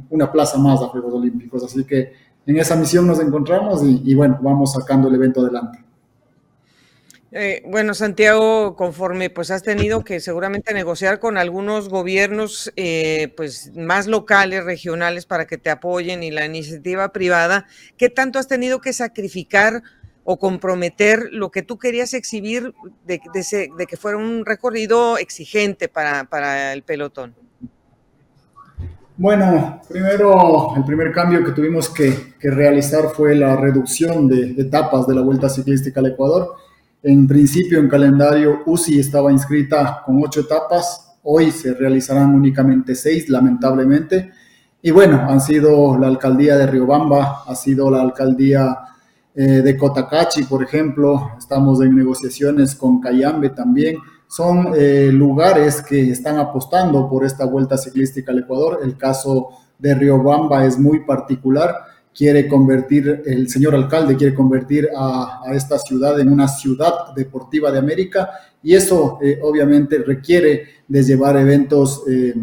una 0.10 0.32
plaza 0.32 0.58
más 0.58 0.82
a 0.82 0.88
Juegos 0.88 1.14
Olímpicos. 1.14 1.64
Así 1.64 1.84
que 1.84 2.14
en 2.48 2.58
esa 2.58 2.76
misión 2.76 3.06
nos 3.06 3.20
encontramos 3.20 3.84
y 3.84 4.16
bueno, 4.16 4.40
vamos 4.42 4.74
sacando 4.74 5.08
el 5.10 5.16
evento 5.16 5.42
adelante. 5.42 5.85
Eh, 7.32 7.64
bueno, 7.66 7.94
Santiago, 7.94 8.76
conforme 8.76 9.30
pues 9.30 9.52
has 9.52 9.64
tenido 9.64 10.04
que 10.04 10.20
seguramente 10.20 10.74
negociar 10.74 11.20
con 11.20 11.38
algunos 11.38 11.90
gobiernos 11.90 12.72
eh, 12.76 13.34
pues 13.36 13.72
más 13.76 14.08
locales, 14.08 14.64
regionales 14.64 15.26
para 15.26 15.46
que 15.46 15.58
te 15.58 15.70
apoyen 15.70 16.24
y 16.24 16.32
la 16.32 16.46
iniciativa 16.46 17.12
privada, 17.12 17.66
¿qué 17.98 18.10
tanto 18.10 18.40
has 18.40 18.48
tenido 18.48 18.80
que 18.80 18.94
sacrificar 18.94 19.84
o 20.24 20.40
comprometer 20.40 21.30
lo 21.32 21.52
que 21.52 21.62
tú 21.62 21.78
querías 21.78 22.14
exhibir 22.14 22.74
de, 23.06 23.20
que 23.88 23.98
fuera 23.98 24.18
un 24.18 24.46
recorrido 24.46 25.18
exigente 25.18 25.88
para, 25.88 26.74
el 26.74 26.84
pelotón? 26.84 27.36
Bueno, 29.18 29.82
primero, 29.90 30.74
el 30.76 30.84
primer 30.84 31.12
cambio 31.12 31.44
que 31.44 31.52
tuvimos 31.52 31.90
que, 31.90 32.34
realizar 32.42 33.10
fue 33.10 33.36
la 33.36 33.56
reducción 33.56 34.28
de 34.28 34.62
etapas 34.62 35.08
de 35.08 35.16
la 35.16 35.22
Vuelta 35.22 35.50
Ciclística 35.50 36.00
al 36.00 36.08
Ecuador 36.08 36.56
en 37.08 37.28
principio, 37.28 37.80
en 37.80 37.88
calendario 37.88 38.64
UCI 38.66 39.00
estaba 39.00 39.32
inscrita 39.32 40.02
con 40.04 40.20
ocho 40.24 40.40
etapas. 40.40 41.20
Hoy 41.22 41.52
se 41.52 41.76
realizarán 41.76 42.34
únicamente 42.34 42.96
seis, 42.96 43.30
lamentablemente. 43.30 44.32
Y 44.82 44.90
bueno, 44.90 45.22
han 45.30 45.40
sido 45.40 46.00
la 46.00 46.08
alcaldía 46.08 46.58
de 46.58 46.66
Riobamba, 46.66 47.44
ha 47.46 47.54
sido 47.54 47.92
la 47.92 48.02
alcaldía 48.02 48.76
eh, 49.36 49.44
de 49.44 49.78
Cotacachi, 49.78 50.46
por 50.46 50.64
ejemplo. 50.64 51.34
Estamos 51.38 51.80
en 51.82 51.96
negociaciones 51.96 52.74
con 52.74 53.00
Cayambe 53.00 53.52
también. 53.52 53.98
Son 54.28 54.74
eh, 54.76 55.12
lugares 55.12 55.84
que 55.84 56.10
están 56.10 56.40
apostando 56.40 57.08
por 57.08 57.24
esta 57.24 57.46
vuelta 57.46 57.78
ciclística 57.78 58.32
al 58.32 58.40
Ecuador. 58.40 58.80
El 58.84 58.98
caso 58.98 59.50
de 59.78 59.94
Riobamba 59.94 60.66
es 60.66 60.80
muy 60.80 61.06
particular 61.06 61.76
quiere 62.16 62.48
convertir, 62.48 63.24
el 63.26 63.50
señor 63.50 63.76
alcalde 63.76 64.16
quiere 64.16 64.34
convertir 64.34 64.88
a, 64.96 65.42
esta 65.54 65.78
ciudad 65.78 66.18
en 66.20 66.32
una 66.32 66.48
ciudad 66.48 67.14
deportiva 67.14 67.72
de 67.72 67.80
América 67.80 68.30
y 68.64 68.74
eso 68.74 69.20
eh, 69.22 69.40
obviamente 69.44 69.98
requiere 70.00 70.64
de 70.88 71.04
llevar 71.04 71.36
eventos 71.38 72.04
eh, 72.10 72.34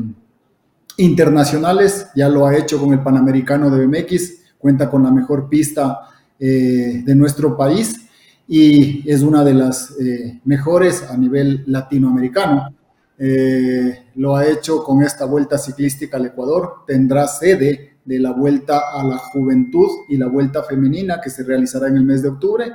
internacionales, 0.99 2.09
ya 2.15 2.29
lo 2.29 2.47
ha 2.47 2.57
hecho 2.57 2.79
con 2.79 2.93
el 2.93 3.01
Panamericano 3.01 3.71
de 3.71 3.87
BMX, 3.87 4.35
cuenta 4.59 4.91
con 4.91 5.03
la 5.03 5.11
mejor 5.11 5.49
pista 5.49 6.01
eh, 6.39 7.03
de 7.05 7.15
nuestro 7.15 7.57
país 7.57 7.97
y 8.47 9.11
es 9.11 9.23
una 9.23 9.43
de 9.43 9.55
las 9.55 9.95
mejores 10.45 11.05
a 11.05 11.17
nivel 11.17 11.65
latinoamericano. 11.67 12.75
lo 14.17 14.37
ha 14.37 14.47
hecho 14.47 14.83
con 14.83 15.03
esta 15.03 15.25
vuelta 15.25 15.57
ciclística 15.57 16.19
al 16.19 16.27
Ecuador, 16.27 16.85
tendrá 16.87 17.27
sede 17.29 17.92
de 18.05 18.19
la 18.19 18.33
Vuelta 18.33 18.81
a 18.93 19.05
la 19.05 19.19
Juventud 19.19 19.89
y 20.09 20.17
la 20.17 20.29
Vuelta 20.29 20.63
Femenina 20.63 21.21
que 21.21 21.31
se 21.31 21.45
realizará 21.45 21.89
en 21.89 21.97
el 21.97 22.05
mes 22.05 22.23
de 22.23 22.29
octubre. 22.29 22.73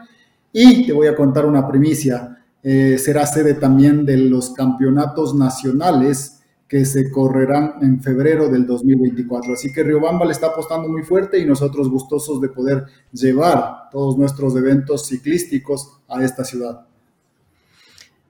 Y 0.52 0.86
te 0.86 0.94
voy 0.94 1.08
a 1.08 1.16
contar 1.16 1.46
una 1.46 1.68
primicia, 1.68 2.44
eh, 2.64 2.98
será 2.98 3.26
sede 3.26 3.56
también 3.56 4.06
de 4.06 4.18
los 4.18 4.52
campeonatos 4.52 5.36
nacionales 5.36 6.38
que 6.68 6.84
se 6.84 7.10
correrán 7.12 7.76
en 7.82 8.02
febrero 8.02 8.50
del 8.50 8.66
2024. 8.66 9.54
Así 9.54 9.72
que 9.72 9.84
Riobamba 9.84 10.26
le 10.26 10.34
está 10.34 10.48
apostando 10.48 10.90
muy 10.90 11.04
fuerte 11.04 11.40
y 11.40 11.46
nosotros 11.46 11.90
gustosos 11.90 12.42
de 12.42 12.50
poder 12.50 12.86
llevar 13.12 13.90
todos 13.92 14.18
nuestros 14.18 14.56
eventos 14.56 15.08
ciclísticos 15.08 16.02
a 16.08 16.24
esta 16.24 16.44
ciudad. 16.44 16.86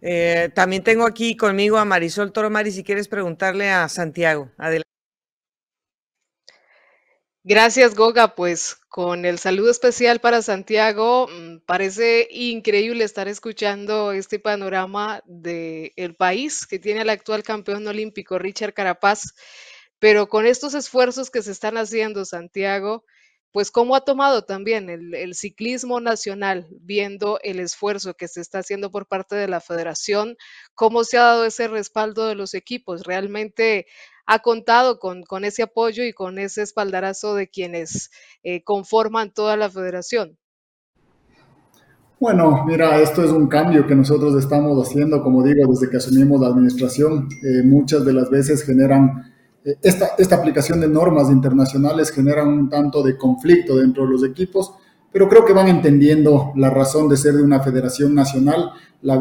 Eh, 0.02 0.50
también 0.54 0.84
tengo 0.84 1.06
aquí 1.06 1.36
conmigo 1.36 1.78
a 1.78 1.86
Marisol 1.86 2.32
Toro 2.32 2.50
Mari, 2.50 2.72
si 2.72 2.84
quieres 2.84 3.08
preguntarle 3.08 3.72
a 3.72 3.90
Santiago. 3.90 4.50
Adelante. 4.58 4.87
Gracias, 7.50 7.96
Goga. 7.96 8.36
Pues 8.36 8.76
con 8.90 9.24
el 9.24 9.40
saludo 9.40 9.72
especial 9.72 10.20
para 10.20 10.42
Santiago, 10.42 11.30
mm, 11.30 11.60
parece 11.66 12.28
increíble 12.30 13.06
estar 13.06 13.30
escuchando 13.30 14.12
este 14.12 14.38
panorama 14.38 15.22
del 15.26 16.14
país 16.18 16.68
que 16.68 16.78
tiene 16.78 17.00
al 17.00 17.10
actual 17.10 17.44
campeón 17.44 17.88
olímpico 17.88 18.38
Richard 18.38 18.74
Carapaz, 18.74 19.34
pero 19.98 20.28
con 20.28 20.46
estos 20.46 20.74
esfuerzos 20.74 21.32
que 21.32 21.42
se 21.42 21.54
están 21.54 21.78
haciendo, 21.78 22.26
Santiago, 22.26 23.06
pues 23.54 23.72
cómo 23.72 23.96
ha 23.96 24.02
tomado 24.02 24.44
también 24.44 24.90
el, 24.90 25.16
el 25.16 25.34
ciclismo 25.34 26.02
nacional, 26.02 26.68
viendo 26.82 27.40
el 27.44 27.62
esfuerzo 27.62 28.14
que 28.16 28.28
se 28.28 28.42
está 28.42 28.60
haciendo 28.60 28.92
por 28.92 29.08
parte 29.08 29.38
de 29.38 29.48
la 29.48 29.62
federación, 29.62 30.36
cómo 30.76 31.06
se 31.06 31.18
ha 31.18 31.22
dado 31.24 31.46
ese 31.46 31.70
respaldo 31.70 32.28
de 32.28 32.36
los 32.36 32.54
equipos. 32.54 33.04
Realmente 33.06 33.88
ha 34.28 34.40
contado 34.40 35.00
con, 35.00 35.24
ese 35.46 35.64
apoyo 35.64 36.04
y 36.04 36.14
con 36.14 36.38
ese 36.38 36.62
espaldarazo 36.62 37.34
de 37.34 37.48
quienes 37.48 38.12
eh, 38.44 38.62
conforman 38.64 39.32
toda 39.34 39.56
la 39.56 39.70
federación? 39.70 40.38
Bueno, 42.20 42.66
mira, 42.66 43.00
esto 43.00 43.24
es 43.24 43.32
un 43.32 43.48
cambio 43.48 43.88
que 43.88 43.96
nosotros 43.96 44.36
estamos 44.36 44.86
haciendo, 44.86 45.24
como 45.24 45.44
digo, 45.44 45.72
desde 45.72 45.90
que 45.90 45.98
asumimos 45.98 46.42
la 46.42 46.48
administración. 46.48 47.30
Eh, 47.44 47.64
muchas 47.64 48.04
de 48.04 48.12
las 48.12 48.30
veces 48.30 48.64
generan, 48.64 49.34
eh, 49.64 49.76
esta, 49.82 50.36
aplicación 50.36 50.82
de 50.82 50.90
normas 50.90 51.30
internacionales 51.30 52.12
generan 52.12 52.50
un 52.50 52.70
tanto 52.70 53.04
de 53.04 53.18
conflicto 53.18 53.78
dentro 53.78 54.04
de 54.04 54.10
los 54.10 54.24
equipos, 54.26 54.74
pero 55.12 55.30
creo 55.30 55.46
que 55.46 55.54
van 55.54 55.70
entendiendo 55.70 56.52
la 56.56 56.70
razón 56.70 57.08
de 57.08 57.16
ser 57.16 57.36
de 57.36 57.44
una 57.44 57.62
federación 57.62 58.14
nacional. 58.14 58.72
La 59.02 59.18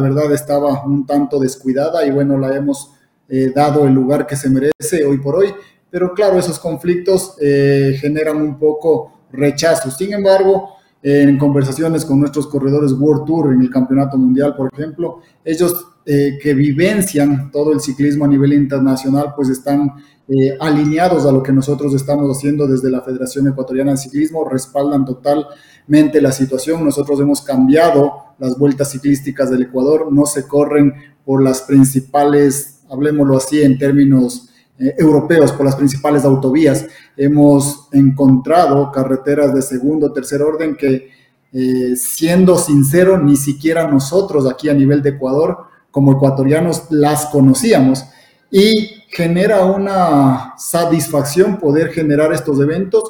verdad 0.00 0.32
estaba 0.32 0.84
un 0.84 1.06
tanto 1.06 1.38
descuidada 1.38 2.04
y 2.06 2.10
bueno, 2.10 2.38
la 2.38 2.56
hemos 2.56 2.97
eh, 3.28 3.52
dado 3.54 3.86
el 3.86 3.94
lugar 3.94 4.26
que 4.26 4.36
se 4.36 4.50
merece 4.50 5.04
hoy 5.04 5.18
por 5.18 5.36
hoy. 5.36 5.48
Pero 5.90 6.12
claro, 6.12 6.38
esos 6.38 6.58
conflictos 6.58 7.36
eh, 7.40 7.96
generan 8.00 8.40
un 8.42 8.58
poco 8.58 9.22
rechazo. 9.32 9.90
Sin 9.90 10.12
embargo, 10.12 10.70
en 11.00 11.38
conversaciones 11.38 12.04
con 12.04 12.18
nuestros 12.18 12.48
corredores 12.48 12.92
World 12.92 13.24
Tour 13.24 13.52
en 13.52 13.60
el 13.60 13.70
Campeonato 13.70 14.18
Mundial, 14.18 14.56
por 14.56 14.68
ejemplo, 14.72 15.20
ellos 15.44 15.86
eh, 16.10 16.38
que 16.42 16.54
vivencian 16.54 17.50
todo 17.50 17.70
el 17.70 17.80
ciclismo 17.80 18.24
a 18.24 18.28
nivel 18.28 18.54
internacional, 18.54 19.34
pues 19.36 19.50
están 19.50 19.92
eh, 20.26 20.56
alineados 20.58 21.26
a 21.26 21.32
lo 21.32 21.42
que 21.42 21.52
nosotros 21.52 21.92
estamos 21.92 22.34
haciendo 22.34 22.66
desde 22.66 22.90
la 22.90 23.02
Federación 23.02 23.46
Ecuatoriana 23.46 23.90
de 23.90 23.98
Ciclismo, 23.98 24.48
respaldan 24.48 25.04
totalmente 25.04 26.22
la 26.22 26.32
situación. 26.32 26.82
Nosotros 26.82 27.20
hemos 27.20 27.42
cambiado 27.42 28.12
las 28.38 28.56
vueltas 28.56 28.90
ciclísticas 28.90 29.50
del 29.50 29.64
Ecuador, 29.64 30.10
no 30.10 30.24
se 30.24 30.48
corren 30.48 30.94
por 31.26 31.42
las 31.42 31.60
principales, 31.60 32.77
hablemoslo 32.90 33.36
así 33.36 33.62
en 33.62 33.78
términos 33.78 34.48
eh, 34.78 34.94
europeos, 34.98 35.52
por 35.52 35.66
las 35.66 35.76
principales 35.76 36.24
autovías. 36.24 36.86
Hemos 37.16 37.88
encontrado 37.92 38.90
carreteras 38.92 39.54
de 39.54 39.62
segundo, 39.62 40.12
tercer 40.12 40.42
orden 40.42 40.76
que, 40.76 41.10
eh, 41.52 41.96
siendo 41.96 42.56
sincero, 42.56 43.18
ni 43.18 43.36
siquiera 43.36 43.88
nosotros 43.88 44.48
aquí 44.48 44.68
a 44.68 44.74
nivel 44.74 45.02
de 45.02 45.10
Ecuador, 45.10 45.58
como 45.90 46.12
ecuatorianos, 46.12 46.84
las 46.90 47.26
conocíamos. 47.26 48.04
Y 48.50 49.02
genera 49.08 49.64
una 49.64 50.54
satisfacción 50.58 51.58
poder 51.58 51.88
generar 51.88 52.32
estos 52.32 52.60
eventos 52.60 53.02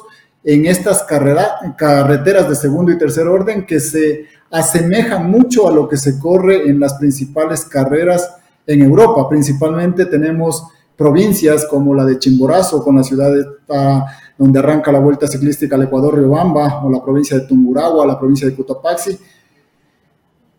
en 0.43 0.65
estas 0.65 1.03
carreteras 1.03 2.49
de 2.49 2.55
segundo 2.55 2.91
y 2.91 2.97
tercer 2.97 3.27
orden 3.27 3.65
que 3.65 3.79
se 3.79 4.25
asemejan 4.49 5.29
mucho 5.29 5.67
a 5.67 5.71
lo 5.71 5.87
que 5.87 5.97
se 5.97 6.17
corre 6.17 6.67
en 6.67 6.79
las 6.79 6.95
principales 6.95 7.65
carreras 7.65 8.38
en 8.69 8.83
Europa. 8.83 9.27
Principalmente 9.27 10.05
tenemos 10.05 10.63
provincias 10.95 11.65
como 11.65 11.95
la 11.95 12.05
de 12.05 12.19
Chimborazo, 12.19 12.83
con 12.83 12.97
la 12.97 13.03
ciudad 13.03 13.31
donde 14.37 14.59
arranca 14.59 14.91
la 14.91 14.99
vuelta 14.99 15.27
ciclística 15.27 15.75
al 15.75 15.83
Ecuador, 15.83 16.15
Riobamba, 16.15 16.85
o 16.85 16.89
la 16.91 17.03
provincia 17.03 17.37
de 17.37 17.47
Tungurahua, 17.47 18.05
la 18.05 18.19
provincia 18.19 18.47
de 18.47 18.55
Cotopaxi. 18.55 19.17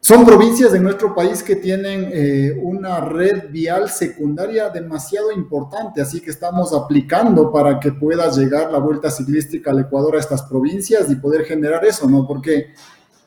Son 0.01 0.25
provincias 0.25 0.73
de 0.73 0.81
nuestro 0.81 1.15
país 1.15 1.43
que 1.43 1.57
tienen 1.57 2.11
eh, 2.13 2.59
una 2.61 3.01
red 3.01 3.49
vial 3.51 3.89
secundaria 3.89 4.71
demasiado 4.71 5.31
importante, 5.31 6.01
así 6.01 6.21
que 6.21 6.31
estamos 6.31 6.75
aplicando 6.75 7.53
para 7.53 7.79
que 7.79 7.93
pueda 7.93 8.29
llegar 8.31 8.73
la 8.73 8.79
vuelta 8.79 9.11
ciclística 9.11 9.71
al 9.71 9.81
Ecuador 9.81 10.17
a 10.17 10.21
estas 10.21 10.43
provincias 10.43 11.11
y 11.11 11.17
poder 11.17 11.45
generar 11.45 11.85
eso, 11.85 12.09
¿no? 12.11 12.27
Porque 12.27 12.73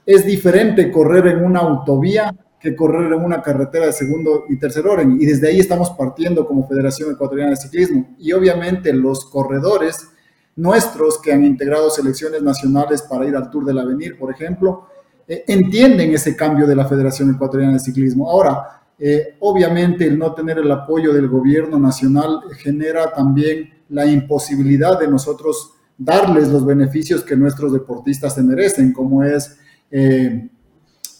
es 0.05 0.25
diferente 0.25 0.91
correr 0.91 1.27
en 1.27 1.45
una 1.45 1.59
autovía 1.59 2.35
que 2.63 2.77
correr 2.77 3.11
en 3.11 3.19
una 3.19 3.41
carretera 3.41 3.87
de 3.87 3.91
segundo 3.91 4.45
y 4.47 4.55
tercer 4.55 4.87
orden. 4.87 5.17
Y 5.19 5.25
desde 5.25 5.49
ahí 5.49 5.59
estamos 5.59 5.89
partiendo 5.91 6.47
como 6.47 6.65
Federación 6.65 7.11
Ecuatoriana 7.11 7.51
de 7.51 7.57
Ciclismo. 7.57 8.15
Y 8.17 8.31
obviamente 8.31 8.93
los 8.93 9.25
corredores 9.25 10.07
nuestros 10.55 11.19
que 11.19 11.33
han 11.33 11.43
integrado 11.43 11.89
selecciones 11.89 12.41
nacionales 12.41 13.01
para 13.01 13.25
ir 13.25 13.35
al 13.35 13.49
Tour 13.49 13.65
del 13.65 13.79
Avenir, 13.79 14.17
por 14.17 14.31
ejemplo, 14.31 14.87
eh, 15.27 15.43
entienden 15.45 16.13
ese 16.13 16.37
cambio 16.37 16.65
de 16.65 16.75
la 16.77 16.87
Federación 16.87 17.31
Ecuatoriana 17.31 17.73
de 17.73 17.79
Ciclismo. 17.79 18.29
Ahora, 18.29 18.81
eh, 18.97 19.35
obviamente 19.41 20.07
el 20.07 20.17
no 20.17 20.33
tener 20.33 20.57
el 20.59 20.71
apoyo 20.71 21.11
del 21.11 21.27
gobierno 21.27 21.77
nacional 21.77 22.43
genera 22.59 23.13
también 23.13 23.71
la 23.89 24.05
imposibilidad 24.05 24.97
de 24.97 25.09
nosotros 25.09 25.73
darles 25.97 26.47
los 26.47 26.65
beneficios 26.65 27.23
que 27.23 27.35
nuestros 27.35 27.73
deportistas 27.73 28.35
se 28.35 28.41
merecen, 28.41 28.93
como 28.93 29.21
es... 29.21 29.57
Eh, 29.91 30.49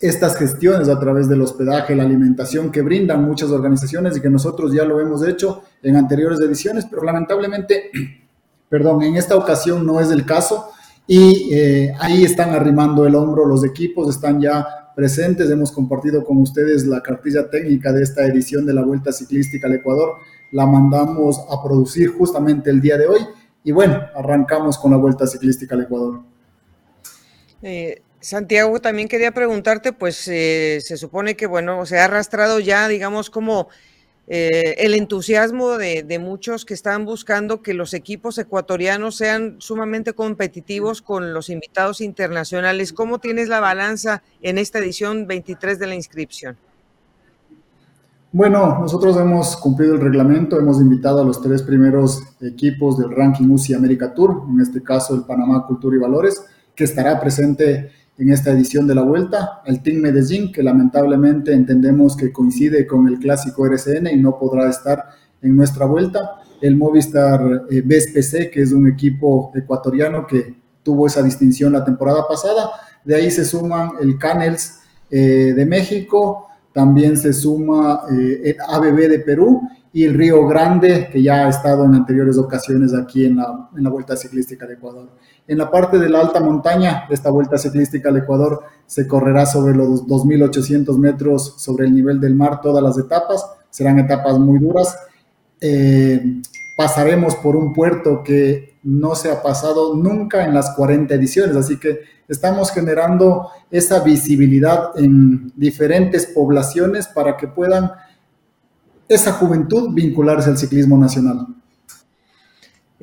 estas 0.04 0.36
gestiones 0.36 0.90
a 0.90 1.00
través 1.00 1.30
del 1.30 1.42
hospedaje, 1.42 1.96
la 1.96 2.04
alimentación 2.04 2.74
que 2.74 2.82
brindan 2.82 3.24
muchas 3.24 3.52
organizaciones 3.52 4.18
y 4.18 4.22
que 4.22 4.30
nosotros 4.30 4.74
ya 4.74 4.84
lo 4.84 5.00
hemos 5.00 5.26
hecho 5.26 5.64
en 5.82 5.96
anteriores 5.96 6.42
ediciones, 6.42 6.86
pero 6.90 7.04
lamentablemente, 7.04 7.90
perdón, 8.70 9.02
en 9.04 9.16
esta 9.16 9.38
ocasión 9.38 9.86
no 9.86 10.02
es 10.02 10.12
el 10.12 10.26
caso 10.26 10.72
y 11.08 11.54
eh, 11.54 11.94
ahí 12.02 12.26
están 12.26 12.50
arrimando 12.50 13.06
el 13.06 13.16
hombro 13.16 13.46
los 13.46 13.64
equipos, 13.64 14.10
están 14.10 14.42
ya 14.42 14.92
presentes, 14.94 15.50
hemos 15.50 15.72
compartido 15.72 16.26
con 16.26 16.38
ustedes 16.38 16.86
la 16.86 17.02
cartilla 17.02 17.50
técnica 17.50 17.94
de 17.94 18.04
esta 18.04 18.26
edición 18.26 18.66
de 18.66 18.74
la 18.74 18.84
Vuelta 18.84 19.14
Ciclística 19.14 19.68
al 19.68 19.76
Ecuador, 19.76 20.16
la 20.52 20.66
mandamos 20.66 21.40
a 21.50 21.64
producir 21.64 22.10
justamente 22.10 22.70
el 22.70 22.82
día 22.82 22.98
de 22.98 23.08
hoy 23.08 23.22
y 23.64 23.72
bueno, 23.72 24.02
arrancamos 24.14 24.78
con 24.78 24.92
la 24.92 24.98
Vuelta 24.98 25.26
Ciclística 25.28 25.76
al 25.76 25.84
Ecuador. 25.84 26.20
Eh, 27.62 28.02
Santiago, 28.24 28.80
también 28.80 29.10
quería 29.10 29.34
preguntarte, 29.34 29.92
pues 29.92 30.28
eh, 30.30 30.80
se 30.82 30.96
supone 30.96 31.36
que, 31.36 31.46
bueno, 31.46 31.86
se 31.86 32.00
ha 32.00 32.06
arrastrado 32.06 32.60
ya, 32.62 32.88
digamos, 32.88 33.30
como 33.30 33.68
eh, 34.28 34.76
el 34.78 34.94
entusiasmo 34.94 35.78
de, 35.78 36.20
muchos 36.20 36.64
que 36.64 36.74
están 36.74 37.04
buscando 37.04 37.62
que 37.62 37.74
los 37.74 37.94
equipos 37.94 38.38
ecuatorianos 38.38 39.18
sean 39.18 39.58
sumamente 39.60 40.14
competitivos 40.14 41.02
con 41.02 41.34
los 41.34 41.50
invitados 41.50 42.00
internacionales. 42.00 42.94
¿Cómo 42.94 43.20
tienes 43.20 43.50
la 43.50 43.60
balanza 43.60 44.24
en 44.42 44.58
esta 44.58 44.80
edición 44.80 45.28
23 45.28 45.78
de 45.78 45.88
la 45.88 45.96
inscripción? 45.96 46.56
Bueno, 48.32 48.80
nosotros 48.80 49.18
hemos 49.18 49.58
cumplido 49.58 49.96
el 49.96 50.02
reglamento, 50.02 50.58
hemos 50.58 50.80
invitado 50.80 51.22
a 51.22 51.26
los 51.26 51.42
tres 51.42 51.62
primeros 51.62 52.24
equipos 52.40 52.98
del 52.98 53.12
ranking 53.12 53.50
UCI 53.50 53.74
América 53.74 54.14
Tour, 54.14 54.44
en 54.50 54.62
este 54.62 54.82
caso 54.82 55.14
el 55.14 55.24
Panamá 55.24 55.68
Cultura 55.68 55.98
y 55.98 56.00
Valores, 56.00 56.46
que 56.74 56.86
estará 56.86 57.20
presente 57.20 57.92
en 58.18 58.32
esta 58.32 58.52
edición 58.52 58.88
de 58.88 58.96
la 58.96 59.02
vuelta, 59.02 59.62
el 59.66 59.82
Team 59.82 59.98
Medellín, 59.98 60.52
que 60.52 60.62
lamentablemente 60.62 61.54
entendemos 61.54 62.16
que 62.16 62.32
coincide 62.32 62.86
con 62.86 63.08
el 63.08 63.20
clásico 63.20 63.66
RCN 63.66 64.08
y 64.08 64.18
no 64.18 64.38
podrá 64.38 64.70
estar 64.70 65.04
en 65.42 65.56
nuestra 65.56 65.86
vuelta, 65.86 66.36
el 66.62 66.78
Movistar 66.78 67.66
eh, 67.70 67.82
BSPC, 67.82 68.52
que 68.52 68.62
es 68.62 68.72
un 68.72 68.88
equipo 68.88 69.52
ecuatoriano 69.56 70.26
que 70.26 70.56
tuvo 70.84 71.08
esa 71.08 71.22
distinción 71.22 71.74
la 71.74 71.84
temporada 71.84 72.28
pasada, 72.28 72.70
de 73.04 73.16
ahí 73.16 73.32
se 73.32 73.44
suman 73.44 73.94
el 74.02 74.18
Canels 74.18 74.80
eh, 75.10 75.54
de 75.56 75.66
México, 75.66 76.48
también 76.72 77.18
se 77.18 77.34
suma 77.34 78.04
eh, 78.12 78.42
el 78.46 78.56
ABB 78.66 79.10
de 79.10 79.20
Perú 79.20 79.62
y 79.92 80.06
el 80.06 80.14
Río 80.14 80.48
Grande, 80.48 81.10
que 81.12 81.22
ya 81.22 81.46
ha 81.46 81.50
estado 81.50 81.86
en 81.86 81.94
anteriores 81.94 82.38
ocasiones 82.38 82.94
aquí 82.94 83.26
en 83.26 83.38
la, 83.38 83.70
en 83.76 83.84
la 83.84 83.90
Vuelta 83.90 84.16
Ciclística 84.16 84.66
de 84.66 84.76
Ecuador. 84.76 85.10
En 85.46 85.58
la 85.58 85.70
parte 85.70 86.00
de 86.00 86.10
la 86.10 86.22
alta 86.22 86.40
montaña, 86.40 87.06
esta 87.10 87.30
Vuelta 87.30 87.58
Ciclística 87.58 88.10
al 88.10 88.18
Ecuador 88.18 88.64
se 88.86 89.08
correrá 89.08 89.46
sobre 89.46 89.76
los 89.76 90.06
2.800 90.08 90.98
metros 90.98 91.56
sobre 91.58 91.86
el 91.86 91.94
nivel 91.94 92.20
del 92.22 92.36
mar 92.36 92.62
todas 92.62 92.82
las 92.82 92.98
etapas, 92.98 93.46
serán 93.70 94.00
etapas 94.00 94.40
muy 94.40 94.60
duras. 94.60 94.98
Eh, 95.60 96.42
pasaremos 96.78 97.36
por 97.36 97.56
un 97.56 97.74
puerto 97.74 98.24
que 98.24 98.78
no 98.84 99.16
se 99.16 99.32
ha 99.32 99.42
pasado 99.42 99.96
nunca 99.96 100.46
en 100.46 100.54
las 100.54 100.72
40 100.76 101.14
ediciones, 101.14 101.56
así 101.56 101.78
que 101.78 102.00
estamos 102.28 102.72
generando 102.72 103.50
esa 103.70 104.00
visibilidad 104.00 104.92
en 104.96 105.52
diferentes 105.56 106.26
poblaciones 106.26 107.08
para 107.08 107.36
que 107.36 107.48
puedan 107.48 107.92
esa 109.08 109.34
juventud 109.34 109.94
vincularse 109.94 110.50
al 110.50 110.58
ciclismo 110.58 110.98
nacional. 110.98 111.48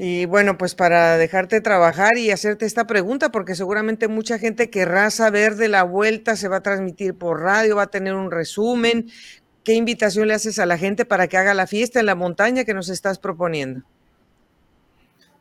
Y 0.03 0.25
bueno, 0.25 0.57
pues 0.57 0.75
para 0.75 1.19
dejarte 1.19 1.61
trabajar 1.61 2.17
y 2.17 2.31
hacerte 2.31 2.65
esta 2.65 2.87
pregunta, 2.87 3.29
porque 3.29 3.55
seguramente 3.55 4.09
mucha 4.09 4.39
gente 4.39 4.71
querrá 4.71 5.11
saber 5.11 5.57
de 5.57 5.69
la 5.69 5.83
vuelta, 5.83 6.37
se 6.37 6.49
va 6.49 6.57
a 6.57 6.63
transmitir 6.63 7.13
por 7.13 7.43
radio, 7.43 7.77
va 7.77 7.83
a 7.83 7.91
tener 7.91 8.15
un 8.15 8.31
resumen. 8.31 9.09
¿Qué 9.63 9.75
invitación 9.75 10.29
le 10.29 10.33
haces 10.33 10.59
a 10.59 10.65
la 10.65 10.79
gente 10.79 11.05
para 11.05 11.29
que 11.29 11.37
haga 11.37 11.53
la 11.53 11.67
fiesta 11.67 12.01
en 12.01 12.07
la 12.07 12.15
montaña 12.15 12.65
que 12.65 12.73
nos 12.73 12.89
estás 12.89 13.19
proponiendo? 13.19 13.83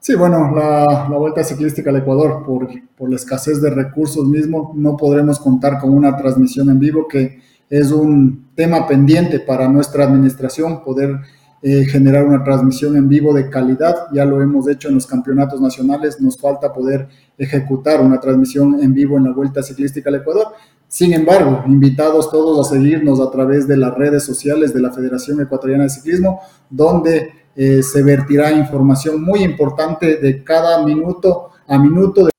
Sí, 0.01 0.15
bueno, 0.15 0.51
la, 0.53 1.07
Vuelta 1.07 1.41
Ciclística 1.41 1.89
al 1.89 1.95
Ecuador, 1.95 2.43
por, 2.45 2.67
por, 2.97 3.09
la 3.09 3.15
escasez 3.15 3.61
de 3.61 3.69
recursos 3.69 4.25
mismo, 4.25 4.73
no 4.75 4.97
podremos 4.97 5.39
contar 5.39 5.79
con 5.79 5.91
una 5.91 6.17
transmisión 6.17 6.69
en 6.69 6.79
vivo 6.79 7.07
que 7.07 7.39
es 7.69 7.91
un 7.91 8.49
tema 8.55 8.85
pendiente 8.85 9.39
para 9.39 9.69
nuestra 9.69 10.03
administración, 10.03 10.83
poder 10.83 11.21
eh, 11.61 11.85
generar 11.85 12.25
una 12.25 12.43
transmisión 12.43 12.95
en 12.95 13.09
vivo 13.09 13.33
de 13.33 13.49
calidad. 13.49 14.07
Ya 14.13 14.23
lo 14.23 14.41
hemos 14.41 14.67
hecho 14.69 14.87
en 14.87 14.95
los 14.95 15.05
campeonatos 15.05 15.59
nacionales, 15.59 16.21
nos 16.21 16.37
falta 16.37 16.73
poder 16.73 17.09
ejecutar 17.37 18.01
una 18.01 18.19
transmisión 18.19 18.81
en 18.81 18.93
vivo 18.93 19.17
en 19.17 19.25
la 19.25 19.33
Vuelta 19.33 19.61
Ciclística 19.61 20.09
al 20.09 20.15
Ecuador. 20.15 20.47
Sin 20.87 21.13
embargo, 21.13 21.63
invitados 21.67 22.31
todos 22.31 22.65
a 22.65 22.69
seguirnos 22.73 23.19
a 23.19 23.29
través 23.29 23.67
de 23.67 23.77
las 23.77 23.93
redes 23.93 24.23
sociales 24.23 24.73
de 24.73 24.81
la 24.81 24.91
Federación 24.91 25.41
Ecuatoriana 25.41 25.83
de 25.83 25.89
Ciclismo, 25.89 26.39
donde 26.69 27.29
eh, 27.55 27.83
se 27.83 28.01
vertirá 28.03 28.51
información 28.51 29.21
muy 29.21 29.43
importante 29.43 30.17
de 30.17 30.43
cada 30.43 30.85
minuto 30.85 31.51
a 31.67 31.77
minuto 31.77 32.25
de 32.25 32.31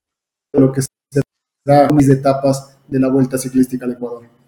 lo 0.60 0.72
que 0.72 0.80
será 0.82 1.88
mis 1.92 2.08
etapas 2.08 2.78
de 2.88 2.98
la 2.98 3.08
Vuelta 3.08 3.36
Ciclística 3.38 3.84
al 3.84 3.92
Ecuador. 3.92 4.39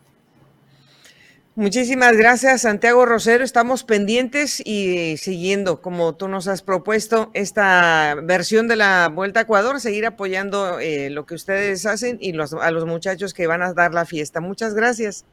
Muchísimas 1.54 2.16
gracias, 2.16 2.62
Santiago 2.62 3.04
Rosero. 3.04 3.44
Estamos 3.44 3.84
pendientes 3.84 4.62
y 4.64 5.16
siguiendo, 5.18 5.82
como 5.82 6.14
tú 6.14 6.28
nos 6.28 6.48
has 6.48 6.62
propuesto, 6.62 7.30
esta 7.34 8.16
versión 8.22 8.68
de 8.68 8.76
la 8.76 9.10
Vuelta 9.14 9.40
a 9.40 9.42
Ecuador, 9.42 9.78
seguir 9.78 10.06
apoyando 10.06 10.78
eh, 10.80 11.10
lo 11.10 11.26
que 11.26 11.34
ustedes 11.34 11.84
hacen 11.84 12.16
y 12.20 12.32
a 12.38 12.70
los 12.70 12.86
muchachos 12.86 13.34
que 13.34 13.46
van 13.46 13.60
a 13.60 13.74
dar 13.74 13.92
la 13.92 14.06
fiesta. 14.06 14.40
Muchas 14.40 14.74
gracias. 14.74 15.26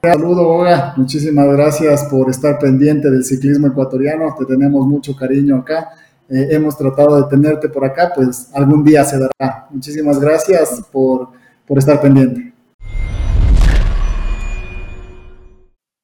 Saludo, 0.00 0.46
Olga. 0.46 0.94
Muchísimas 0.96 1.48
gracias 1.48 2.04
por 2.04 2.30
estar 2.30 2.56
pendiente 2.60 3.10
del 3.10 3.24
ciclismo 3.24 3.66
ecuatoriano. 3.66 4.32
Te 4.38 4.44
tenemos 4.44 4.86
mucho 4.86 5.16
cariño 5.16 5.56
acá 5.56 5.88
eh, 6.30 6.48
hemos 6.50 6.76
tratado 6.76 7.16
de 7.16 7.28
tenerte 7.28 7.70
por 7.70 7.84
acá, 7.84 8.12
pues 8.14 8.50
algún 8.52 8.84
día 8.84 9.02
se 9.04 9.18
dará. 9.18 9.66
Muchísimas 9.70 10.20
gracias 10.20 10.82
por, 10.92 11.30
por 11.66 11.78
estar 11.78 12.00
pendiente. 12.00 12.47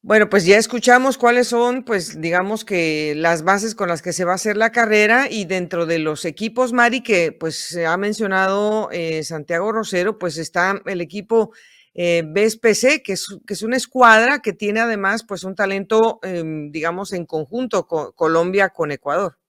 Bueno, 0.07 0.29
pues 0.29 0.45
ya 0.45 0.59
escuchamos 0.59 1.17
cuáles 1.17 1.47
son, 1.47 1.81
pues 1.83 2.21
digamos 2.21 2.63
que 2.63 3.15
las 3.17 3.41
bases 3.41 3.73
con 3.73 3.89
las 3.89 4.03
que 4.03 4.13
se 4.13 4.23
va 4.23 4.33
a 4.33 4.35
hacer 4.35 4.55
la 4.55 4.71
carrera 4.71 5.31
y 5.31 5.45
dentro 5.45 5.87
de 5.87 5.97
los 5.97 6.25
equipos, 6.25 6.73
Mari, 6.73 7.01
que 7.01 7.31
pues 7.31 7.55
se 7.55 7.87
ha 7.87 7.97
mencionado 7.97 8.91
eh, 8.91 9.23
Santiago 9.23 9.71
Rosero, 9.71 10.19
pues 10.19 10.37
está 10.37 10.79
el 10.85 11.01
equipo 11.01 11.53
eh, 11.95 12.21
BSPC, 12.23 13.01
que 13.03 13.13
es, 13.13 13.25
que 13.47 13.55
es 13.55 13.63
una 13.63 13.77
escuadra 13.77 14.43
que 14.43 14.53
tiene 14.53 14.79
además 14.79 15.25
pues 15.27 15.43
un 15.43 15.55
talento, 15.55 16.19
em, 16.21 16.71
digamos, 16.71 17.11
en 17.11 17.25
conjunto 17.25 17.87
con 17.87 18.11
Colombia 18.11 18.69
con 18.69 18.91
Ecuador. 18.91 19.39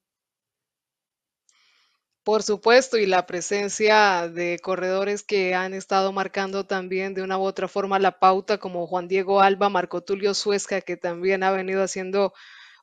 Por 2.27 2.43
supuesto, 2.43 2.99
y 2.99 3.07
la 3.07 3.25
presencia 3.25 4.27
de 4.29 4.59
corredores 4.59 5.23
que 5.23 5.55
han 5.55 5.73
estado 5.75 6.11
marcando 6.11 6.67
también 6.67 7.15
de 7.15 7.23
una 7.23 7.39
u 7.39 7.43
otra 7.43 7.69
forma 7.69 8.01
la 8.01 8.19
pauta, 8.19 8.59
como 8.59 8.89
Juan 8.89 9.07
Diego 9.07 9.41
Alba, 9.41 9.69
Marco 9.69 10.01
Tulio 10.03 10.35
Suesca, 10.35 10.81
que 10.81 10.97
también 10.97 11.45
ha 11.45 11.53
venido 11.53 11.85
haciendo 11.85 12.35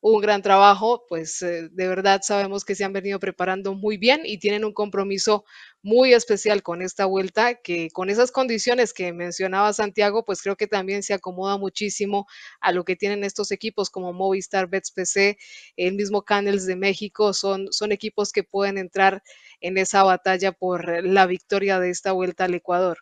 un 0.05 0.19
gran 0.19 0.41
trabajo, 0.41 1.05
pues 1.07 1.41
eh, 1.43 1.69
de 1.71 1.87
verdad 1.87 2.19
sabemos 2.23 2.65
que 2.65 2.75
se 2.75 2.83
han 2.83 2.91
venido 2.91 3.19
preparando 3.19 3.73
muy 3.73 3.95
bien 3.95 4.23
y 4.25 4.37
tienen 4.37 4.65
un 4.65 4.73
compromiso 4.73 5.45
muy 5.81 6.13
especial 6.13 6.61
con 6.61 6.81
esta 6.81 7.05
vuelta, 7.05 7.55
que 7.55 7.89
con 7.89 8.09
esas 8.09 8.29
condiciones 8.29 8.93
que 8.93 9.13
mencionaba 9.13 9.71
Santiago, 9.71 10.25
pues 10.25 10.41
creo 10.41 10.57
que 10.57 10.67
también 10.67 11.03
se 11.03 11.13
acomoda 11.13 11.57
muchísimo 11.57 12.27
a 12.59 12.73
lo 12.73 12.83
que 12.83 12.97
tienen 12.97 13.23
estos 13.23 13.51
equipos 13.51 13.89
como 13.89 14.11
Movistar, 14.11 14.67
Bets 14.67 14.91
PC, 14.91 15.37
el 15.77 15.95
mismo 15.95 16.23
Canels 16.23 16.65
de 16.65 16.75
México, 16.75 17.31
son, 17.31 17.71
son 17.71 17.93
equipos 17.93 18.33
que 18.33 18.43
pueden 18.43 18.77
entrar 18.77 19.23
en 19.61 19.77
esa 19.77 20.03
batalla 20.03 20.51
por 20.51 21.05
la 21.05 21.25
victoria 21.27 21.79
de 21.79 21.91
esta 21.91 22.11
vuelta 22.11 22.43
al 22.43 22.55
Ecuador 22.55 22.97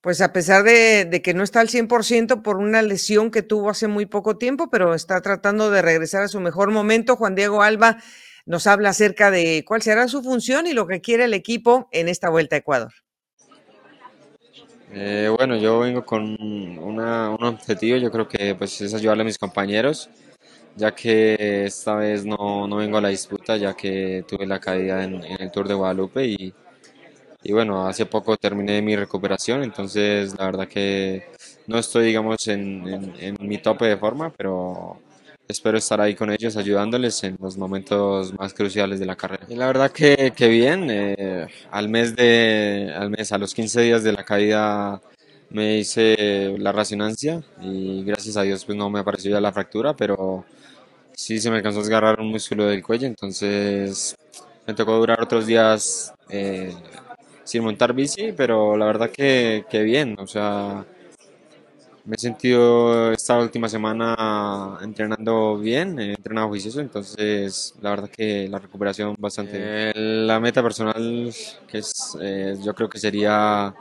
pues 0.00 0.22
a 0.22 0.32
pesar 0.32 0.62
de, 0.64 1.20
que 1.22 1.34
no 1.34 1.42
está 1.42 1.60
al 1.60 1.68
100% 1.68 2.42
por 2.42 2.56
una 2.56 2.82
lesión 2.82 3.30
que 3.30 3.42
tuvo 3.42 3.70
hace 3.70 3.86
muy 3.86 4.06
poco 4.06 4.38
tiempo, 4.38 4.70
pero 4.70 4.94
está 4.94 5.20
tratando 5.20 5.70
de 5.70 5.82
regresar 5.82 6.22
a 6.22 6.28
su 6.28 6.40
mejor 6.40 6.70
momento. 6.70 7.16
Juan 7.16 7.34
Diego 7.34 7.62
Alba 7.62 7.98
nos 8.46 8.66
habla 8.66 8.90
acerca 8.90 9.30
de 9.30 9.64
cuál 9.66 9.82
será 9.82 10.08
su 10.08 10.22
función 10.22 10.66
y 10.66 10.72
lo 10.72 10.86
que 10.86 11.02
quiere 11.02 11.24
el 11.24 11.34
equipo 11.34 11.88
en 11.92 12.08
esta 12.08 12.30
vuelta 12.30 12.56
a 12.56 12.60
Ecuador. 12.60 12.92
Eh, 14.92 15.30
bueno, 15.36 15.56
yo 15.56 15.80
vengo 15.80 16.04
con 16.04 16.36
un 16.40 16.98
objetivo, 16.98 17.98
yo 17.98 18.10
creo 18.10 18.26
que 18.26 18.54
pues, 18.56 18.80
es 18.80 18.92
ayudarle 18.94 19.22
a 19.22 19.26
mis 19.26 19.38
compañeros, 19.38 20.10
ya 20.74 20.92
que 20.94 21.66
esta 21.66 21.94
vez 21.94 22.24
no, 22.24 22.68
vengo 22.74 22.98
a 22.98 23.00
la 23.02 23.08
disputa, 23.08 23.56
ya 23.56 23.74
que 23.74 24.24
tuve 24.26 24.46
la 24.46 24.58
caída 24.58 25.04
en 25.04 25.22
el 25.22 25.50
Tour 25.52 25.68
de 25.68 25.74
Guadalupe 25.74 26.24
y 26.24 26.54
y 27.42 27.52
bueno, 27.52 27.86
hace 27.86 28.06
poco 28.06 28.36
terminé 28.36 28.82
mi 28.82 28.96
recuperación, 28.96 29.62
entonces 29.62 30.36
la 30.38 30.46
verdad 30.46 30.68
que 30.68 31.24
no 31.66 31.78
estoy, 31.78 32.06
digamos, 32.06 32.46
en, 32.48 33.14
mi 33.40 33.58
tope 33.58 33.86
de 33.86 33.96
forma, 33.96 34.30
pero 34.36 35.00
espero 35.48 35.78
estar 35.78 36.00
ahí 36.00 36.14
con 36.14 36.30
ellos 36.30 36.56
ayudándoles 36.56 37.24
en 37.24 37.36
los 37.40 37.56
momentos 37.56 38.32
más 38.34 38.52
cruciales 38.54 39.00
de 39.00 39.06
la 39.06 39.16
carrera. 39.16 39.46
Y 39.48 39.56
la 39.56 39.66
verdad 39.66 39.90
que, 39.90 40.32
que 40.36 40.48
bien, 40.48 40.88
eh, 40.90 41.46
al 41.70 41.88
mes 41.88 42.14
de, 42.14 42.92
al 42.96 43.10
mes, 43.10 43.32
a 43.32 43.38
los 43.38 43.54
15 43.54 43.80
días 43.80 44.04
de 44.04 44.12
la 44.12 44.24
caída 44.24 45.00
me 45.50 45.78
hice 45.78 46.54
la 46.58 46.72
resonancia 46.72 47.42
y 47.60 48.04
gracias 48.04 48.36
a 48.36 48.42
Dios 48.42 48.64
pues 48.64 48.78
no 48.78 48.88
me 48.88 49.00
apareció 49.00 49.30
ya 49.32 49.40
la 49.40 49.52
fractura, 49.52 49.94
pero 49.94 50.44
sí 51.12 51.40
se 51.40 51.50
me 51.50 51.56
alcanzó 51.56 51.80
a 51.80 51.82
desgarrar 51.82 52.20
un 52.20 52.30
músculo 52.30 52.66
del 52.66 52.82
cuello, 52.82 53.06
entonces 53.06 54.16
me 54.66 54.74
tocó 54.74 54.96
durar 54.96 55.20
otros 55.20 55.46
días 55.46 56.14
eh, 56.28 56.72
sin 57.50 57.64
montar 57.64 57.92
bici, 57.92 58.32
pero 58.36 58.76
la 58.76 58.86
verdad 58.86 59.10
que, 59.10 59.64
que 59.68 59.82
bien, 59.82 60.14
o 60.20 60.26
sea, 60.26 60.84
me 62.04 62.14
he 62.14 62.18
sentido 62.18 63.10
esta 63.12 63.38
última 63.38 63.68
semana 63.68 64.78
entrenando 64.82 65.58
bien, 65.58 65.98
he 65.98 66.10
entrenado 66.10 66.46
juicioso, 66.48 66.80
entonces 66.80 67.74
la 67.82 67.90
verdad 67.90 68.08
que 68.08 68.48
la 68.48 68.60
recuperación 68.60 69.16
bastante 69.18 69.90
eh, 69.90 69.92
la 69.94 70.38
meta 70.38 70.62
personal, 70.62 71.32
que 71.66 71.78
es, 71.78 72.16
eh, 72.20 72.56
yo 72.62 72.72
creo 72.72 72.88
que 72.88 73.00
sería 73.00 73.74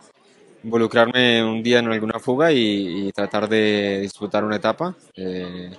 involucrarme 0.64 1.44
un 1.44 1.62
día 1.62 1.78
en 1.78 1.92
alguna 1.92 2.20
fuga 2.20 2.52
y, 2.52 3.12
tratar 3.14 3.48
de 3.48 4.00
disputar 4.02 4.44
una 4.44 4.56
etapa. 4.56 4.96
Eh, 5.16 5.70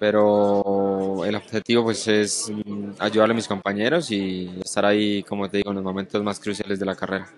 pero 0.00 1.26
el 1.26 1.34
objetivo 1.34 1.84
pues 1.84 2.08
es 2.08 2.50
ayudar 2.98 3.30
a 3.30 3.34
mis 3.34 3.46
compañeros 3.46 4.10
y 4.10 4.50
estar 4.64 4.86
ahí, 4.86 5.22
como 5.24 5.50
te 5.50 5.58
digo, 5.58 5.70
en 5.70 5.76
los 5.76 5.84
momentos 5.84 6.22
más 6.24 6.40
cruciales 6.40 6.80
de 6.80 6.86
la 6.86 6.96
carrera. 6.96 7.28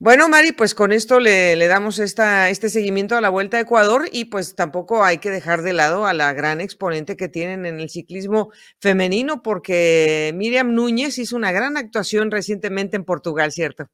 Bueno, 0.00 0.28
Mari, 0.28 0.50
pues 0.50 0.74
con 0.74 0.90
esto 0.90 1.20
le, 1.20 1.54
damos 1.68 2.00
esta, 2.00 2.48
este 2.50 2.68
seguimiento 2.68 3.16
a 3.16 3.20
la 3.20 3.28
Vuelta 3.28 3.58
a 3.58 3.60
Ecuador 3.60 4.08
y 4.10 4.24
pues 4.24 4.56
tampoco 4.56 5.04
hay 5.04 5.18
que 5.18 5.30
dejar 5.30 5.62
de 5.62 5.72
lado 5.72 6.04
a 6.04 6.12
la 6.12 6.32
gran 6.32 6.60
exponente 6.60 7.16
que 7.16 7.28
tienen 7.28 7.64
en 7.64 7.78
el 7.78 7.90
ciclismo 7.90 8.50
femenino 8.80 9.42
porque 9.42 10.32
Miriam 10.34 10.74
Núñez 10.74 11.16
hizo 11.18 11.36
una 11.36 11.52
gran 11.52 11.76
actuación 11.76 12.32
recientemente 12.32 12.96
en 12.96 13.04
Portugal, 13.04 13.52
¿cierto? 13.52 13.86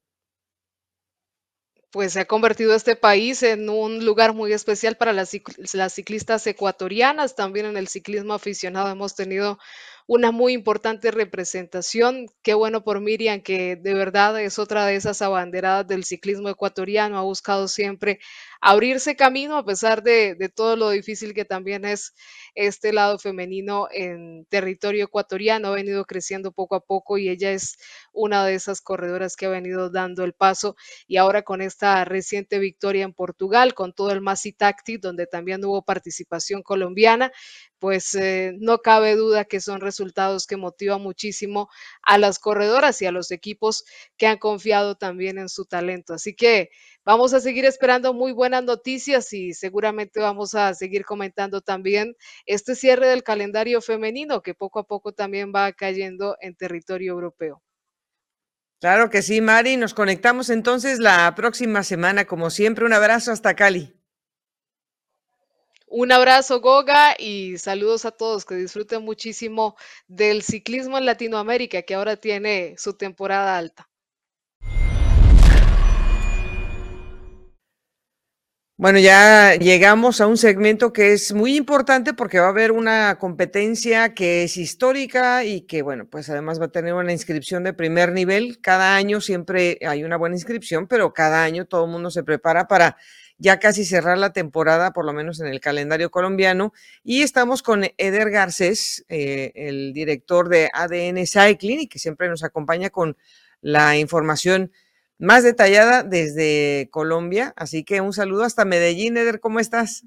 Pues 1.97 2.13
se 2.13 2.21
ha 2.21 2.25
convertido 2.27 2.75
este 2.75 2.95
país 2.95 3.43
en 3.43 3.71
un 3.71 4.05
lugar 4.05 4.35
muy 4.35 4.53
especial 4.53 4.99
para 4.99 5.15
las, 5.15 5.35
las, 5.73 5.95
ciclistas 5.95 6.47
ecuatorianas. 6.47 7.35
También 7.35 7.65
en 7.65 7.79
el 7.79 7.89
ciclismo 7.89 8.35
aficionado 8.35 8.91
hemos 8.91 9.15
tenido 9.15 9.59
una 10.07 10.31
muy 10.31 10.53
importante 10.53 11.11
representación. 11.11 12.27
Qué 12.43 12.53
bueno 12.53 12.85
por 12.85 13.01
Miriam, 13.01 13.41
que 13.41 13.77
de 13.77 13.95
verdad 13.95 14.39
es 14.39 14.59
otra 14.59 14.85
de 14.85 14.97
esas 14.97 15.23
abanderadas 15.23 15.89
del 15.89 16.05
ciclismo 16.05 16.51
ecuatoriano. 16.51 17.19
Ha 17.19 17.23
buscado 17.23 17.67
siempre 17.67 18.19
abrirse 18.61 19.17
camino 19.17 19.57
a 19.57 19.65
pesar 19.65 20.03
de, 20.03 20.35
de 20.35 20.51
todo 20.51 20.77
lo 20.77 20.91
difícil 20.91 21.33
que 21.33 21.47
también 21.47 21.87
es 21.87 22.13
este 22.57 22.93
lado 22.93 23.19
femenino 23.19 23.89
en 23.93 24.47
territorio 24.49 25.05
ecuatoriano 25.05 25.69
ha 25.69 25.73
venido 25.73 26.05
creciendo 26.05 26.53
poco 26.53 26.75
a 26.75 26.81
poco 26.85 27.19
y 27.19 27.29
ella 27.29 27.53
es 27.53 27.77
una 28.13 28.45
de 28.45 28.55
esas 28.55 28.81
corredoras 28.81 29.37
que 29.37 29.47
ha 29.47 29.51
venido 29.51 29.91
dando 29.91 30.25
el 30.25 30.33
paso 30.33 30.75
y 31.07 31.19
ahora 31.19 31.43
con 31.43 31.61
esta 31.63 32.05
reciente 32.05 32.59
victoria 32.59 33.05
en 33.05 33.13
Portugal, 33.13 33.75
con 33.75 33.93
todo 33.93 34.11
el 34.11 34.21
Masi 34.21 34.53
Tacti, 34.53 34.97
donde 34.97 35.27
también 35.27 35.65
hubo 35.65 35.83
participación 35.83 36.63
colombiana, 36.63 37.31
pues 37.79 38.15
eh, 38.15 38.55
no 38.59 38.79
cabe 38.79 39.17
duda 39.17 39.45
que 39.45 39.61
son 39.61 39.81
resultados 39.81 40.47
que 40.47 40.57
motivan 40.57 41.03
muchísimo 41.03 41.69
a 42.03 42.19
las 42.19 42.39
corredoras 42.39 43.01
y 43.03 43.07
a 43.07 43.13
los 43.13 43.31
equipos 43.31 43.85
que 44.17 44.27
han 44.27 44.39
confiado 44.39 44.97
también 44.97 45.39
en 45.39 45.49
su 45.49 45.67
talento. 45.67 46.15
Así 46.15 46.35
que 46.35 46.71
vamos 47.05 47.35
a 47.35 47.41
seguir 47.41 47.65
esperando 47.65 48.15
muy 48.15 48.33
buenas 48.33 48.65
noticias 48.65 49.33
y 49.33 49.53
seguramente 49.53 50.21
vamos 50.21 50.55
a 50.55 50.75
seguir 50.75 51.05
comentando 51.05 51.61
también 51.61 52.17
este 52.47 52.75
cierre 52.75 53.09
del 53.09 53.23
calendario 53.23 53.83
femenino 53.83 54.43
que 54.43 54.55
poco 54.55 54.79
a 54.79 54.85
poco 54.87 55.13
también 55.13 55.53
va 55.55 55.73
cayendo 55.73 56.37
en 56.41 56.57
territorio 56.57 57.13
europeo. 57.13 57.63
Claro 58.81 59.11
que 59.11 59.23
sí, 59.23 59.41
Mari. 59.41 59.77
Nos 59.77 59.95
conectamos 59.95 60.51
entonces 60.51 60.99
la 60.99 61.35
próxima 61.35 61.83
semana, 61.83 62.27
como 62.27 62.51
siempre. 62.51 62.85
Un 62.85 62.93
abrazo 62.93 63.33
hasta 63.33 63.55
Cali. 63.55 63.93
Un 65.89 66.13
abrazo, 66.13 66.61
Goga, 66.61 67.15
y 67.19 67.59
saludos 67.59 68.05
a 68.05 68.11
todos. 68.11 68.45
Que 68.45 68.55
disfruten 68.55 69.03
muchísimo 69.03 69.77
del 70.09 70.43
ciclismo 70.43 70.99
en 70.99 71.07
Latinoamérica, 71.07 71.83
que 71.83 71.95
ahora 71.95 72.17
tiene 72.17 72.75
su 72.77 72.95
temporada 72.95 73.57
alta. 73.57 73.89
Bueno, 78.79 78.99
ya 78.99 79.55
llegamos 79.55 80.21
a 80.21 80.27
un 80.27 80.37
segmento 80.37 80.93
que 80.93 81.15
es 81.15 81.33
muy 81.33 81.57
importante 81.57 82.13
porque 82.13 82.41
va 82.41 82.47
a 82.49 82.51
haber 82.51 82.73
una 82.73 83.17
competencia 83.19 84.13
que 84.13 84.43
es 84.43 84.59
histórica 84.59 85.45
y 85.45 85.63
que, 85.63 85.81
bueno, 85.81 86.07
pues 86.07 86.29
además 86.29 86.61
va 86.61 86.67
a 86.67 86.73
tener 86.73 86.93
una 86.93 87.11
inscripción 87.11 87.65
de 87.65 87.73
primer 87.73 88.13
nivel. 88.13 88.61
Cada 88.61 88.95
año 88.95 89.23
siempre 89.23 89.79
hay 89.89 90.05
una 90.05 90.19
buena 90.19 90.37
inscripción, 90.37 90.89
pero 90.89 91.15
cada 91.15 91.43
año 91.43 91.65
todo 91.65 91.87
el 91.87 91.91
mundo 91.91 92.11
se 92.11 92.23
prepara 92.23 92.69
para 92.69 92.99
ya 93.39 93.59
casi 93.59 93.87
cerrar 93.87 94.19
la 94.19 94.35
temporada, 94.35 94.93
por 94.93 95.07
lo 95.07 95.15
menos 95.15 95.41
en 95.41 95.47
el 95.47 95.61
calendario 95.61 96.11
colombiano. 96.11 96.75
Y 97.03 97.23
estamos 97.23 97.63
con 97.63 97.85
Eder 97.97 98.31
Garcés, 98.31 99.07
eh, 99.09 99.53
el 99.55 99.95
director 99.95 100.51
de 100.51 100.69
ADN 100.71 101.27
Cycling, 101.27 101.81
y 101.81 101.89
que 101.89 101.99
siempre 101.99 102.29
nos 102.29 102.45
acompaña 102.45 102.91
con 102.91 103.17
la 103.63 103.97
información 103.97 104.71
más 105.19 105.45
detallada 105.45 106.03
desde 106.03 106.89
Colombia. 106.91 107.53
Así 107.57 107.85
que 107.85 108.01
un 108.01 108.13
saludo 108.13 108.45
hasta 108.45 108.65
Medellín, 108.65 109.17
Eder, 109.17 109.41
¿cómo 109.41 109.61
estás? 109.61 110.07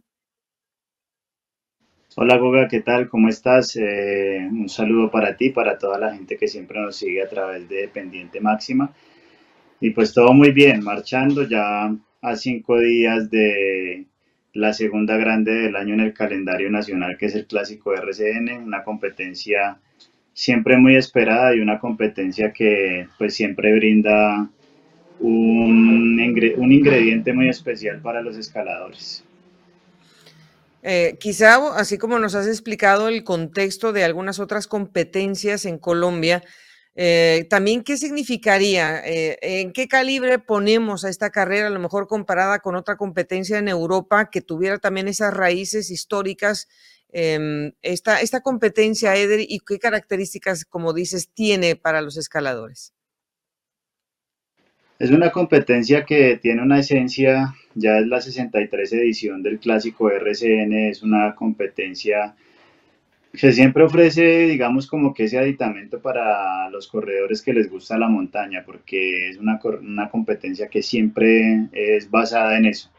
Hola 2.15 2.37
Goga, 2.37 2.67
¿qué 2.67 2.81
tal? 2.81 3.07
¿Cómo 3.07 3.29
estás? 3.29 3.75
Eh, 3.75 4.47
un 4.51 4.67
saludo 4.67 5.09
para 5.09 5.37
ti, 5.37 5.51
para 5.51 5.77
toda 5.77 5.97
la 5.99 6.13
gente 6.13 6.37
que 6.37 6.47
siempre 6.47 6.81
nos 6.81 6.95
sigue 6.97 7.21
a 7.23 7.29
través 7.29 7.69
de 7.69 7.87
Pendiente 7.87 8.41
Máxima. 8.41 8.93
Y 9.79 9.91
pues 9.91 10.13
todo 10.13 10.33
muy 10.33 10.51
bien, 10.51 10.83
marchando 10.83 11.43
ya 11.43 11.95
a 12.21 12.35
cinco 12.35 12.79
días 12.79 13.29
de 13.29 14.05
la 14.53 14.73
segunda 14.73 15.15
grande 15.15 15.53
del 15.53 15.75
año 15.75 15.93
en 15.93 16.01
el 16.01 16.13
calendario 16.13 16.69
nacional, 16.69 17.17
que 17.17 17.27
es 17.27 17.35
el 17.35 17.45
clásico 17.45 17.93
RCN, 17.93 18.63
una 18.63 18.83
competencia 18.83 19.79
siempre 20.33 20.77
muy 20.77 20.95
esperada 20.95 21.55
y 21.55 21.59
una 21.59 21.79
competencia 21.79 22.51
que 22.51 23.07
pues 23.17 23.35
siempre 23.35 23.73
brinda 23.75 24.49
un, 25.19 26.19
un 26.57 26.71
ingrediente 26.71 27.33
muy 27.33 27.49
especial 27.49 28.01
para 28.01 28.21
los 28.21 28.37
escaladores. 28.37 29.23
Eh, 30.81 31.17
quizá, 31.19 31.77
así 31.77 31.97
como 31.97 32.19
nos 32.19 32.35
has 32.35 32.47
explicado 32.47 33.09
el 33.09 33.23
contexto 33.23 33.91
de 33.91 34.05
algunas 34.05 34.39
otras 34.39 34.67
competencias 34.67 35.65
en 35.65 35.77
Colombia, 35.77 36.41
eh, 36.95 37.47
también 37.49 37.83
qué 37.83 37.97
significaría, 37.97 39.01
eh, 39.05 39.37
en 39.41 39.73
qué 39.73 39.87
calibre 39.87 40.39
ponemos 40.39 41.03
a 41.03 41.09
esta 41.09 41.29
carrera, 41.29 41.67
a 41.67 41.71
lo 41.71 41.79
mejor 41.79 42.07
comparada 42.07 42.59
con 42.59 42.75
otra 42.75 42.97
competencia 42.97 43.57
en 43.57 43.67
Europa 43.67 44.29
que 44.29 44.41
tuviera 44.41 44.79
también 44.79 45.07
esas 45.07 45.33
raíces 45.33 45.91
históricas, 45.91 46.67
em, 47.11 47.73
esta, 47.81 48.21
esta 48.21 48.41
competencia, 48.41 49.15
Eder, 49.15 49.41
y 49.41 49.59
qué 49.59 49.79
características, 49.79 50.65
como 50.65 50.93
dices, 50.93 51.29
tiene 51.33 51.75
para 51.75 52.01
los 52.01 52.17
escaladores. 52.17 52.93
Es 54.99 55.11
una 55.11 55.31
competencia 55.31 56.03
que 56.03 56.35
tiene 56.35 56.61
una 56.61 56.79
esencia, 56.79 57.55
ya 57.73 57.99
es 57.99 58.07
la 58.07 58.19
63 58.19 58.91
edición 58.91 59.41
del 59.41 59.57
clásico 59.57 60.11
RCN, 60.11 60.73
es 60.89 61.03
una 61.03 61.35
competencia 61.35 62.35
que 63.31 63.53
siempre 63.53 63.83
ofrece, 63.83 64.47
digamos, 64.47 64.87
como 64.87 65.13
que 65.13 65.23
ese 65.23 65.37
aditamento 65.37 66.01
para 66.01 66.69
los 66.69 66.89
corredores 66.89 67.41
que 67.41 67.53
les 67.53 67.69
gusta 67.69 67.97
la 67.97 68.09
montaña, 68.09 68.63
porque 68.65 69.29
es 69.29 69.37
una, 69.37 69.61
una 69.81 70.09
competencia 70.09 70.67
que 70.67 70.81
siempre 70.81 71.69
es 71.71 72.11
basada 72.11 72.57
en 72.57 72.65
eso, 72.65 72.91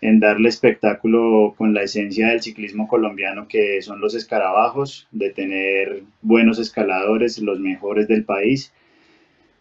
en 0.00 0.20
darle 0.20 0.48
espectáculo 0.48 1.54
con 1.58 1.74
la 1.74 1.82
esencia 1.82 2.28
del 2.28 2.40
ciclismo 2.40 2.88
colombiano, 2.88 3.48
que 3.48 3.82
son 3.82 4.00
los 4.00 4.14
escarabajos, 4.14 5.08
de 5.12 5.28
tener 5.28 6.04
buenos 6.22 6.58
escaladores, 6.58 7.38
los 7.38 7.60
mejores 7.60 8.08
del 8.08 8.24
país 8.24 8.72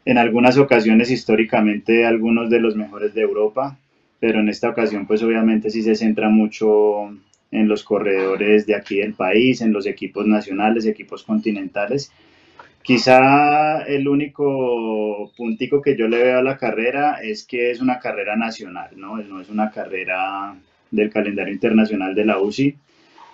en 0.05 0.17
algunas 0.17 0.57
ocasiones 0.57 1.11
históricamente 1.11 2.05
algunos 2.05 2.49
de 2.49 2.59
los 2.59 2.75
mejores 2.75 3.13
de 3.13 3.21
Europa, 3.21 3.77
pero 4.19 4.39
en 4.39 4.49
esta 4.49 4.69
ocasión 4.69 5.05
pues 5.05 5.23
obviamente 5.23 5.69
sí 5.69 5.81
se 5.81 5.95
centra 5.95 6.29
mucho 6.29 7.09
en 7.51 7.67
los 7.67 7.83
corredores 7.83 8.65
de 8.65 8.75
aquí 8.75 8.97
del 8.97 9.13
país, 9.13 9.61
en 9.61 9.71
los 9.71 9.85
equipos 9.85 10.25
nacionales, 10.25 10.85
equipos 10.85 11.23
continentales. 11.23 12.11
Quizá 12.81 13.83
el 13.83 14.07
único 14.07 15.31
puntico 15.37 15.81
que 15.81 15.95
yo 15.95 16.07
le 16.07 16.21
veo 16.21 16.39
a 16.39 16.43
la 16.43 16.57
carrera 16.57 17.19
es 17.21 17.45
que 17.45 17.71
es 17.71 17.79
una 17.79 17.99
carrera 17.99 18.35
nacional, 18.35 18.89
¿no? 18.97 19.17
No 19.17 19.39
es 19.39 19.49
una 19.49 19.71
carrera 19.71 20.55
del 20.91 21.09
calendario 21.09 21.53
internacional 21.53 22.13
de 22.13 22.25
la 22.25 22.39
UCI, 22.39 22.75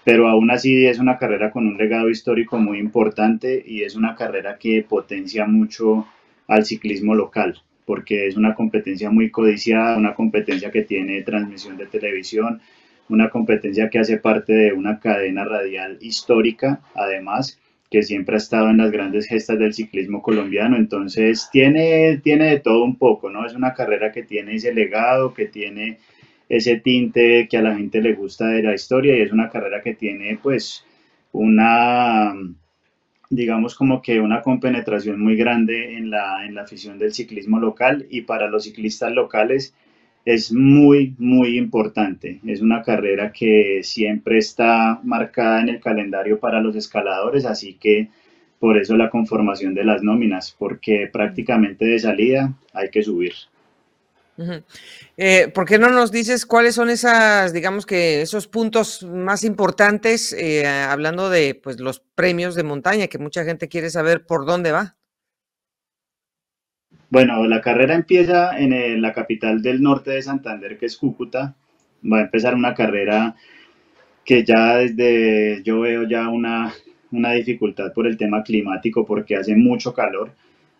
pero 0.03 0.27
aún 0.27 0.51
así 0.51 0.85
es 0.85 0.99
una 0.99 1.17
carrera 1.17 1.49
con 1.49 1.65
un 1.65 1.77
legado 1.77 2.09
histórico 2.09 2.59
muy 2.59 2.77
importante 2.77 3.63
y 3.65 3.83
es 3.83 3.95
una 3.95 4.15
carrera 4.15 4.57
que 4.57 4.85
potencia 4.87 5.45
mucho 5.45 6.05
al 6.49 6.65
ciclismo 6.65 7.15
local, 7.15 7.61
porque 7.85 8.27
es 8.27 8.35
una 8.35 8.55
competencia 8.55 9.09
muy 9.09 9.29
codiciada, 9.29 9.97
una 9.97 10.15
competencia 10.15 10.71
que 10.71 10.81
tiene 10.81 11.21
transmisión 11.21 11.77
de 11.77 11.85
televisión, 11.85 12.59
una 13.07 13.29
competencia 13.29 13.89
que 13.89 13.99
hace 13.99 14.17
parte 14.17 14.53
de 14.53 14.73
una 14.73 14.99
cadena 14.99 15.45
radial 15.45 15.97
histórica, 16.01 16.81
además, 16.95 17.59
que 17.89 18.03
siempre 18.03 18.35
ha 18.35 18.37
estado 18.37 18.69
en 18.69 18.77
las 18.77 18.91
grandes 18.91 19.27
gestas 19.27 19.57
del 19.57 19.73
ciclismo 19.73 20.21
colombiano, 20.21 20.75
entonces 20.75 21.49
tiene, 21.51 22.19
tiene 22.23 22.45
de 22.45 22.59
todo 22.59 22.83
un 22.83 22.97
poco, 22.97 23.29
¿no? 23.29 23.45
Es 23.45 23.55
una 23.55 23.73
carrera 23.73 24.11
que 24.11 24.23
tiene 24.23 24.55
ese 24.55 24.73
legado, 24.73 25.33
que 25.33 25.45
tiene 25.45 25.97
ese 26.49 26.77
tinte 26.77 27.47
que 27.49 27.57
a 27.57 27.61
la 27.61 27.75
gente 27.75 28.01
le 28.01 28.13
gusta 28.13 28.47
de 28.47 28.63
la 28.63 28.73
historia 28.73 29.15
y 29.15 29.21
es 29.21 29.31
una 29.31 29.49
carrera 29.49 29.81
que 29.81 29.93
tiene 29.93 30.37
pues 30.41 30.83
una 31.31 32.33
digamos 33.29 33.75
como 33.75 34.01
que 34.01 34.19
una 34.19 34.41
compenetración 34.41 35.21
muy 35.21 35.35
grande 35.35 35.97
en 35.97 36.09
la, 36.09 36.45
en 36.45 36.55
la 36.55 36.63
afición 36.63 36.97
del 36.97 37.13
ciclismo 37.13 37.59
local 37.59 38.07
y 38.09 38.21
para 38.21 38.47
los 38.47 38.63
ciclistas 38.63 39.11
locales 39.11 39.73
es 40.25 40.51
muy, 40.51 41.15
muy 41.17 41.57
importante. 41.57 42.39
Es 42.45 42.61
una 42.61 42.81
carrera 42.83 43.31
que 43.31 43.81
siempre 43.83 44.37
está 44.37 44.99
marcada 45.03 45.61
en 45.61 45.69
el 45.69 45.79
calendario 45.79 46.39
para 46.39 46.61
los 46.61 46.75
escaladores, 46.75 47.45
así 47.45 47.75
que 47.75 48.09
por 48.59 48.77
eso 48.77 48.97
la 48.97 49.09
conformación 49.09 49.73
de 49.73 49.85
las 49.85 50.03
nóminas, 50.03 50.55
porque 50.57 51.09
prácticamente 51.11 51.85
de 51.85 51.99
salida 51.99 52.53
hay 52.73 52.89
que 52.89 53.03
subir. 53.03 53.33
Eh, 55.17 55.51
¿Por 55.53 55.65
qué 55.65 55.77
no 55.77 55.89
nos 55.89 56.11
dices 56.11 56.45
cuáles 56.45 56.75
son 56.75 56.89
esas, 56.89 57.53
digamos 57.53 57.85
que 57.85 58.21
esos 58.21 58.47
puntos 58.47 59.03
más 59.03 59.43
importantes, 59.43 60.33
eh, 60.33 60.65
hablando 60.65 61.29
de 61.29 61.55
pues, 61.55 61.79
los 61.79 61.99
premios 61.99 62.55
de 62.55 62.63
montaña, 62.63 63.07
que 63.07 63.17
mucha 63.17 63.43
gente 63.43 63.67
quiere 63.67 63.89
saber 63.89 64.25
por 64.25 64.45
dónde 64.45 64.71
va? 64.71 64.95
Bueno, 67.09 67.45
la 67.47 67.59
carrera 67.61 67.95
empieza 67.95 68.57
en 68.57 69.01
la 69.01 69.13
capital 69.13 69.61
del 69.61 69.81
norte 69.81 70.11
de 70.11 70.21
Santander, 70.21 70.77
que 70.77 70.85
es 70.85 70.95
Cúcuta. 70.95 71.55
Va 72.05 72.19
a 72.19 72.21
empezar 72.21 72.53
una 72.53 72.75
carrera 72.75 73.35
que 74.23 74.45
ya 74.45 74.77
desde 74.77 75.63
yo 75.63 75.79
veo 75.81 76.03
ya 76.07 76.29
una, 76.29 76.71
una 77.11 77.31
dificultad 77.31 77.93
por 77.93 78.05
el 78.05 78.15
tema 78.15 78.43
climático, 78.43 79.05
porque 79.05 79.35
hace 79.35 79.55
mucho 79.55 79.91
calor. 79.91 80.33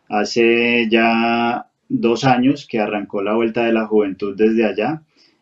Hace 0.07 0.87
ya 0.89 1.68
dos 1.89 2.23
años 2.23 2.67
que 2.67 2.79
arrancó 2.79 3.21
la 3.21 3.33
Vuelta 3.33 3.65
de 3.65 3.73
la 3.73 3.87
Juventud 3.87 4.35
desde 4.37 4.65
allá 4.65 5.01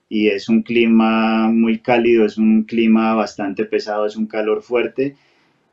y 0.09 0.29
es 0.29 0.47
un 0.49 0.63
clima 0.63 1.49
muy 1.51 1.79
cálido, 1.79 2.25
es 2.25 2.37
un 2.37 2.63
clima 2.63 3.13
bastante 3.13 3.65
pesado, 3.65 4.05
es 4.05 4.15
un 4.15 4.25
calor 4.27 4.63
fuerte 4.63 5.15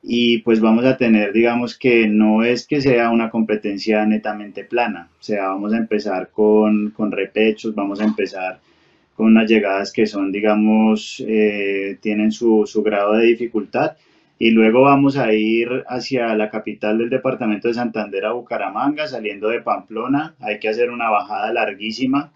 y 0.03 0.39
pues 0.39 0.61
vamos 0.61 0.85
a 0.85 0.97
tener, 0.97 1.33
digamos 1.33 1.79
que 1.79 2.09
no 2.09 2.45
es 2.45 2.67
que 2.67 2.81
sea 2.81 3.11
una 3.11 3.31
competencia 3.31 4.05
netamente 4.05 4.65
plana, 4.65 5.09
o 5.19 5.23
sea, 5.23 5.49
vamos 5.49 5.73
a 5.73 5.79
empezar 5.79 6.31
con, 6.31 6.91
con 6.91 7.11
repechos, 7.13 7.75
vamos 7.75 8.01
a 8.01 8.05
empezar 8.05 8.61
con 9.17 9.27
unas 9.27 9.49
llegadas 9.49 9.93
que 9.93 10.07
son, 10.07 10.33
digamos, 10.33 11.23
eh, 11.27 11.97
tienen 12.01 12.33
su, 12.33 12.65
su 12.67 12.83
grado 12.83 13.15
de 13.15 13.27
dificultad 13.27 13.97
y 14.39 14.51
luego 14.51 14.83
vamos 14.83 15.17
a 15.17 15.33
ir 15.33 15.85
hacia 15.87 16.35
la 16.35 16.51
capital 16.51 16.99
del 16.99 17.11
departamento 17.11 17.69
de 17.69 17.75
Santander, 17.75 18.27
a 18.27 18.33
Bucaramanga, 18.33 19.07
saliendo 19.07 19.49
de 19.49 19.63
Pamplona. 19.63 20.35
Hay 20.41 20.59
que 20.59 20.69
hacer 20.69 20.91
una 20.91 21.09
bajada 21.09 21.53
larguísima, 21.53 22.33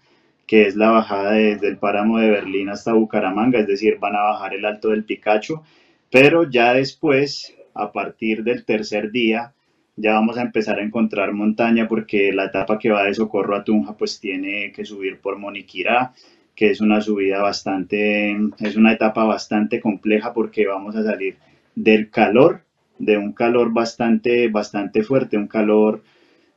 que 0.47 0.65
es 0.65 0.75
la 0.75 0.91
bajada 0.91 1.33
desde 1.33 1.67
el 1.67 1.77
páramo 1.77 2.19
de 2.19 2.29
Berlín 2.29 2.69
hasta 2.69 2.93
Bucaramanga, 2.93 3.59
es 3.59 3.67
decir, 3.67 3.97
van 3.99 4.15
a 4.15 4.21
bajar 4.21 4.53
el 4.53 4.65
alto 4.65 4.89
del 4.89 5.03
Picacho, 5.03 5.63
pero 6.09 6.49
ya 6.49 6.73
después, 6.73 7.55
a 7.75 7.91
partir 7.91 8.43
del 8.43 8.65
tercer 8.65 9.11
día, 9.11 9.53
ya 9.95 10.13
vamos 10.13 10.37
a 10.37 10.41
empezar 10.41 10.79
a 10.79 10.83
encontrar 10.83 11.33
montaña 11.33 11.87
porque 11.87 12.31
la 12.31 12.45
etapa 12.45 12.79
que 12.79 12.89
va 12.89 13.03
de 13.03 13.13
Socorro 13.13 13.55
a 13.55 13.63
Tunja 13.63 13.97
pues 13.97 14.19
tiene 14.19 14.71
que 14.71 14.85
subir 14.85 15.19
por 15.19 15.37
Moniquirá, 15.37 16.13
que 16.55 16.71
es 16.71 16.81
una 16.81 17.01
subida 17.01 17.41
bastante, 17.41 18.35
es 18.59 18.75
una 18.77 18.93
etapa 18.93 19.25
bastante 19.25 19.81
compleja 19.81 20.33
porque 20.33 20.65
vamos 20.65 20.95
a 20.95 21.03
salir 21.03 21.37
del 21.79 22.09
calor, 22.09 22.65
de 22.97 23.17
un 23.17 23.31
calor 23.31 23.71
bastante, 23.71 24.49
bastante 24.49 25.01
fuerte, 25.01 25.37
un 25.37 25.47
calor 25.47 26.03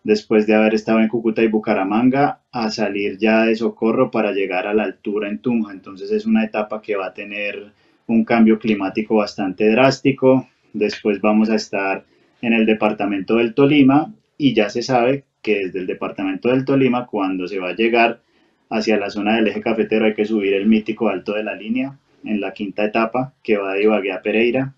después 0.03 0.49
de 0.49 0.55
haber 0.57 0.75
estado 0.75 0.99
en 0.99 1.07
Cúcuta 1.07 1.45
y 1.45 1.47
Bucaramanga, 1.47 2.41
a 2.51 2.73
salir 2.73 3.19
ya 3.19 3.45
de 3.45 3.55
Socorro 3.55 4.11
para 4.11 4.33
llegar 4.33 4.67
a 4.67 4.75
la 4.75 4.83
altura 4.83 5.29
en 5.29 5.39
Tunja. 5.39 5.73
Entonces 5.73 6.11
es 6.11 6.27
una 6.27 6.45
etapa 6.45 6.83
que 6.83 6.97
va 6.97 7.07
a 7.07 7.15
tener 7.15 7.71
un 8.09 8.25
cambio 8.25 8.59
climático 8.59 9.15
bastante 9.15 9.71
drástico. 9.71 10.49
Después 10.73 11.21
vamos 11.21 11.51
a 11.51 11.55
estar 11.55 12.05
en 12.41 12.53
el 12.53 12.67
departamento 12.67 13.37
del 13.37 13.55
Tolima 13.55 14.13
y 14.37 14.55
ya 14.55 14.71
se 14.71 14.83
sabe 14.83 15.25
que 15.41 15.67
desde 15.67 15.79
el 15.79 15.87
departamento 15.87 16.49
del 16.49 16.65
Tolima, 16.65 17.07
cuando 17.07 17.47
se 17.47 17.61
va 17.61 17.69
a 17.69 17.77
llegar 17.77 18.23
hacia 18.71 18.97
la 18.97 19.09
zona 19.09 19.37
del 19.37 19.47
eje 19.47 19.61
cafetero, 19.61 20.07
hay 20.07 20.15
que 20.15 20.25
subir 20.25 20.55
el 20.55 20.67
mítico 20.67 21.09
alto 21.09 21.35
de 21.35 21.45
la 21.45 21.55
línea 21.55 21.97
en 22.25 22.41
la 22.41 22.53
quinta 22.53 22.85
etapa 22.85 23.35
que 23.45 23.57
va 23.57 23.75
de 23.75 23.85
Ibagué 23.85 24.11
a 24.11 24.21
Pereira. 24.21 24.75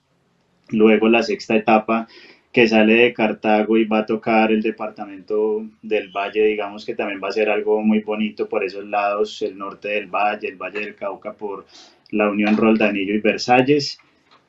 Luego 0.71 1.09
la 1.09 1.23
sexta 1.23 1.57
etapa 1.57 2.09
que 2.55 2.69
sale 2.69 2.95
de 2.95 3.13
Cartago 3.13 3.77
y 3.77 3.85
va 3.85 3.99
a 3.99 4.07
tocar 4.07 4.53
el 4.53 4.63
departamento 4.63 5.67
del 5.83 6.11
Valle, 6.11 6.45
digamos 6.45 6.85
que 6.85 6.95
también 6.95 7.21
va 7.23 7.29
a 7.29 7.33
ser 7.33 7.51
algo 7.51 7.83
muy 7.83 7.99
bonito 8.01 8.49
por 8.49 8.63
esos 8.63 8.85
lados, 8.85 9.43
el 9.43 9.59
norte 9.59 9.89
del 9.89 10.07
Valle, 10.07 10.49
el 10.49 10.57
Valle 10.57 10.79
del 10.79 10.95
Cauca 10.95 11.33
por 11.33 11.67
la 12.13 12.31
Unión 12.31 12.57
Roldanillo 12.57 13.13
y 13.13 13.21
Versalles. 13.21 13.99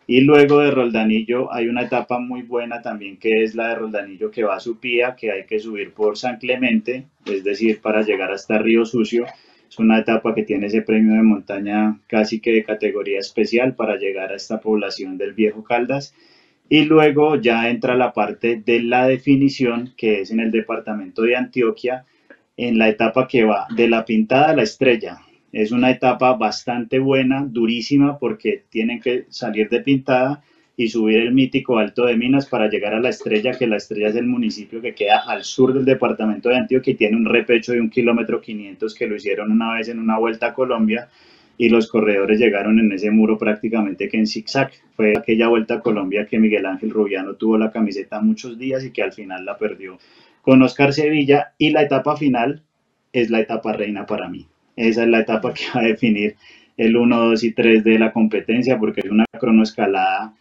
Y 0.06 0.22
luego 0.22 0.60
de 0.60 0.70
Roldanillo 0.70 1.52
hay 1.52 1.68
una 1.68 1.82
etapa 1.82 2.20
muy 2.20 2.44
buena 2.44 2.84
también 2.84 3.18
que 3.18 3.44
es 3.44 3.56
la 3.56 3.70
de 3.70 3.76
Roldanillo 3.76 4.30
que 4.30 4.44
va 4.44 4.58
a 4.58 4.60
Supía, 4.60 5.16
que 5.16 5.32
hay 5.32 5.46
que 5.46 5.60
subir 5.60 5.92
por 5.92 6.16
San 6.16 6.38
Clemente, 6.38 7.08
es 7.26 7.44
decir, 7.44 7.82
para 7.82 8.04
llegar 8.04 8.32
hasta 8.32 8.60
Río 8.60 8.86
Sucio. 8.86 9.26
Es 9.70 9.80
una 9.80 10.00
etapa 10.00 10.34
que 10.36 10.44
tiene 10.44 10.68
ese 10.68 10.82
premio 10.82 11.14
de 11.14 11.24
montaña 11.24 12.00
casi 12.08 12.40
que 12.40 12.52
de 12.52 12.64
categoría 12.64 13.20
especial 13.20 13.76
para 13.76 13.98
llegar 13.98 14.32
a 14.32 14.36
esta 14.36 14.60
población 14.60 15.18
del 15.18 15.34
Viejo 15.34 15.64
Caldas. 15.64 16.14
Y 16.70 16.86
luego 16.86 17.36
ya 17.36 17.70
entra 17.70 17.96
la 17.96 18.14
parte 18.14 18.62
de 18.66 18.82
la 18.82 19.08
definición, 19.08 19.94
que 19.98 20.22
es 20.22 20.32
en 20.32 20.40
el 20.40 20.52
departamento 20.52 21.22
de 21.22 21.36
Antioquia, 21.36 22.06
en 22.58 22.78
la 22.78 22.90
etapa 22.90 23.28
que 23.28 23.44
va 23.44 23.68
de 23.76 23.88
la 23.88 24.06
pintada 24.06 24.50
a 24.50 24.56
la 24.56 24.64
estrella. 24.64 25.20
Es 25.52 25.72
una 25.72 25.92
etapa 25.92 26.34
bastante 26.34 27.00
buena, 27.00 27.46
durísima, 27.48 28.18
porque 28.18 28.64
tienen 28.70 29.00
que 29.00 29.26
salir 29.30 29.70
de 29.70 29.82
pintada 29.82 30.44
y 30.78 30.90
subir 30.90 31.18
el 31.22 31.34
mítico 31.34 31.78
Alto 31.78 32.06
de 32.06 32.18
Minas 32.18 32.48
para 32.48 32.70
llegar 32.70 32.94
a 32.94 33.00
la 33.00 33.10
estrella, 33.10 33.54
que 33.54 33.68
la 33.68 33.78
estrella 33.78 34.10
es 34.10 34.16
el 34.16 34.26
municipio 34.26 34.82
que 34.82 34.94
queda 34.94 35.24
al 35.26 35.44
sur 35.44 35.74
del 35.74 35.86
departamento 35.86 36.50
de 36.50 36.58
Antioquia 36.58 36.94
y 36.94 36.98
tiene 36.98 37.16
un 37.16 37.26
repecho 37.26 37.72
de 37.72 37.82
un 37.82 37.90
kilómetro 37.90 38.42
500 38.42 38.94
que 38.94 39.08
lo 39.08 39.16
hicieron 39.16 39.52
una 39.52 39.74
vez 39.74 39.88
en 39.88 40.00
una 40.00 40.18
vuelta 40.18 40.48
a 40.48 40.54
Colombia 40.54 41.10
y 41.58 41.70
los 41.70 41.88
corredores 41.90 42.40
llegaron 42.40 42.80
en 42.80 42.92
ese 42.92 43.12
muro 43.12 43.38
prácticamente 43.38 44.10
que 44.10 44.18
en 44.18 44.28
zigzag. 44.28 44.72
Fue 44.96 45.14
aquella 45.18 45.48
vuelta 45.48 45.76
a 45.76 45.80
Colombia 45.80 46.26
que 46.26 46.40
Miguel 46.40 46.66
Ángel 46.66 46.90
Rubiano 46.90 47.36
tuvo 47.36 47.58
la 47.58 47.72
camiseta 47.72 48.20
muchos 48.22 48.58
días 48.58 48.84
y 48.84 48.92
que 48.92 49.04
al 49.04 49.14
final 49.14 49.46
la 49.46 49.58
perdió 49.58 49.98
con 50.42 50.62
Oscar 50.62 50.94
Sevilla 50.94 51.54
y 51.58 51.72
la 51.72 51.82
etapa 51.82 52.18
final 52.18 52.62
es 53.14 53.30
la 53.30 53.40
etapa 53.40 53.74
reina 53.74 54.06
para 54.06 54.28
mí. 54.28 54.46
Esa 54.76 55.04
es 55.04 55.10
la 55.10 55.22
etapa 55.22 55.54
que 55.54 55.64
va 55.74 55.82
a 55.82 55.86
definir 55.86 56.36
el 56.78 56.98
1, 56.98 57.30
2 57.30 57.44
y 57.46 57.54
3 57.54 57.84
de 57.84 58.00
la 58.00 58.12
competencia 58.12 58.78
porque 58.78 59.02
es 59.02 59.10
una 59.10 59.26
cronoescalada 59.40 60.34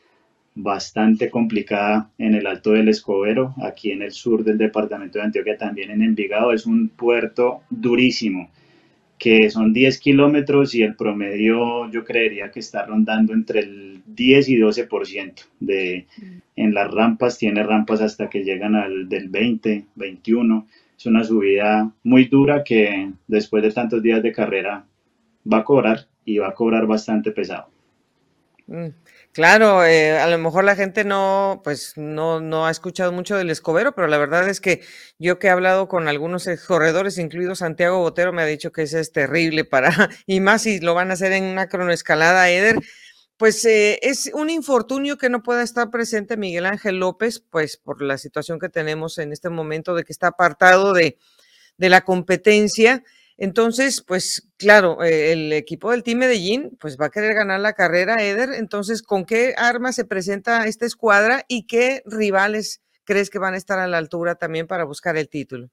bastante 0.55 1.31
complicada 1.31 2.11
en 2.19 2.35
el 2.35 2.47
Alto 2.47 2.73
del 2.73 2.89
Escobero, 2.89 3.55
aquí 3.63 3.91
en 3.91 4.03
el 4.03 4.13
sur 4.13 4.45
del 4.45 4.59
departamento 4.59 5.19
de 5.19 5.25
Antioquia, 5.25 5.57
también 5.57 5.91
en 5.91 6.03
Envigado. 6.03 6.53
Es 6.53 6.67
un 6.67 6.89
puerto 6.89 7.63
durísimo, 7.71 8.51
que 9.19 9.51
son 9.51 9.73
10 9.73 9.99
kilómetros 9.99 10.75
y 10.75 10.83
el 10.83 10.97
promedio 10.97 11.91
yo 11.91 12.05
creería 12.05 12.51
que 12.51 12.61
está 12.61 12.85
rondando 12.85 13.33
entre 13.33 13.61
el 13.61 14.03
10 14.07 14.49
y 14.49 14.57
12% 14.59 15.35
de, 15.61 16.07
en 16.57 16.75
las 16.75 16.91
rampas, 16.91 17.39
tiene 17.39 17.63
rampas 17.63 18.01
hasta 18.01 18.29
que 18.29 18.45
llegan 18.45 18.75
al 18.75 19.09
del 19.09 19.29
20, 19.29 19.87
21. 19.95 20.67
Es 20.97 21.07
una 21.07 21.25
subida 21.25 21.91
muy 22.05 22.27
dura 22.27 22.63
que 22.63 23.11
después 23.27 23.63
de 23.63 23.73
tantos 23.73 24.03
días 24.03 24.23
de 24.23 24.33
carrera 24.33 24.85
va 25.53 25.59
a 25.59 25.65
cobrar 25.65 26.07
y 26.25 26.39
va 26.39 26.49
a 26.49 26.55
cobrar 26.55 26.87
bastante 26.87 27.33
pesado. 27.33 27.69
Mm. 28.67 28.89
Claro, 29.35 29.85
eh, 29.85 30.17
a 30.17 30.29
lo 30.29 30.39
mejor 30.39 30.63
la 30.63 30.77
gente 30.77 31.03
no, 31.03 31.61
pues 31.65 31.95
no, 31.97 32.39
no 32.41 32.67
ha 32.67 32.71
escuchado 32.71 33.11
mucho 33.11 33.37
del 33.37 33.51
escobero, 33.51 33.93
pero 33.93 34.07
la 34.07 34.17
verdad 34.17 34.49
es 34.49 34.61
que 34.61 34.81
yo 35.19 35.41
que 35.41 35.49
he 35.49 35.51
hablado 35.51 35.89
con 35.89 36.07
algunos 36.07 36.49
corredores, 36.69 37.19
incluido 37.19 37.57
Santiago 37.57 37.99
Botero, 37.99 38.33
me 38.33 38.43
ha 38.43 38.47
dicho 38.47 38.71
que 38.71 38.83
ese 38.83 39.01
es 39.01 39.11
terrible 39.11 39.65
para, 39.65 39.91
y 40.27 40.39
más 40.39 40.63
si 40.63 40.79
lo 40.79 40.95
van 40.95 41.11
a 41.11 41.15
hacer 41.15 41.33
en 41.33 41.43
una 41.43 41.69
cronoescalada, 41.69 42.49
Eder, 42.49 42.79
pues 43.37 43.65
eh, 43.65 43.99
es 44.03 44.31
un 44.35 44.51
infortunio 44.51 45.19
que 45.19 45.31
no 45.31 45.43
pueda 45.43 45.65
estar 45.65 45.91
presente 45.91 46.37
Miguel 46.37 46.67
Ángel 46.67 47.01
López, 47.01 47.41
pues 47.41 47.77
por 47.77 48.03
la 48.03 48.19
situación 48.19 48.61
que 48.61 48.69
tenemos 48.69 49.19
en 49.19 49.33
este 49.33 49.51
momento 49.51 49.97
de 49.97 50.05
que 50.05 50.13
está 50.13 50.29
apartado 50.29 50.93
de, 50.93 51.19
de 51.77 51.89
la 51.89 52.03
competencia. 52.03 53.03
Entonces, 53.37 54.05
pues 54.07 54.49
claro, 54.57 55.03
eh, 55.03 55.33
el 55.33 55.53
equipo 55.53 55.91
del 55.91 56.03
Team 56.03 56.19
Medellín 56.19 56.77
pues 56.81 56.97
va 57.01 57.07
a 57.07 57.11
querer 57.11 57.35
ganar 57.35 57.61
la 57.61 57.73
carrera, 57.73 58.23
Eder. 58.23 58.51
Entonces, 58.57 59.03
¿con 59.03 59.25
qué 59.25 59.55
armas 59.57 59.97
se 59.97 60.05
presenta 60.05 60.67
esta 60.67 60.87
escuadra 60.87 61.45
y 61.49 61.67
qué 61.67 62.03
rivales 62.07 62.83
crees 63.05 63.31
que 63.31 63.39
van 63.39 63.55
a 63.55 63.59
estar 63.59 63.79
a 63.79 63.89
la 63.89 63.99
altura 63.99 64.37
también 64.37 64.67
para 64.67 64.85
buscar 64.85 65.17
el 65.17 65.29
título? 65.29 65.69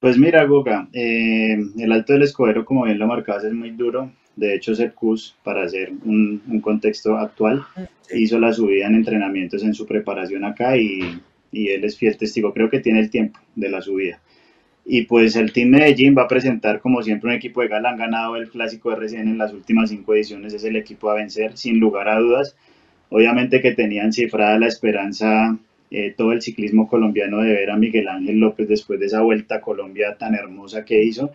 Pues 0.00 0.16
mira, 0.16 0.44
Goga, 0.44 0.88
eh, 0.92 1.56
el 1.76 1.92
Alto 1.92 2.12
del 2.12 2.22
Escobero, 2.22 2.64
como 2.64 2.84
bien 2.84 2.98
lo 2.98 3.08
marcabas, 3.08 3.44
es 3.44 3.52
muy 3.52 3.70
duro. 3.70 4.12
De 4.36 4.54
hecho, 4.54 4.72
Sepkus, 4.72 5.36
para 5.42 5.64
hacer 5.64 5.90
un, 6.04 6.40
un, 6.46 6.60
contexto 6.60 7.16
actual, 7.16 7.64
mm, 7.74 8.16
hizo 8.16 8.38
la 8.38 8.52
subida 8.52 8.86
en 8.86 8.94
entrenamientos 8.94 9.64
en 9.64 9.74
su 9.74 9.84
preparación 9.86 10.44
acá 10.44 10.76
y, 10.76 11.20
y 11.50 11.70
él 11.70 11.82
es 11.82 11.98
fiel 11.98 12.16
testigo. 12.16 12.54
Creo 12.54 12.70
que 12.70 12.78
tiene 12.78 13.00
el 13.00 13.10
tiempo 13.10 13.40
de 13.56 13.68
la 13.70 13.82
subida. 13.82 14.20
Y 14.90 15.02
pues 15.02 15.36
el 15.36 15.52
Team 15.52 15.68
Medellín 15.68 16.14
va 16.16 16.22
a 16.22 16.28
presentar 16.28 16.80
como 16.80 17.02
siempre 17.02 17.28
un 17.28 17.36
equipo 17.36 17.60
de 17.60 17.68
gala. 17.68 17.90
Han 17.90 17.98
ganado 17.98 18.36
el 18.36 18.48
clásico 18.48 18.90
RCN 18.90 19.28
en 19.28 19.36
las 19.36 19.52
últimas 19.52 19.90
cinco 19.90 20.14
ediciones. 20.14 20.54
Es 20.54 20.64
el 20.64 20.76
equipo 20.76 21.10
a 21.10 21.14
vencer, 21.14 21.58
sin 21.58 21.78
lugar 21.78 22.08
a 22.08 22.18
dudas. 22.18 22.56
Obviamente 23.10 23.60
que 23.60 23.72
tenían 23.72 24.14
cifrada 24.14 24.58
la 24.58 24.66
esperanza 24.66 25.58
eh, 25.90 26.14
todo 26.16 26.32
el 26.32 26.40
ciclismo 26.40 26.88
colombiano 26.88 27.42
de 27.42 27.52
ver 27.52 27.70
a 27.70 27.76
Miguel 27.76 28.08
Ángel 28.08 28.38
López 28.38 28.66
después 28.66 28.98
de 28.98 29.06
esa 29.06 29.20
vuelta 29.20 29.56
a 29.56 29.60
Colombia 29.60 30.16
tan 30.18 30.34
hermosa 30.34 30.86
que 30.86 31.04
hizo. 31.04 31.32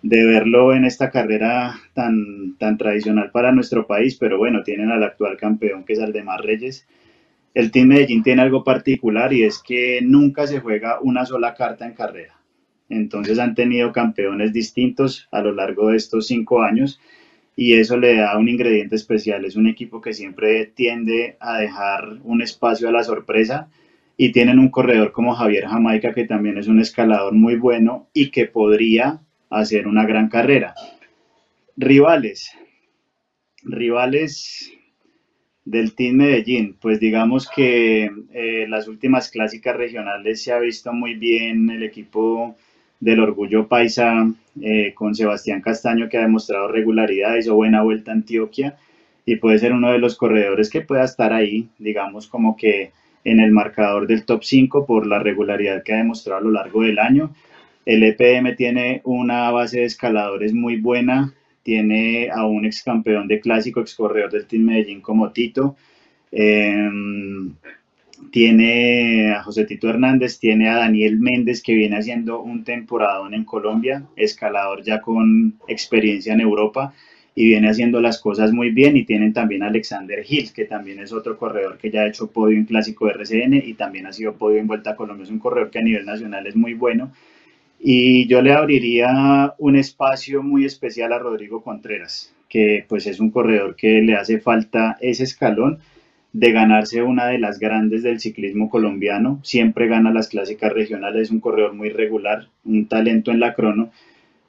De 0.00 0.24
verlo 0.24 0.72
en 0.72 0.86
esta 0.86 1.10
carrera 1.10 1.74
tan, 1.92 2.56
tan 2.56 2.78
tradicional 2.78 3.30
para 3.30 3.52
nuestro 3.52 3.86
país. 3.86 4.16
Pero 4.16 4.38
bueno, 4.38 4.62
tienen 4.62 4.90
al 4.90 5.02
actual 5.02 5.36
campeón 5.36 5.84
que 5.84 5.92
es 5.92 6.00
Aldemar 6.00 6.40
Reyes. 6.42 6.86
El 7.52 7.70
Team 7.70 7.88
Medellín 7.88 8.22
tiene 8.22 8.40
algo 8.40 8.64
particular 8.64 9.34
y 9.34 9.42
es 9.42 9.58
que 9.58 10.00
nunca 10.02 10.46
se 10.46 10.60
juega 10.60 10.98
una 11.02 11.26
sola 11.26 11.52
carta 11.54 11.84
en 11.86 11.92
carrera 11.92 12.35
entonces 12.88 13.38
han 13.38 13.54
tenido 13.54 13.92
campeones 13.92 14.52
distintos 14.52 15.28
a 15.30 15.40
lo 15.40 15.52
largo 15.52 15.88
de 15.90 15.96
estos 15.96 16.26
cinco 16.26 16.62
años 16.62 17.00
y 17.56 17.74
eso 17.74 17.96
le 17.96 18.16
da 18.16 18.36
un 18.38 18.48
ingrediente 18.48 18.96
especial. 18.96 19.44
Es 19.44 19.56
un 19.56 19.66
equipo 19.66 20.00
que 20.00 20.12
siempre 20.12 20.66
tiende 20.66 21.36
a 21.40 21.58
dejar 21.58 22.18
un 22.22 22.42
espacio 22.42 22.88
a 22.88 22.92
la 22.92 23.02
sorpresa 23.02 23.68
y 24.16 24.32
tienen 24.32 24.58
un 24.58 24.70
corredor 24.70 25.12
como 25.12 25.34
Javier 25.34 25.66
Jamaica 25.66 26.12
que 26.12 26.26
también 26.26 26.58
es 26.58 26.68
un 26.68 26.80
escalador 26.80 27.32
muy 27.32 27.56
bueno 27.56 28.08
y 28.12 28.30
que 28.30 28.46
podría 28.46 29.20
hacer 29.50 29.88
una 29.88 30.04
gran 30.04 30.28
carrera. 30.28 30.74
Rivales. 31.76 32.52
Rivales 33.62 34.72
del 35.64 35.94
Team 35.94 36.16
Medellín, 36.16 36.76
pues 36.80 37.00
digamos 37.00 37.48
que 37.48 38.08
eh, 38.32 38.66
las 38.68 38.86
últimas 38.86 39.30
clásicas 39.30 39.76
regionales 39.76 40.42
se 40.42 40.52
ha 40.52 40.60
visto 40.60 40.92
muy 40.92 41.14
bien 41.14 41.68
el 41.70 41.82
equipo 41.82 42.56
del 43.00 43.20
orgullo 43.20 43.68
paisa 43.68 44.30
eh, 44.60 44.94
con 44.94 45.14
Sebastián 45.14 45.60
Castaño 45.60 46.08
que 46.08 46.18
ha 46.18 46.22
demostrado 46.22 46.68
regularidad, 46.68 47.36
hizo 47.36 47.54
buena 47.54 47.82
vuelta 47.82 48.10
a 48.10 48.14
Antioquia 48.14 48.76
y 49.24 49.36
puede 49.36 49.58
ser 49.58 49.72
uno 49.72 49.92
de 49.92 49.98
los 49.98 50.16
corredores 50.16 50.70
que 50.70 50.80
pueda 50.80 51.04
estar 51.04 51.32
ahí, 51.32 51.68
digamos 51.78 52.28
como 52.28 52.56
que 52.56 52.92
en 53.24 53.40
el 53.40 53.50
marcador 53.50 54.06
del 54.06 54.24
top 54.24 54.44
5 54.44 54.86
por 54.86 55.06
la 55.06 55.18
regularidad 55.18 55.82
que 55.82 55.92
ha 55.92 55.98
demostrado 55.98 56.40
a 56.40 56.44
lo 56.44 56.52
largo 56.52 56.82
del 56.82 57.00
año. 57.00 57.34
El 57.84 58.02
EPM 58.04 58.54
tiene 58.56 59.00
una 59.04 59.50
base 59.50 59.80
de 59.80 59.84
escaladores 59.84 60.52
muy 60.52 60.80
buena, 60.80 61.34
tiene 61.64 62.30
a 62.30 62.46
un 62.46 62.64
ex 62.64 62.84
campeón 62.84 63.26
de 63.26 63.40
clásico, 63.40 63.80
ex 63.80 63.96
corredor 63.96 64.30
del 64.30 64.46
Team 64.46 64.62
Medellín 64.62 65.00
como 65.00 65.32
Tito. 65.32 65.76
Eh, 66.30 66.88
tiene 68.30 69.32
a 69.32 69.42
José 69.42 69.64
Tito 69.64 69.88
Hernández, 69.88 70.38
tiene 70.38 70.68
a 70.68 70.76
Daniel 70.76 71.18
Méndez 71.18 71.62
que 71.62 71.74
viene 71.74 71.96
haciendo 71.96 72.40
un 72.40 72.64
temporadón 72.64 73.34
en 73.34 73.44
Colombia, 73.44 74.04
escalador 74.16 74.82
ya 74.82 75.00
con 75.00 75.58
experiencia 75.68 76.32
en 76.32 76.40
Europa 76.40 76.94
y 77.34 77.46
viene 77.46 77.68
haciendo 77.68 78.00
las 78.00 78.20
cosas 78.20 78.52
muy 78.52 78.70
bien. 78.70 78.96
Y 78.96 79.04
tienen 79.04 79.32
también 79.32 79.62
a 79.62 79.68
Alexander 79.68 80.24
Hill 80.26 80.52
que 80.52 80.64
también 80.64 80.98
es 81.00 81.12
otro 81.12 81.38
corredor 81.38 81.78
que 81.78 81.90
ya 81.90 82.02
ha 82.02 82.08
hecho 82.08 82.30
podio 82.30 82.56
en 82.56 82.64
Clásico 82.64 83.06
de 83.06 83.12
RCN 83.12 83.54
y 83.54 83.74
también 83.74 84.06
ha 84.06 84.12
sido 84.12 84.34
podio 84.34 84.58
en 84.58 84.66
Vuelta 84.66 84.90
a 84.90 84.96
Colombia, 84.96 85.24
es 85.24 85.30
un 85.30 85.38
corredor 85.38 85.70
que 85.70 85.78
a 85.78 85.82
nivel 85.82 86.04
nacional 86.04 86.46
es 86.46 86.56
muy 86.56 86.74
bueno. 86.74 87.12
Y 87.78 88.26
yo 88.26 88.40
le 88.42 88.52
abriría 88.52 89.54
un 89.58 89.76
espacio 89.76 90.42
muy 90.42 90.64
especial 90.64 91.12
a 91.12 91.18
Rodrigo 91.18 91.62
Contreras 91.62 92.32
que 92.48 92.84
pues 92.88 93.06
es 93.06 93.20
un 93.20 93.30
corredor 93.30 93.76
que 93.76 94.00
le 94.02 94.14
hace 94.14 94.38
falta 94.38 94.96
ese 95.00 95.24
escalón 95.24 95.80
de 96.36 96.52
ganarse 96.52 97.02
una 97.02 97.28
de 97.28 97.38
las 97.38 97.58
grandes 97.58 98.02
del 98.02 98.20
ciclismo 98.20 98.68
colombiano. 98.68 99.40
Siempre 99.42 99.88
gana 99.88 100.12
las 100.12 100.28
clásicas 100.28 100.70
regionales, 100.70 101.22
es 101.22 101.30
un 101.30 101.40
corredor 101.40 101.72
muy 101.72 101.88
regular, 101.88 102.48
un 102.62 102.88
talento 102.88 103.30
en 103.30 103.40
la 103.40 103.54
crono, 103.54 103.90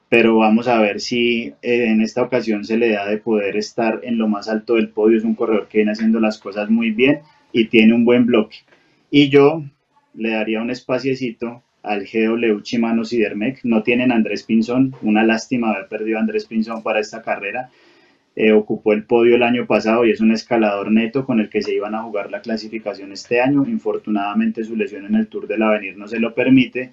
pero 0.09 0.35
vamos 0.35 0.67
a 0.67 0.81
ver 0.81 0.99
si 0.99 1.53
eh, 1.61 1.85
en 1.87 2.01
esta 2.01 2.23
ocasión 2.23 2.65
se 2.65 2.75
le 2.75 2.89
da 2.89 3.07
de 3.07 3.19
poder 3.19 3.55
estar 3.55 4.01
en 4.03 4.17
lo 4.17 4.27
más 4.27 4.49
alto 4.49 4.73
del 4.75 4.89
podio. 4.89 5.17
Es 5.17 5.23
un 5.23 5.35
corredor 5.35 5.69
que 5.69 5.77
viene 5.77 5.93
haciendo 5.93 6.19
las 6.19 6.37
cosas 6.37 6.69
muy 6.69 6.91
bien 6.91 7.19
y 7.53 7.67
tiene 7.67 7.93
un 7.93 8.03
buen 8.03 8.25
bloque. 8.25 8.57
Y 9.09 9.29
yo 9.29 9.63
le 10.13 10.31
daría 10.31 10.61
un 10.61 10.71
espaciecito 10.71 11.63
al 11.83 12.05
GW 12.05 12.63
Chimano 12.63 13.05
Sidermec. 13.05 13.61
No 13.63 13.83
tienen 13.83 14.11
Andrés 14.11 14.43
Pinzón, 14.43 14.93
una 15.03 15.23
lástima 15.23 15.71
haber 15.71 15.87
perdido 15.87 16.17
a 16.17 16.21
Andrés 16.21 16.47
Pinzón 16.47 16.83
para 16.83 16.99
esta 16.99 17.21
carrera 17.21 17.69
eh, 18.39 18.51
ocupó 18.51 18.93
el 18.93 19.03
podio 19.03 19.35
el 19.35 19.41
año 19.41 19.65
pasado 19.65 20.05
y 20.05 20.11
es 20.11 20.21
un 20.21 20.31
escalador 20.31 20.91
neto 20.91 21.25
con 21.25 21.39
el 21.39 21.49
que 21.49 21.63
se 21.63 21.73
iban 21.73 21.95
a 21.95 22.03
jugar 22.03 22.29
la 22.29 22.41
clasificación 22.41 23.11
este 23.11 23.41
año. 23.41 23.65
Infortunadamente 23.67 24.63
su 24.63 24.75
lesión 24.75 25.07
en 25.07 25.15
el 25.15 25.25
Tour 25.25 25.47
del 25.47 25.63
Avenir 25.63 25.97
no 25.97 26.07
se 26.07 26.19
lo 26.19 26.35
permite, 26.35 26.91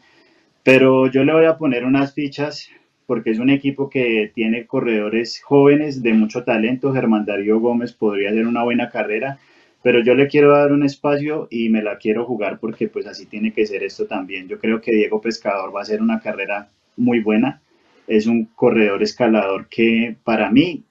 pero 0.63 1.07
yo 1.11 1.23
le 1.23 1.35
voy 1.35 1.45
a 1.45 1.59
poner 1.59 1.85
unas 1.85 2.15
fichas 2.15 2.71
porque 3.05 3.31
es 3.31 3.39
un 3.39 3.51
equipo 3.51 3.91
que 3.91 4.33
tiene 4.35 4.65
corredores 4.65 5.43
jóvenes 5.43 6.03
de 6.03 6.15
mucho 6.15 6.45
talento. 6.45 6.95
Germán 6.95 7.27
Darío 7.27 7.61
Gómez 7.61 7.93
podría 7.93 8.31
hacer 8.31 8.47
una 8.47 8.65
buena 8.65 8.89
carrera, 8.89 9.39
pero 9.83 10.03
yo 10.03 10.15
le 10.15 10.29
quiero 10.29 10.53
dar 10.53 10.73
un 10.73 10.83
espacio 10.83 11.47
y 11.51 11.69
me 11.69 11.83
la 11.83 11.99
quiero 11.99 12.25
jugar 12.25 12.59
porque 12.59 12.89
pues 12.89 13.07
así 13.07 13.27
tiene 13.27 13.53
que 13.53 13.67
ser 13.67 13.83
esto 13.83 14.07
también. 14.07 14.49
Yo 14.49 14.59
creo 14.59 14.81
que 14.81 14.95
Diego 14.95 15.21
Pescador 15.21 15.77
va 15.77 15.81
a 15.81 15.83
hacer 15.83 16.01
una 16.01 16.21
carrera 16.21 16.71
muy 16.97 17.21
buena. 17.21 17.61
Es 18.07 18.27
un 18.27 18.47
corredor 18.47 19.03
escalador 19.03 19.69
que 19.69 20.17
para 20.25 20.51
mí 20.51 20.85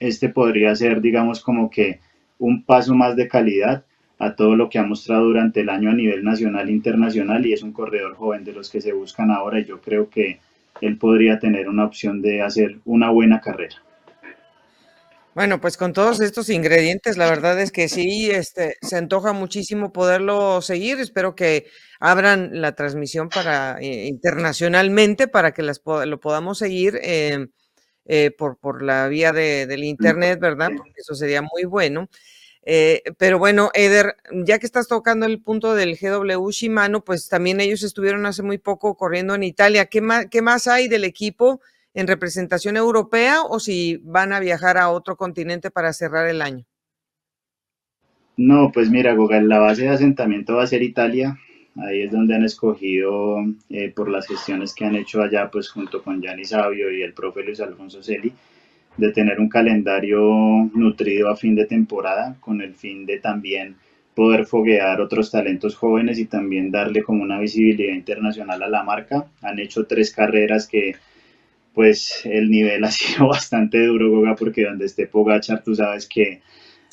este 0.00 0.30
podría 0.30 0.74
ser, 0.74 1.00
digamos, 1.00 1.40
como 1.40 1.70
que 1.70 2.00
un 2.38 2.64
paso 2.64 2.94
más 2.94 3.14
de 3.16 3.28
calidad 3.28 3.84
a 4.18 4.34
todo 4.34 4.56
lo 4.56 4.68
que 4.68 4.78
ha 4.78 4.82
mostrado 4.82 5.24
durante 5.24 5.60
el 5.60 5.68
año 5.68 5.90
a 5.90 5.94
nivel 5.94 6.24
nacional 6.24 6.68
e 6.68 6.72
internacional 6.72 7.46
y 7.46 7.52
es 7.52 7.62
un 7.62 7.72
corredor 7.72 8.16
joven 8.16 8.44
de 8.44 8.52
los 8.52 8.70
que 8.70 8.80
se 8.80 8.92
buscan 8.92 9.30
ahora 9.30 9.60
y 9.60 9.64
yo 9.64 9.80
creo 9.80 10.10
que 10.10 10.40
él 10.80 10.96
podría 10.96 11.38
tener 11.38 11.68
una 11.68 11.84
opción 11.84 12.20
de 12.22 12.42
hacer 12.42 12.78
una 12.84 13.10
buena 13.10 13.40
carrera. 13.40 13.76
Bueno, 15.34 15.60
pues 15.60 15.76
con 15.76 15.92
todos 15.92 16.20
estos 16.20 16.50
ingredientes, 16.50 17.16
la 17.16 17.30
verdad 17.30 17.60
es 17.60 17.70
que 17.70 17.88
sí, 17.88 18.30
este, 18.30 18.76
se 18.82 18.96
antoja 18.96 19.32
muchísimo 19.32 19.92
poderlo 19.92 20.60
seguir. 20.60 20.98
Espero 20.98 21.36
que 21.36 21.66
abran 22.00 22.60
la 22.60 22.74
transmisión 22.74 23.28
para 23.28 23.78
eh, 23.80 24.06
internacionalmente 24.06 25.28
para 25.28 25.52
que 25.52 25.62
las, 25.62 25.80
lo 25.84 26.20
podamos 26.20 26.58
seguir 26.58 26.98
eh, 27.02 27.46
eh, 28.12 28.30
por, 28.36 28.58
por 28.58 28.82
la 28.82 29.06
vía 29.08 29.32
de, 29.32 29.66
del 29.66 29.84
internet, 29.84 30.40
¿verdad? 30.40 30.70
Porque 30.76 30.94
eso 30.96 31.14
sería 31.14 31.42
muy 31.42 31.64
bueno. 31.64 32.08
pero 33.18 33.38
bueno, 33.38 33.70
Eder, 33.74 34.16
ya 34.44 34.58
que 34.58 34.66
estás 34.66 34.88
tocando 34.88 35.26
el 35.26 35.40
punto 35.40 35.74
del 35.74 35.96
GW 35.96 36.50
Shimano, 36.50 37.04
pues 37.04 37.28
también 37.28 37.60
ellos 37.60 37.82
estuvieron 37.82 38.26
hace 38.26 38.42
muy 38.42 38.58
poco 38.58 38.96
corriendo 38.96 39.34
en 39.34 39.44
Italia. 39.44 39.86
¿Qué 39.86 40.00
más, 40.00 40.26
qué 40.30 40.42
más 40.42 40.66
hay 40.66 40.88
del 40.88 41.04
equipo? 41.04 41.60
en 41.94 42.06
representación 42.06 42.76
europea 42.76 43.42
o 43.42 43.58
si 43.58 43.98
van 44.02 44.32
a 44.32 44.40
viajar 44.40 44.78
a 44.78 44.90
otro 44.90 45.16
continente 45.16 45.70
para 45.70 45.92
cerrar 45.92 46.28
el 46.28 46.42
año? 46.42 46.64
No, 48.36 48.70
pues 48.72 48.90
mira, 48.90 49.14
Google, 49.14 49.42
la 49.42 49.58
base 49.58 49.82
de 49.82 49.88
asentamiento 49.88 50.56
va 50.56 50.62
a 50.62 50.68
ser 50.68 50.82
Italia. 50.82 51.36
Ahí 51.76 52.02
es 52.02 52.10
donde 52.10 52.34
han 52.34 52.44
escogido 52.44 53.38
eh, 53.68 53.92
por 53.94 54.10
las 54.10 54.26
gestiones 54.26 54.74
que 54.74 54.84
han 54.84 54.96
hecho 54.96 55.22
allá, 55.22 55.50
pues 55.50 55.68
junto 55.68 56.02
con 56.02 56.20
Gianni 56.20 56.44
Sabio 56.44 56.90
y 56.90 57.02
el 57.02 57.12
profe 57.12 57.42
Luis 57.42 57.60
Alfonso 57.60 58.02
Celi, 58.02 58.32
de 58.96 59.12
tener 59.12 59.38
un 59.40 59.48
calendario 59.48 60.20
nutrido 60.74 61.30
a 61.30 61.36
fin 61.36 61.54
de 61.54 61.66
temporada, 61.66 62.36
con 62.40 62.60
el 62.60 62.74
fin 62.74 63.06
de 63.06 63.18
también 63.18 63.76
poder 64.14 64.44
foguear 64.46 65.00
otros 65.00 65.30
talentos 65.30 65.76
jóvenes 65.76 66.18
y 66.18 66.26
también 66.26 66.70
darle 66.70 67.02
como 67.02 67.22
una 67.22 67.38
visibilidad 67.38 67.94
internacional 67.94 68.62
a 68.62 68.68
la 68.68 68.82
marca. 68.82 69.26
Han 69.42 69.58
hecho 69.58 69.86
tres 69.86 70.12
carreras 70.12 70.66
que 70.66 70.96
pues 71.72 72.22
el 72.24 72.50
nivel 72.50 72.84
ha 72.84 72.90
sido 72.90 73.28
bastante 73.28 73.86
duro, 73.86 74.10
Goga, 74.10 74.34
porque 74.34 74.64
donde 74.64 74.86
esté 74.86 75.06
Pogachar 75.06 75.62
tú 75.62 75.74
sabes 75.74 76.06
que 76.06 76.42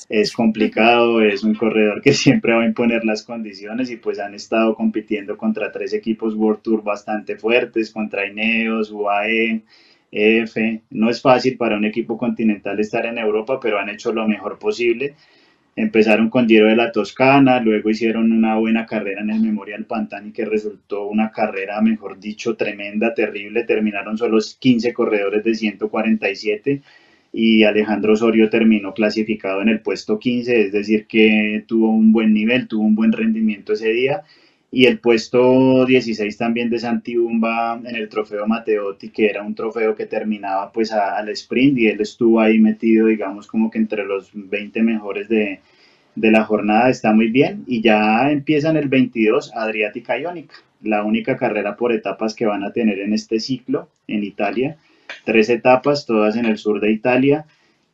es 0.08 0.32
complicado, 0.32 1.20
es 1.22 1.44
un 1.44 1.54
corredor 1.54 2.02
que 2.02 2.12
siempre 2.12 2.54
va 2.54 2.62
a 2.62 2.66
imponer 2.66 3.04
las 3.04 3.22
condiciones 3.22 3.90
y 3.90 3.96
pues 3.96 4.18
han 4.18 4.34
estado 4.34 4.74
compitiendo 4.74 5.36
contra 5.36 5.72
tres 5.72 5.92
equipos 5.92 6.34
World 6.34 6.62
Tour 6.62 6.82
bastante 6.82 7.36
fuertes, 7.36 7.90
contra 7.90 8.26
Ineos, 8.26 8.90
UAE, 8.90 9.62
EF. 10.10 10.56
No 10.90 11.10
es 11.10 11.20
fácil 11.20 11.56
para 11.56 11.76
un 11.76 11.84
equipo 11.84 12.16
continental 12.16 12.80
estar 12.80 13.06
en 13.06 13.18
Europa, 13.18 13.58
pero 13.60 13.78
han 13.78 13.88
hecho 13.88 14.12
lo 14.12 14.26
mejor 14.26 14.58
posible 14.58 15.14
Empezaron 15.78 16.28
con 16.28 16.48
Giro 16.48 16.66
de 16.66 16.74
la 16.74 16.90
Toscana, 16.90 17.60
luego 17.60 17.88
hicieron 17.88 18.32
una 18.32 18.56
buena 18.56 18.84
carrera 18.84 19.20
en 19.20 19.30
el 19.30 19.40
Memorial 19.40 19.84
Pantani 19.84 20.32
que 20.32 20.44
resultó 20.44 21.06
una 21.06 21.30
carrera, 21.30 21.80
mejor 21.80 22.18
dicho, 22.18 22.56
tremenda, 22.56 23.14
terrible. 23.14 23.62
Terminaron 23.62 24.18
solo 24.18 24.38
15 24.58 24.92
corredores 24.92 25.44
de 25.44 25.54
147 25.54 26.82
y 27.32 27.64
Alejandro 27.64 28.14
Osorio 28.14 28.48
terminó 28.50 28.94
clasificado 28.94 29.62
en 29.62 29.68
el 29.68 29.80
puesto 29.80 30.18
15, 30.18 30.62
es 30.62 30.72
decir, 30.72 31.06
que 31.06 31.64
tuvo 31.66 31.90
un 31.90 32.12
buen 32.12 32.32
nivel, 32.32 32.68
tuvo 32.68 32.84
un 32.84 32.94
buen 32.94 33.12
rendimiento 33.12 33.74
ese 33.74 33.90
día. 33.90 34.22
Y 34.70 34.84
el 34.84 34.98
puesto 34.98 35.86
16 35.86 36.36
también 36.36 36.68
de 36.68 36.78
Santibumba 36.78 37.80
en 37.82 37.96
el 37.96 38.08
trofeo 38.08 38.46
Mateotti, 38.46 39.08
que 39.08 39.26
era 39.26 39.42
un 39.42 39.54
trofeo 39.54 39.94
que 39.94 40.04
terminaba 40.06 40.70
pues 40.72 40.92
al 40.92 41.28
sprint 41.30 41.78
y 41.78 41.86
él 41.86 42.00
estuvo 42.00 42.40
ahí 42.40 42.58
metido, 42.58 43.06
digamos, 43.06 43.46
como 43.46 43.70
que 43.70 43.78
entre 43.78 44.04
los 44.04 44.30
20 44.34 44.82
mejores 44.82 45.28
de, 45.28 45.60
de 46.14 46.30
la 46.30 46.44
jornada 46.44 46.90
está 46.90 47.12
muy 47.12 47.28
bien 47.30 47.64
y 47.66 47.80
ya 47.80 48.30
empiezan 48.30 48.76
el 48.76 48.88
22 48.88 49.52
Adriática 49.54 50.18
Iónica, 50.18 50.56
la 50.82 51.04
única 51.04 51.36
carrera 51.36 51.76
por 51.76 51.92
etapas 51.92 52.34
que 52.34 52.46
van 52.46 52.64
a 52.64 52.72
tener 52.72 52.98
en 52.98 53.12
este 53.12 53.40
ciclo 53.40 53.88
en 54.06 54.24
Italia. 54.24 54.76
Tres 55.24 55.48
etapas, 55.48 56.06
todas 56.06 56.36
en 56.36 56.46
el 56.46 56.58
sur 56.58 56.80
de 56.80 56.92
Italia 56.92 57.46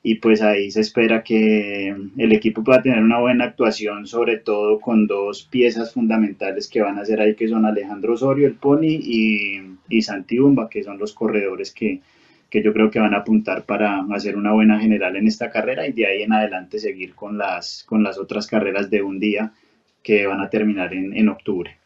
y 0.07 0.17
pues 0.17 0.43
ahí 0.43 0.71
se 0.71 0.83
espera 0.83 1.25
que 1.25 1.89
el 1.89 2.33
equipo 2.33 2.63
pueda 2.63 2.83
tener 2.83 3.03
una 3.03 3.21
buena 3.21 3.47
actuación, 3.47 4.07
sobre 4.07 4.37
todo 4.37 4.79
con 4.79 5.07
dos 5.07 5.45
piezas 5.45 5.95
fundamentales 5.95 6.69
que 6.69 6.83
van 6.83 6.99
a 6.99 7.07
ser 7.07 7.23
ahí, 7.23 7.35
que 7.35 7.49
son 7.49 7.65
Alejandro 7.65 8.13
Osorio, 8.13 8.47
el 8.47 8.53
Pony, 8.53 9.01
y, 9.01 9.63
y 9.89 10.03
Santi 10.03 10.39
Bumba, 10.39 10.69
que 10.69 10.85
son 10.85 10.99
los 10.99 11.15
corredores 11.15 11.73
que, 11.73 12.03
que 12.51 12.63
yo 12.63 12.75
creo 12.75 12.91
que 12.91 13.01
van 13.01 13.15
a 13.15 13.21
apuntar 13.21 13.65
para 13.65 14.05
hacer 14.13 14.37
una 14.37 14.53
buena 14.53 14.79
general 14.79 15.17
en 15.17 15.27
esta 15.27 15.51
carrera 15.51 15.87
y 15.87 15.93
de 15.93 16.07
ahí 16.07 16.23
en 16.23 16.35
adelante 16.35 16.79
seguir 16.79 17.15
con 17.15 17.39
las, 17.39 17.83
con 17.89 18.03
las 18.03 18.19
otras 18.19 18.47
carreras 18.47 18.91
de 18.91 19.03
un 19.03 19.19
día 19.19 19.55
que 20.03 20.27
van 20.27 20.43
a 20.43 20.51
terminar 20.51 20.93
en, 20.93 21.17
en 21.17 21.31
octubre. 21.31 21.79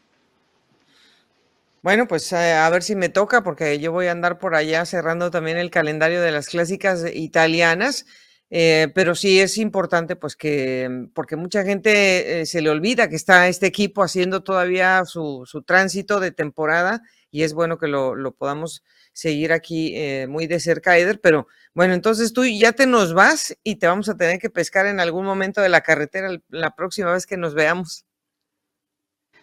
Bueno, 1.89 2.07
pues 2.07 2.31
eh, 2.35 2.53
a 2.53 2.69
ver 2.69 2.83
si 2.83 2.95
me 2.97 3.09
toca, 3.09 3.43
porque 3.43 3.79
yo 3.79 3.93
voy 3.93 4.09
a 4.09 4.13
andar 4.13 4.39
por 4.39 4.55
allá 4.55 4.85
cerrando 4.85 5.31
también 5.31 5.57
el 5.57 5.71
calendario 5.71 6.21
de 6.21 6.31
las 6.31 6.49
clásicas 6.49 7.03
italianas. 7.15 8.05
Eh, 8.51 8.89
pero 8.95 9.15
sí 9.15 9.41
es 9.41 9.57
importante, 9.57 10.15
pues 10.15 10.37
que, 10.37 11.09
porque 11.15 11.37
mucha 11.37 11.65
gente 11.65 12.43
eh, 12.43 12.45
se 12.47 12.61
le 12.61 12.69
olvida 12.69 13.09
que 13.09 13.17
está 13.17 13.49
este 13.49 13.67
equipo 13.67 14.03
haciendo 14.03 14.43
todavía 14.43 15.03
su, 15.07 15.45
su 15.47 15.63
tránsito 15.63 16.21
de 16.21 16.31
temporada 16.31 17.01
y 17.31 17.43
es 17.43 17.55
bueno 17.55 17.79
que 17.79 17.89
lo, 17.89 18.15
lo 18.15 18.35
podamos 18.35 18.83
seguir 19.15 19.51
aquí 19.55 19.97
eh, 19.97 20.27
muy 20.29 20.47
de 20.47 20.61
cerca, 20.61 20.99
Eder, 20.99 21.21
pero 21.23 21.47
bueno, 21.73 21.95
entonces 21.95 22.35
tú 22.35 22.45
ya 22.45 22.73
te 22.73 22.87
nos 22.87 23.15
vas 23.15 23.57
y 23.65 23.77
te 23.77 23.87
vamos 23.87 24.11
a 24.11 24.17
tener 24.19 24.39
que 24.39 24.51
pescar 24.51 24.85
en 24.85 25.01
algún 25.01 25.25
momento 25.25 25.63
de 25.63 25.71
la 25.71 25.81
carretera 25.81 26.37
la 26.51 26.75
próxima 26.75 27.13
vez 27.13 27.25
que 27.27 27.39
nos 27.39 27.55
veamos. 27.55 28.05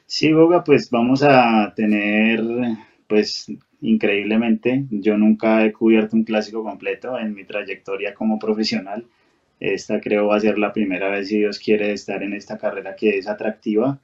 Sí, 0.07 0.31
Boga, 0.33 0.63
pues 0.63 0.89
vamos 0.89 1.23
a 1.23 1.73
tener, 1.75 2.41
pues 3.07 3.51
increíblemente, 3.81 4.85
yo 4.89 5.17
nunca 5.17 5.65
he 5.65 5.71
cubierto 5.73 6.15
un 6.15 6.23
clásico 6.23 6.63
completo 6.63 7.17
en 7.19 7.33
mi 7.33 7.43
trayectoria 7.43 8.13
como 8.13 8.39
profesional. 8.39 9.05
Esta 9.59 9.99
creo 10.01 10.27
va 10.27 10.37
a 10.37 10.39
ser 10.39 10.57
la 10.59 10.73
primera 10.73 11.09
vez, 11.09 11.27
si 11.29 11.37
Dios 11.39 11.59
quiere, 11.59 11.91
estar 11.93 12.21
en 12.23 12.33
esta 12.33 12.57
carrera 12.57 12.95
que 12.95 13.17
es 13.17 13.27
atractiva 13.27 13.99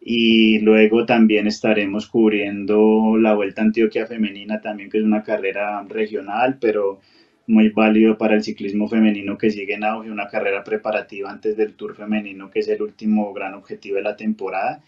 y 0.00 0.58
luego 0.60 1.06
también 1.06 1.46
estaremos 1.46 2.08
cubriendo 2.08 3.16
la 3.18 3.34
Vuelta 3.34 3.62
Antioquia 3.62 4.06
Femenina 4.06 4.60
también, 4.60 4.90
que 4.90 4.98
es 4.98 5.04
una 5.04 5.22
carrera 5.22 5.82
regional, 5.88 6.58
pero 6.60 7.00
muy 7.46 7.70
válido 7.70 8.18
para 8.18 8.34
el 8.36 8.42
ciclismo 8.44 8.88
femenino 8.88 9.38
que 9.38 9.50
sigue 9.50 9.74
en 9.74 9.84
auge, 9.84 10.10
una 10.10 10.28
carrera 10.28 10.64
preparativa 10.64 11.30
antes 11.30 11.56
del 11.56 11.74
Tour 11.74 11.94
femenino, 11.96 12.50
que 12.50 12.60
es 12.60 12.68
el 12.68 12.82
último 12.82 13.32
gran 13.32 13.54
objetivo 13.54 13.96
de 13.96 14.02
la 14.02 14.16
temporada. 14.16 14.82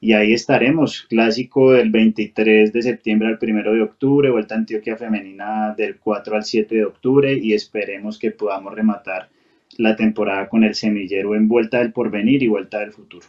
Y 0.00 0.12
ahí 0.12 0.34
estaremos, 0.34 1.06
clásico 1.08 1.72
del 1.72 1.90
23 1.90 2.72
de 2.72 2.82
septiembre 2.82 3.28
al 3.28 3.38
1 3.40 3.72
de 3.72 3.82
octubre, 3.82 4.30
Vuelta 4.30 4.54
a 4.54 4.58
Antioquia 4.58 4.96
Femenina 4.96 5.74
del 5.76 5.96
4 5.96 6.36
al 6.36 6.44
7 6.44 6.74
de 6.74 6.84
octubre 6.84 7.32
y 7.32 7.54
esperemos 7.54 8.18
que 8.18 8.30
podamos 8.30 8.74
rematar 8.74 9.30
la 9.78 9.96
temporada 9.96 10.48
con 10.48 10.62
el 10.64 10.74
semillero 10.74 11.34
en 11.34 11.48
Vuelta 11.48 11.78
del 11.78 11.92
Porvenir 11.92 12.42
y 12.42 12.48
Vuelta 12.48 12.80
del 12.80 12.92
Futuro. 12.92 13.26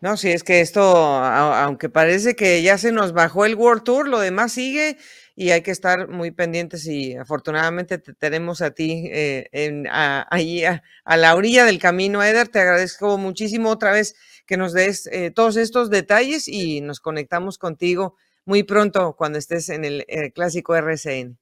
No, 0.00 0.16
sí, 0.16 0.30
es 0.30 0.42
que 0.42 0.62
esto, 0.62 0.80
aunque 0.82 1.90
parece 1.90 2.34
que 2.34 2.62
ya 2.62 2.78
se 2.78 2.90
nos 2.90 3.12
bajó 3.12 3.44
el 3.44 3.54
World 3.54 3.82
Tour, 3.82 4.08
lo 4.08 4.18
demás 4.18 4.52
sigue 4.52 4.96
y 5.36 5.50
hay 5.50 5.60
que 5.60 5.70
estar 5.70 6.08
muy 6.08 6.30
pendientes 6.30 6.86
y 6.86 7.16
afortunadamente 7.16 7.98
te 7.98 8.14
tenemos 8.14 8.62
a 8.62 8.70
ti 8.70 9.08
eh, 9.10 9.48
en, 9.52 9.86
ahí 9.90 10.64
a, 10.64 10.82
la 11.16 11.34
orilla 11.34 11.66
del 11.66 11.78
camino, 11.78 12.22
Eder. 12.22 12.48
Te 12.48 12.60
agradezco 12.60 13.18
muchísimo 13.18 13.68
otra 13.68 13.92
vez 13.92 14.16
que 14.50 14.56
nos 14.56 14.72
des 14.72 15.08
eh, 15.12 15.30
todos 15.30 15.56
estos 15.56 15.90
detalles 15.90 16.48
y 16.48 16.80
nos 16.80 16.98
conectamos 16.98 17.56
contigo 17.56 18.16
muy 18.44 18.64
pronto 18.64 19.14
cuando 19.16 19.38
estés 19.38 19.68
en 19.68 19.84
el, 19.84 20.04
el 20.08 20.32
clásico 20.32 20.74
RCN. 20.74 21.38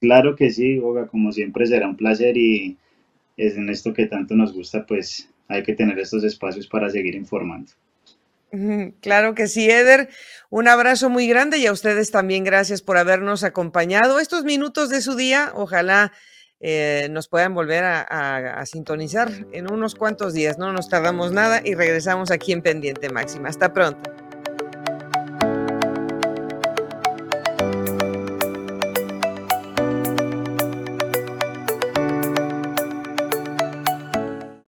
Claro 0.00 0.34
que 0.34 0.50
sí, 0.50 0.80
Boga, 0.80 1.06
como 1.06 1.30
siempre 1.30 1.66
será 1.66 1.86
un 1.86 1.96
placer 1.96 2.36
y 2.36 2.78
es 3.36 3.56
en 3.56 3.68
esto 3.68 3.94
que 3.94 4.06
tanto 4.06 4.34
nos 4.34 4.52
gusta, 4.52 4.84
pues 4.86 5.30
hay 5.46 5.62
que 5.62 5.74
tener 5.74 5.96
estos 6.00 6.24
espacios 6.24 6.66
para 6.66 6.90
seguir 6.90 7.14
informando. 7.14 7.70
Claro 9.00 9.36
que 9.36 9.46
sí, 9.46 9.70
Eder. 9.70 10.08
Un 10.50 10.66
abrazo 10.66 11.08
muy 11.08 11.28
grande 11.28 11.58
y 11.58 11.66
a 11.66 11.72
ustedes 11.72 12.10
también 12.10 12.42
gracias 12.42 12.82
por 12.82 12.96
habernos 12.96 13.44
acompañado 13.44 14.18
estos 14.18 14.42
minutos 14.42 14.88
de 14.90 15.00
su 15.00 15.14
día. 15.14 15.52
Ojalá 15.54 16.12
eh, 16.60 17.08
nos 17.10 17.28
puedan 17.28 17.54
volver 17.54 17.84
a, 17.84 18.64
sintonizar 18.66 19.30
en 19.52 19.70
unos 19.70 19.94
cuantos 19.94 20.32
días. 20.32 20.58
No 20.58 20.72
nos 20.72 20.88
tardamos 20.88 21.32
nada 21.32 21.60
y 21.64 21.74
regresamos 21.74 22.30
aquí 22.30 22.52
en 22.52 22.62
Pendiente 22.62 23.10
Máxima. 23.10 23.48
Hasta 23.48 23.72
pronto. 23.72 24.25